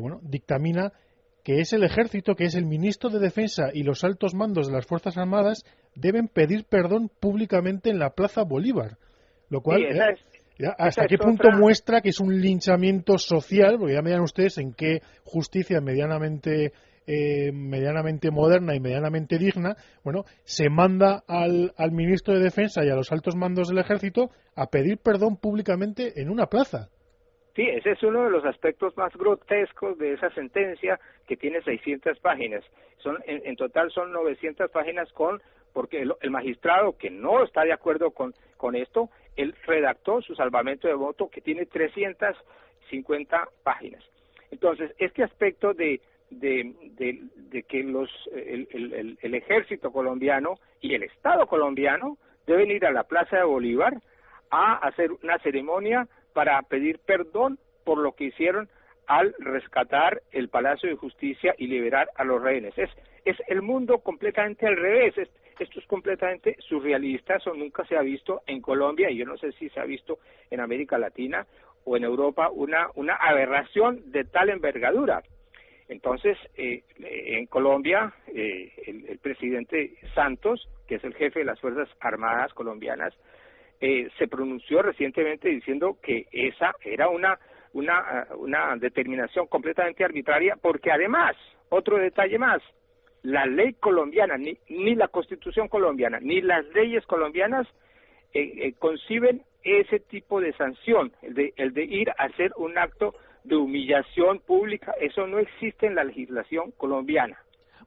bueno, 0.00 0.20
dictamina 0.22 0.92
que 1.42 1.60
es 1.60 1.72
el 1.72 1.82
ejército, 1.82 2.36
que 2.36 2.44
es 2.44 2.54
el 2.54 2.66
ministro 2.66 3.10
de 3.10 3.18
Defensa 3.18 3.70
y 3.72 3.82
los 3.82 4.04
altos 4.04 4.34
mandos 4.34 4.68
de 4.68 4.74
las 4.74 4.86
Fuerzas 4.86 5.16
Armadas 5.18 5.64
deben 5.94 6.28
pedir 6.28 6.64
perdón 6.64 7.10
públicamente 7.20 7.90
en 7.90 7.98
la 7.98 8.10
Plaza 8.10 8.44
Bolívar. 8.44 8.96
Lo 9.48 9.60
cual, 9.60 9.82
¿Hasta 10.78 11.06
qué 11.06 11.18
punto 11.18 11.50
muestra 11.50 12.00
que 12.00 12.10
es 12.10 12.20
un 12.20 12.40
linchamiento 12.40 13.18
social? 13.18 13.76
Porque 13.78 13.94
ya 13.94 14.02
me 14.02 14.10
dirán 14.10 14.22
ustedes 14.22 14.58
en 14.58 14.72
qué 14.72 15.02
justicia 15.24 15.80
medianamente 15.80 16.72
eh, 17.06 17.52
medianamente 17.52 18.30
moderna 18.30 18.74
y 18.74 18.80
medianamente 18.80 19.38
digna, 19.38 19.76
bueno, 20.04 20.24
se 20.44 20.70
manda 20.70 21.22
al, 21.26 21.72
al, 21.76 21.92
ministro 21.92 22.34
de 22.34 22.40
Defensa 22.40 22.84
y 22.84 22.90
a 22.90 22.94
los 22.94 23.12
altos 23.12 23.36
mandos 23.36 23.68
del 23.68 23.78
ejército 23.78 24.30
a 24.56 24.66
pedir 24.66 24.98
perdón 24.98 25.36
públicamente 25.36 26.20
en 26.20 26.30
una 26.30 26.46
plaza. 26.46 26.88
Sí, 27.54 27.62
ese 27.62 27.90
es 27.90 28.02
uno 28.02 28.24
de 28.24 28.30
los 28.30 28.44
aspectos 28.44 28.96
más 28.96 29.12
grotescos 29.14 29.98
de 29.98 30.14
esa 30.14 30.30
sentencia 30.30 30.98
que 31.26 31.36
tiene 31.36 31.60
600 31.62 32.18
páginas. 32.20 32.64
Son, 32.98 33.18
en, 33.26 33.44
en 33.44 33.56
total 33.56 33.90
son 33.90 34.10
900 34.12 34.70
páginas 34.70 35.12
con 35.12 35.42
porque 35.72 36.02
el, 36.02 36.30
magistrado 36.30 36.96
que 36.96 37.10
no 37.10 37.42
está 37.44 37.64
de 37.64 37.72
acuerdo 37.72 38.10
con, 38.10 38.34
con 38.56 38.76
esto, 38.76 39.08
él 39.36 39.54
redactó 39.66 40.20
su 40.22 40.34
salvamento 40.34 40.88
de 40.88 40.94
voto 40.94 41.28
que 41.28 41.40
tiene 41.40 41.66
350 41.66 43.48
páginas. 43.62 44.04
Entonces, 44.50 44.94
este 44.98 45.24
aspecto 45.24 45.72
de, 45.72 46.00
de, 46.40 47.64
que 47.68 47.82
los, 47.82 48.10
el, 48.34 49.16
el, 49.20 49.34
ejército 49.34 49.92
colombiano 49.92 50.54
y 50.80 50.94
el 50.94 51.02
Estado 51.02 51.46
colombiano 51.46 52.18
deben 52.46 52.70
ir 52.70 52.86
a 52.86 52.92
la 52.92 53.04
Plaza 53.04 53.36
de 53.36 53.44
Bolívar 53.44 54.00
a 54.50 54.74
hacer 54.86 55.12
una 55.12 55.38
ceremonia 55.38 56.08
para 56.32 56.60
pedir 56.62 56.98
perdón 57.00 57.58
por 57.84 57.98
lo 57.98 58.12
que 58.12 58.24
hicieron 58.24 58.68
al 59.06 59.34
rescatar 59.38 60.22
el 60.30 60.48
Palacio 60.48 60.88
de 60.88 60.96
Justicia 60.96 61.54
y 61.58 61.66
liberar 61.66 62.10
a 62.16 62.24
los 62.24 62.40
rehenes. 62.40 62.76
Es, 62.76 62.90
es 63.24 63.36
el 63.48 63.62
mundo 63.62 63.98
completamente 63.98 64.66
al 64.66 64.76
revés. 64.76 65.14
esto 65.58 65.80
es 65.80 65.86
completamente 65.86 66.56
surrealista. 66.60 67.36
Eso 67.36 67.54
nunca 67.54 67.84
se 67.86 67.96
ha 67.96 68.02
visto 68.02 68.42
en 68.46 68.60
Colombia 68.60 69.10
y 69.10 69.16
yo 69.16 69.26
no 69.26 69.36
sé 69.36 69.52
si 69.52 69.68
se 69.70 69.80
ha 69.80 69.84
visto 69.84 70.18
en 70.50 70.60
América 70.60 70.98
Latina 70.98 71.46
o 71.84 71.96
en 71.96 72.04
Europa 72.04 72.48
una, 72.50 72.88
una 72.94 73.16
aberración 73.16 74.10
de 74.12 74.24
tal 74.24 74.50
envergadura. 74.50 75.22
Entonces, 75.88 76.38
eh, 76.56 76.82
en 76.98 77.46
Colombia, 77.46 78.12
eh, 78.28 78.72
el, 78.86 79.06
el, 79.06 79.18
presidente 79.18 79.94
Santos, 80.14 80.68
que 80.86 80.96
es 80.96 81.04
el 81.04 81.14
jefe 81.14 81.40
de 81.40 81.44
las 81.44 81.60
Fuerzas 81.60 81.88
Armadas 82.00 82.52
colombianas, 82.54 83.14
eh, 83.84 84.08
se 84.16 84.28
pronunció 84.28 84.80
recientemente 84.80 85.48
diciendo 85.48 85.98
que 86.00 86.26
esa 86.30 86.72
era 86.84 87.08
una, 87.08 87.36
una, 87.72 88.28
una 88.36 88.76
determinación 88.76 89.48
completamente 89.48 90.04
arbitraria, 90.04 90.56
porque 90.62 90.92
además, 90.92 91.34
otro 91.68 91.98
detalle 91.98 92.38
más, 92.38 92.62
la 93.22 93.44
ley 93.44 93.72
colombiana, 93.74 94.36
ni, 94.38 94.56
ni 94.68 94.94
la 94.94 95.08
constitución 95.08 95.66
colombiana, 95.66 96.20
ni 96.20 96.40
las 96.40 96.64
leyes 96.68 97.04
colombianas 97.06 97.66
eh, 98.32 98.52
eh, 98.68 98.74
conciben 98.78 99.42
ese 99.64 99.98
tipo 99.98 100.40
de 100.40 100.52
sanción, 100.52 101.12
el 101.22 101.34
de, 101.34 101.52
el 101.56 101.74
de 101.74 101.82
ir 101.82 102.10
a 102.10 102.24
hacer 102.26 102.52
un 102.56 102.78
acto 102.78 103.16
de 103.44 103.56
humillación 103.56 104.40
pública, 104.40 104.94
eso 105.00 105.26
no 105.26 105.38
existe 105.38 105.86
en 105.86 105.94
la 105.94 106.04
legislación 106.04 106.72
colombiana. 106.72 107.38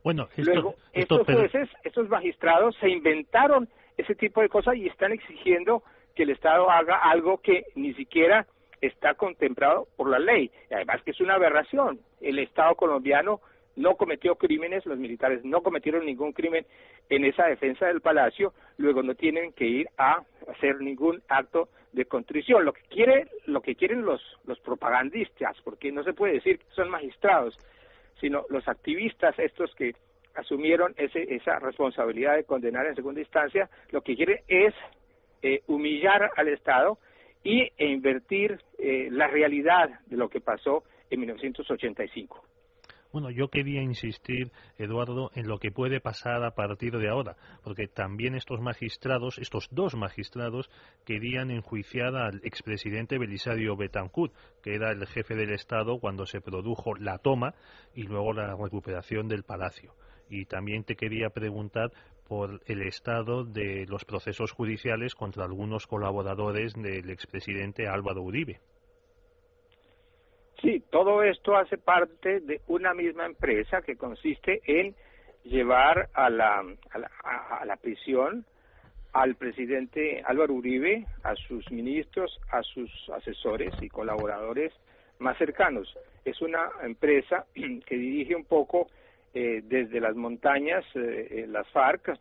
Bueno, 0.04 0.28
Luego, 0.38 0.76
estos 0.94 1.26
jueces, 1.26 1.68
estos 1.84 2.08
magistrados 2.10 2.76
se 2.80 2.90
inventaron 2.90 3.68
ese 3.98 4.14
tipo 4.14 4.42
de 4.42 4.50
cosas 4.50 4.76
y 4.76 4.88
están 4.88 5.12
exigiendo 5.12 5.84
que 6.14 6.24
el 6.24 6.30
Estado 6.30 6.70
haga 6.70 6.98
algo 6.98 7.40
que 7.40 7.66
ni 7.76 7.94
siquiera 7.96 8.46
está 8.82 9.16
contemplado 9.16 9.88
por 9.98 10.10
la 10.10 10.20
ley. 10.20 10.52
Y 10.70 10.74
además 10.74 11.02
que 11.04 11.12
es 11.12 11.20
una 11.22 11.36
aberración. 11.36 12.00
El 12.22 12.40
Estado 12.40 12.76
colombiano 12.76 13.42
no 13.76 13.96
cometió 13.96 14.36
crímenes, 14.36 14.86
los 14.86 14.98
militares 14.98 15.44
no 15.44 15.62
cometieron 15.62 16.06
ningún 16.06 16.34
crimen 16.34 16.66
en 17.10 17.26
esa 17.26 17.46
defensa 17.48 17.88
del 17.88 18.02
palacio, 18.02 18.54
luego 18.78 19.04
no 19.04 19.16
tienen 19.16 19.54
que 19.54 19.66
ir 19.66 19.88
a 19.98 20.24
hacer 20.48 20.80
ningún 20.82 21.22
acto 21.28 21.70
de 21.92 22.06
contrición. 22.06 22.66
Lo 22.66 22.74
que 22.74 22.82
quiere, 22.90 23.28
lo 23.46 23.62
que 23.62 23.76
quieren 23.76 24.06
los 24.06 24.22
los 24.46 24.60
propagandistas, 24.60 25.58
porque 25.64 25.92
no 25.92 26.04
se 26.04 26.14
puede 26.14 26.34
decir 26.34 26.60
que 26.60 26.66
son 26.76 26.90
magistrados, 26.90 27.58
sino 28.20 28.46
los 28.50 28.68
activistas 28.68 29.38
estos 29.40 29.74
que 29.76 29.96
asumieron 30.36 30.94
ese, 30.98 31.34
esa 31.34 31.60
responsabilidad 31.60 32.36
de 32.36 32.44
condenar 32.44 32.86
en 32.86 32.96
segunda 32.96 33.22
instancia, 33.22 33.70
lo 33.92 34.02
que 34.02 34.16
quieren 34.16 34.40
es 34.48 34.74
eh, 35.42 35.62
humillar 35.68 36.32
al 36.36 36.48
Estado 36.50 36.98
y, 37.44 37.72
e 37.78 37.88
invertir 37.88 38.60
eh, 38.78 39.08
la 39.12 39.28
realidad 39.28 40.02
de 40.08 40.18
lo 40.18 40.30
que 40.30 40.42
pasó 40.42 40.84
en 41.10 41.20
1985. 41.22 42.44
Bueno, 43.16 43.30
yo 43.30 43.48
quería 43.48 43.82
insistir, 43.82 44.52
Eduardo, 44.78 45.32
en 45.36 45.48
lo 45.48 45.58
que 45.58 45.72
puede 45.72 46.02
pasar 46.02 46.44
a 46.44 46.52
partir 46.52 46.98
de 46.98 47.08
ahora, 47.08 47.38
porque 47.64 47.88
también 47.88 48.36
estos 48.36 48.60
magistrados, 48.60 49.38
estos 49.38 49.70
dos 49.72 49.96
magistrados, 49.96 50.70
querían 51.06 51.50
enjuiciar 51.50 52.14
al 52.18 52.42
expresidente 52.44 53.18
Belisario 53.18 53.78
Betancourt, 53.78 54.34
que 54.62 54.76
era 54.76 54.92
el 54.92 55.08
jefe 55.08 55.34
del 55.34 55.54
Estado 55.54 55.98
cuando 55.98 56.26
se 56.26 56.42
produjo 56.42 56.94
la 56.96 57.18
toma 57.18 57.54
y 57.94 58.04
luego 58.04 58.34
la 58.34 58.54
recuperación 58.54 59.30
del 59.30 59.44
palacio. 59.44 59.94
Y 60.30 60.44
también 60.44 60.84
te 60.84 60.98
quería 60.98 61.30
preguntar 61.30 61.94
por 62.28 62.60
el 62.66 62.82
estado 62.82 63.46
de 63.46 63.86
los 63.88 64.04
procesos 64.04 64.52
judiciales 64.52 65.16
contra 65.16 65.46
algunos 65.46 65.88
colaboradores 65.88 66.74
del 66.74 67.10
expresidente 67.10 67.88
Álvaro 67.88 68.24
Uribe. 68.24 68.60
Sí, 70.62 70.84
todo 70.90 71.22
esto 71.24 71.56
hace 71.56 71.78
parte 71.78 72.40
de 72.40 72.62
una 72.68 72.94
misma 72.94 73.26
empresa 73.26 73.82
que 73.82 73.98
consiste 73.98 74.62
en 74.66 74.96
llevar 75.44 76.10
a 76.14 76.30
la, 76.30 76.64
a 76.92 77.66
la, 77.66 77.76
prisión 77.78 78.46
al 79.14 79.36
presidente 79.36 80.24
Álvaro 80.26 80.54
Uribe, 80.54 81.06
a 81.24 81.36
sus 81.36 81.70
ministros, 81.72 82.40
a 82.52 82.64
sus 82.64 82.90
asesores 83.14 83.74
y 83.82 83.90
colaboradores 83.90 84.74
más 85.20 85.38
cercanos. 85.38 85.94
Es 86.24 86.42
una 86.42 86.70
empresa 86.84 87.46
que 87.54 87.96
dirige 87.96 88.36
un 88.36 88.46
poco 88.46 88.88
eh, 89.34 89.62
desde 89.64 90.00
las 90.00 90.16
montañas 90.16 90.84
eh, 90.96 91.46
las 91.48 91.68
FARC 91.70 92.18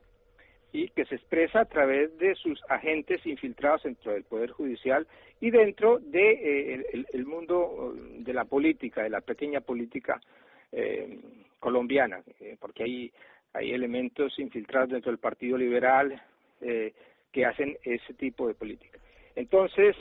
y 0.75 0.89
que 0.89 1.05
se 1.05 1.14
expresa 1.14 1.61
a 1.61 1.64
través 1.66 2.18
de 2.18 2.35
sus 2.35 2.61
agentes 2.68 3.25
infiltrados 3.25 3.85
dentro 3.85 4.12
del 4.12 4.25
Poder 4.25 4.51
Judicial 4.51 5.07
y 5.41 5.53
dentro 5.53 6.01
de 6.01 6.33
eh, 6.33 7.07
el, 7.12 7.27
mundo 7.27 7.95
de 8.18 8.35
la 8.35 8.45
política, 8.45 9.05
de 9.05 9.11
la 9.11 9.20
pequeña 9.20 9.61
política 9.61 10.20
eh, 10.72 11.20
colombiana, 11.61 12.25
eh, 12.41 12.57
porque 12.59 12.83
hay, 12.83 13.12
hay 13.53 13.70
elementos 13.70 14.37
infiltrados 14.41 14.91
dentro 14.91 15.12
del 15.12 15.20
Partido 15.20 15.57
Liberal 15.57 16.20
que 17.31 17.45
hacen 17.45 17.77
ese 17.83 18.14
tipo 18.14 18.49
de 18.49 18.55
política. 18.55 18.99
Entonces, 19.37 19.95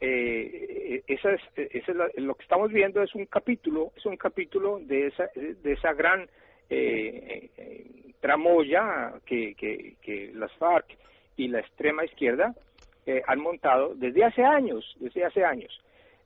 esa 0.00 1.32
es, 1.32 1.40
esa 1.56 1.92
es 1.92 2.22
lo 2.22 2.34
que 2.34 2.42
estamos 2.42 2.70
viendo 2.70 3.02
es 3.02 3.14
un 3.14 3.24
capítulo, 3.24 3.90
es 3.96 4.04
un 4.04 4.18
capítulo 4.18 4.80
de 4.80 5.06
esa, 5.06 5.30
de 5.34 5.72
esa 5.72 5.94
gran 5.94 6.28
tramoya 8.20 9.12
que, 9.26 9.54
que, 9.54 10.32
las 10.34 10.52
FARC 10.54 10.86
y 11.36 11.48
la 11.48 11.60
extrema 11.60 12.04
izquierda 12.04 12.54
eh, 13.06 13.22
han 13.26 13.40
montado 13.40 13.94
desde 13.94 14.24
hace 14.24 14.44
años, 14.44 14.96
desde 14.98 15.24
hace 15.24 15.44
años. 15.44 15.78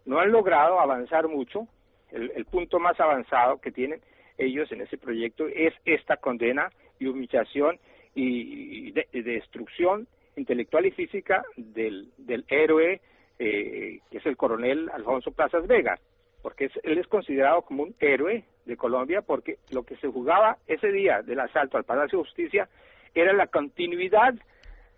No 0.04 0.18
han 0.20 0.30
logrado 0.30 0.80
avanzar 0.80 1.28
mucho. 1.28 1.66
El, 2.10 2.44
punto 2.46 2.78
más 2.78 2.98
avanzado 2.98 3.60
que 3.60 3.70
tienen 3.70 4.00
ellos 4.38 4.72
en 4.72 4.80
ese 4.80 4.96
proyecto 4.96 5.46
es 5.48 5.74
esta 5.84 6.16
condena 6.16 6.70
y 6.98 7.06
humillación 7.06 7.78
y, 8.14 8.92
destrucción 8.92 10.06
intelectual 10.36 10.86
y 10.86 10.92
física 10.92 11.44
del, 11.56 12.08
del 12.16 12.46
héroe 12.48 13.00
eh, 13.38 14.00
que 14.10 14.18
es 14.18 14.26
el 14.26 14.36
coronel 14.36 14.90
Alfonso 14.92 15.30
Plazas 15.30 15.66
Vega, 15.66 15.98
porque 16.42 16.70
él 16.82 16.98
es 16.98 17.06
considerado 17.06 17.62
como 17.62 17.82
un 17.82 17.94
héroe 17.98 18.44
de 18.64 18.76
Colombia 18.76 19.22
porque 19.22 19.56
lo 19.70 19.82
que 19.82 19.96
se 19.96 20.08
jugaba 20.08 20.58
ese 20.66 20.92
día 20.92 21.22
del 21.22 21.40
asalto 21.40 21.76
al 21.76 21.84
Palacio 21.84 22.18
de 22.18 22.24
Justicia 22.24 22.68
era 23.14 23.32
la 23.32 23.46
continuidad 23.46 24.34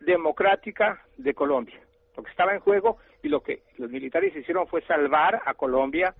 democrática 0.00 1.02
de 1.16 1.34
Colombia. 1.34 1.80
Lo 2.16 2.22
que 2.22 2.30
estaba 2.30 2.52
en 2.52 2.60
juego 2.60 2.98
y 3.22 3.28
lo 3.28 3.40
que 3.40 3.62
los 3.78 3.90
militares 3.90 4.34
hicieron 4.34 4.66
fue 4.66 4.82
salvar 4.82 5.40
a 5.46 5.54
Colombia 5.54 6.14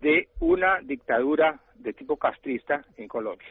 de 0.00 0.28
una 0.40 0.80
dictadura 0.82 1.60
de 1.74 1.92
tipo 1.92 2.16
castrista 2.16 2.84
en 2.96 3.08
Colombia. 3.08 3.48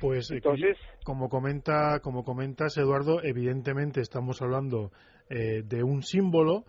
Pues 0.00 0.30
entonces, 0.30 0.78
como 1.04 1.28
comenta, 1.28 2.00
como 2.00 2.24
comentas 2.24 2.76
Eduardo, 2.78 3.22
evidentemente 3.22 4.00
estamos 4.00 4.40
hablando 4.40 4.90
eh, 5.28 5.62
de 5.62 5.82
un 5.82 6.02
símbolo 6.02 6.64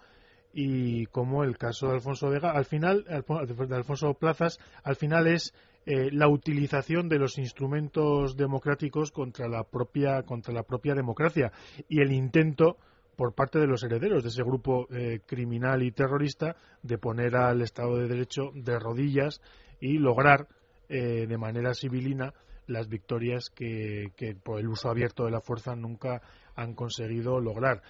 y 0.53 1.05
como 1.07 1.43
el 1.43 1.57
caso 1.57 1.87
de 1.87 1.93
Alfonso 1.93 2.29
Vega, 2.29 2.51
al 2.51 2.65
final, 2.65 3.03
de 3.05 3.75
Alfonso 3.75 4.13
Plazas, 4.15 4.59
al 4.83 4.95
final 4.95 5.27
es 5.27 5.53
eh, 5.85 6.09
la 6.11 6.27
utilización 6.27 7.09
de 7.09 7.17
los 7.17 7.37
instrumentos 7.37 8.35
democráticos 8.37 9.11
contra 9.11 9.47
la 9.47 9.63
propia 9.63 10.21
contra 10.21 10.53
la 10.53 10.61
propia 10.61 10.93
democracia 10.93 11.51
y 11.89 12.01
el 12.01 12.11
intento 12.11 12.77
por 13.15 13.33
parte 13.33 13.57
de 13.57 13.65
los 13.65 13.83
herederos 13.83 14.21
de 14.21 14.29
ese 14.29 14.43
grupo 14.43 14.87
eh, 14.91 15.21
criminal 15.25 15.81
y 15.81 15.91
terrorista 15.91 16.55
de 16.83 16.99
poner 16.99 17.35
al 17.35 17.63
Estado 17.63 17.97
de 17.97 18.07
Derecho 18.07 18.51
de 18.53 18.77
rodillas 18.77 19.41
y 19.79 19.97
lograr 19.97 20.47
eh, 20.87 21.25
de 21.27 21.37
manera 21.37 21.73
civilina 21.73 22.33
las 22.67 22.87
victorias 22.87 23.49
que, 23.49 24.11
que, 24.15 24.35
por 24.35 24.59
el 24.59 24.67
uso 24.67 24.89
abierto 24.89 25.25
de 25.25 25.31
la 25.31 25.41
fuerza 25.41 25.75
nunca 25.75 26.21
han 26.55 26.73
conseguido 26.73 27.39
lograr. 27.39 27.81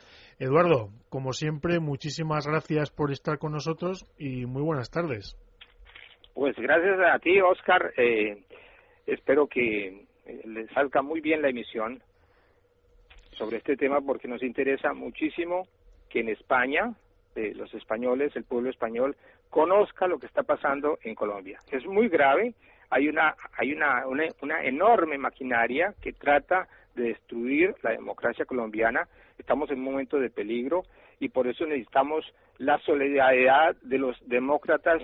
Eduardo, 0.42 0.90
como 1.10 1.34
siempre, 1.34 1.80
muchísimas 1.80 2.48
gracias 2.48 2.90
por 2.90 3.12
estar 3.12 3.38
con 3.38 3.52
nosotros 3.52 4.12
y 4.18 4.48
muy 4.48 4.64
buenas 4.64 4.90
tardes. 4.90 5.38
Pues 6.34 6.56
gracias 6.56 6.98
a 7.00 7.20
ti, 7.20 7.40
Oscar. 7.40 7.94
Eh, 7.96 8.42
espero 9.06 9.46
que 9.46 10.08
eh, 10.26 10.42
le 10.46 10.68
salga 10.70 11.04
muy 11.04 11.22
bien 11.22 11.44
la 11.44 11.50
emisión 11.50 12.02
sobre 13.34 13.58
este 13.58 13.78
tema 13.78 14.02
porque 14.02 14.28
nos 14.28 14.42
interesa 14.42 14.94
muchísimo 14.94 15.68
que 16.10 16.22
en 16.22 16.30
España 16.30 16.92
eh, 17.36 17.54
los 17.54 17.72
españoles, 17.76 18.36
el 18.36 18.44
pueblo 18.44 18.72
español, 18.72 19.16
conozca 19.52 20.08
lo 20.08 20.18
que 20.18 20.26
está 20.26 20.42
pasando 20.42 20.98
en 21.04 21.14
Colombia. 21.14 21.60
Es 21.72 21.86
muy 21.86 22.10
grave. 22.10 22.56
Hay 22.90 23.08
una 23.08 23.36
hay 23.60 23.74
una, 23.74 24.08
una, 24.08 24.24
una 24.42 24.64
enorme 24.64 25.20
maquinaria 25.20 25.94
que 26.02 26.14
trata 26.14 26.68
de 26.96 27.10
destruir 27.10 27.76
la 27.84 27.92
democracia 27.92 28.46
colombiana. 28.46 29.08
Estamos 29.42 29.70
en 29.72 29.80
un 29.80 29.86
momento 29.86 30.18
de 30.18 30.30
peligro 30.30 30.84
y 31.20 31.30
por 31.30 31.48
eso 31.48 31.66
necesitamos 31.66 32.24
la 32.60 32.78
solidaridad 32.80 33.76
de 33.82 33.98
los 33.98 34.16
demócratas 34.28 35.02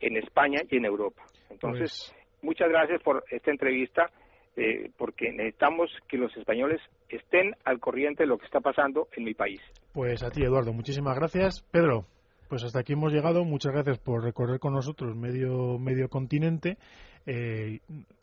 en 0.00 0.16
España 0.16 0.62
y 0.70 0.78
en 0.78 0.86
Europa. 0.86 1.22
Entonces, 1.50 2.10
pues 2.10 2.26
muchas 2.42 2.68
gracias 2.68 3.02
por 3.02 3.24
esta 3.30 3.50
entrevista, 3.50 4.10
eh, 4.56 4.90
porque 4.96 5.30
necesitamos 5.30 5.90
que 6.08 6.16
los 6.16 6.34
españoles 6.36 6.80
estén 7.10 7.54
al 7.64 7.78
corriente 7.78 8.22
de 8.22 8.28
lo 8.28 8.38
que 8.38 8.46
está 8.46 8.60
pasando 8.60 9.08
en 9.14 9.24
mi 9.24 9.34
país. 9.34 9.60
Pues 9.92 10.22
a 10.22 10.30
ti, 10.30 10.42
Eduardo, 10.42 10.72
muchísimas 10.72 11.16
gracias. 11.16 11.62
Pedro, 11.70 12.06
pues 12.48 12.64
hasta 12.64 12.80
aquí 12.80 12.94
hemos 12.94 13.12
llegado. 13.12 13.44
Muchas 13.44 13.72
gracias 13.72 13.98
por 13.98 14.22
recorrer 14.22 14.58
con 14.58 14.72
nosotros 14.72 15.14
medio, 15.16 15.78
medio 15.78 16.08
continente. 16.08 16.78
Eh, 17.26 17.80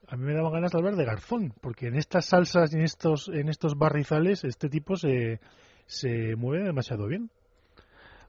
a 0.07 0.15
mí 0.15 0.23
me 0.23 0.33
daban 0.33 0.53
ganas 0.53 0.71
de 0.71 0.77
hablar 0.77 0.95
de 0.95 1.05
garzón, 1.05 1.53
porque 1.61 1.87
en 1.87 1.95
estas 1.95 2.25
salsas 2.25 2.73
y 2.73 2.77
en 2.77 2.83
estos, 2.83 3.29
en 3.29 3.49
estos 3.49 3.77
barrizales 3.77 4.43
este 4.43 4.69
tipo 4.69 4.95
se, 4.95 5.39
se 5.85 6.35
mueve 6.35 6.65
demasiado 6.65 7.07
bien. 7.07 7.29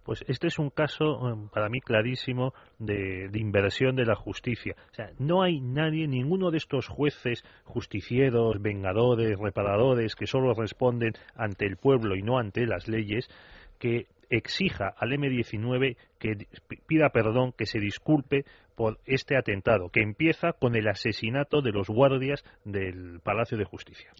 Pues 0.04 0.22
este 0.28 0.48
es 0.48 0.58
un 0.58 0.68
caso 0.68 1.30
em, 1.30 1.48
para 1.48 1.70
mí 1.70 1.80
clarísimo 1.80 2.52
de, 2.78 3.30
inversión 3.34 3.96
de 3.96 4.04
la 4.04 4.14
justicia. 4.14 4.76
O 4.92 4.94
sea, 4.94 5.10
no 5.18 5.42
hay 5.42 5.60
nadie, 5.60 6.06
ninguno 6.06 6.50
de 6.50 6.58
estos 6.58 6.88
jueces 6.88 7.42
justicieros, 7.64 8.60
vengadores, 8.60 9.38
reparadores, 9.38 10.14
que 10.14 10.26
solo 10.26 10.52
responden 10.52 11.14
ante 11.34 11.66
el 11.66 11.78
pueblo 11.78 12.16
y 12.16 12.22
no 12.22 12.38
ante 12.38 12.66
las 12.66 12.86
leyes, 12.86 13.30
que 13.78 14.06
exija 14.30 14.94
al 14.96 15.10
M19 15.12 15.96
que 16.18 16.46
pida 16.86 17.10
perdón, 17.10 17.52
que 17.52 17.66
se 17.66 17.78
disculpe 17.78 18.44
por 18.74 18.98
este 19.06 19.36
atentado, 19.36 19.88
que 19.90 20.02
empieza 20.02 20.52
con 20.52 20.76
el 20.76 20.88
asesinato 20.88 21.62
de 21.62 21.72
los 21.72 21.88
guardias 21.88 22.44
del 22.64 23.20
Palacio 23.22 23.56
de 23.58 23.64
Justicia. 23.64 24.10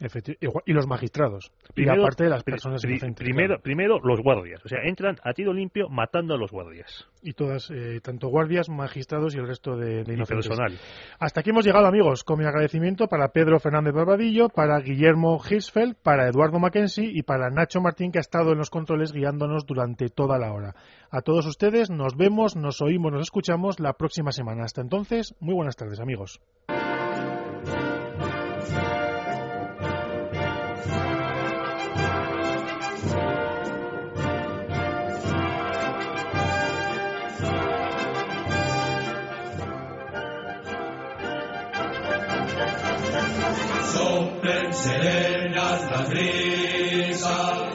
y 0.67 0.73
los 0.73 0.87
magistrados. 0.87 1.53
Primero, 1.75 2.03
y 2.03 2.05
aparte 2.05 2.25
de 2.25 2.31
las 2.31 2.43
personas 2.45 2.83
Primero, 3.17 3.61
primero 3.61 4.01
los 4.03 4.21
guardias. 4.21 4.65
O 4.65 4.69
sea, 4.69 4.81
entran 4.85 5.17
a 5.23 5.33
tiro 5.33 5.53
limpio 5.53 5.89
matando 5.89 6.35
a 6.35 6.39
los 6.39 6.51
guardias. 6.51 7.09
Y 7.23 7.33
todas, 7.33 7.71
eh, 7.71 8.01
tanto 8.03 8.29
guardias, 8.29 8.69
magistrados 8.69 9.35
y 9.35 9.39
el 9.39 9.47
resto 9.47 9.77
de, 9.77 10.05
de 10.05 10.25
personal. 10.27 10.79
Hasta 11.19 11.41
aquí 11.41 11.51
hemos 11.51 11.65
llegado, 11.65 11.87
amigos, 11.87 12.25
con 12.25 12.39
mi 12.39 12.45
agradecimiento 12.45 13.07
para 13.09 13.29
Pedro 13.29 13.59
Fernández 13.59 13.95
Barbadillo, 13.95 14.49
para 14.49 14.79
Guillermo 14.81 15.41
Hirschfeld, 15.49 15.97
para 16.03 16.29
Eduardo 16.29 16.59
Mackenzie 16.59 17.11
y 17.13 17.23
para 17.23 17.51
Nacho 17.51 17.81
Martín, 17.81 18.13
que 18.13 18.19
ha 18.19 18.21
estado 18.21 18.53
en 18.53 18.59
los 18.59 18.71
controles 18.71 19.13
guiándonos 19.13 19.67
durante 19.67 20.09
toda 20.09 20.39
la 20.39 20.53
hora. 20.53 20.75
A 21.11 21.23
todos 21.23 21.47
ustedes, 21.47 21.91
nos 21.91 22.17
vemos, 22.17 22.57
nos 22.57 22.83
oímos, 22.83 23.13
nos 23.13 23.23
escuchamos 23.23 23.81
la 23.81 23.93
próxima 23.93 24.33
semana. 24.33 24.44
Hasta 24.47 24.83
entonces, 24.83 25.35
muy 25.41 25.55
buenas 25.55 25.77
tardes, 25.77 26.01
amigos. 26.01 26.41
serenas 44.73 45.91
las 45.91 46.09
brisas, 46.11 47.75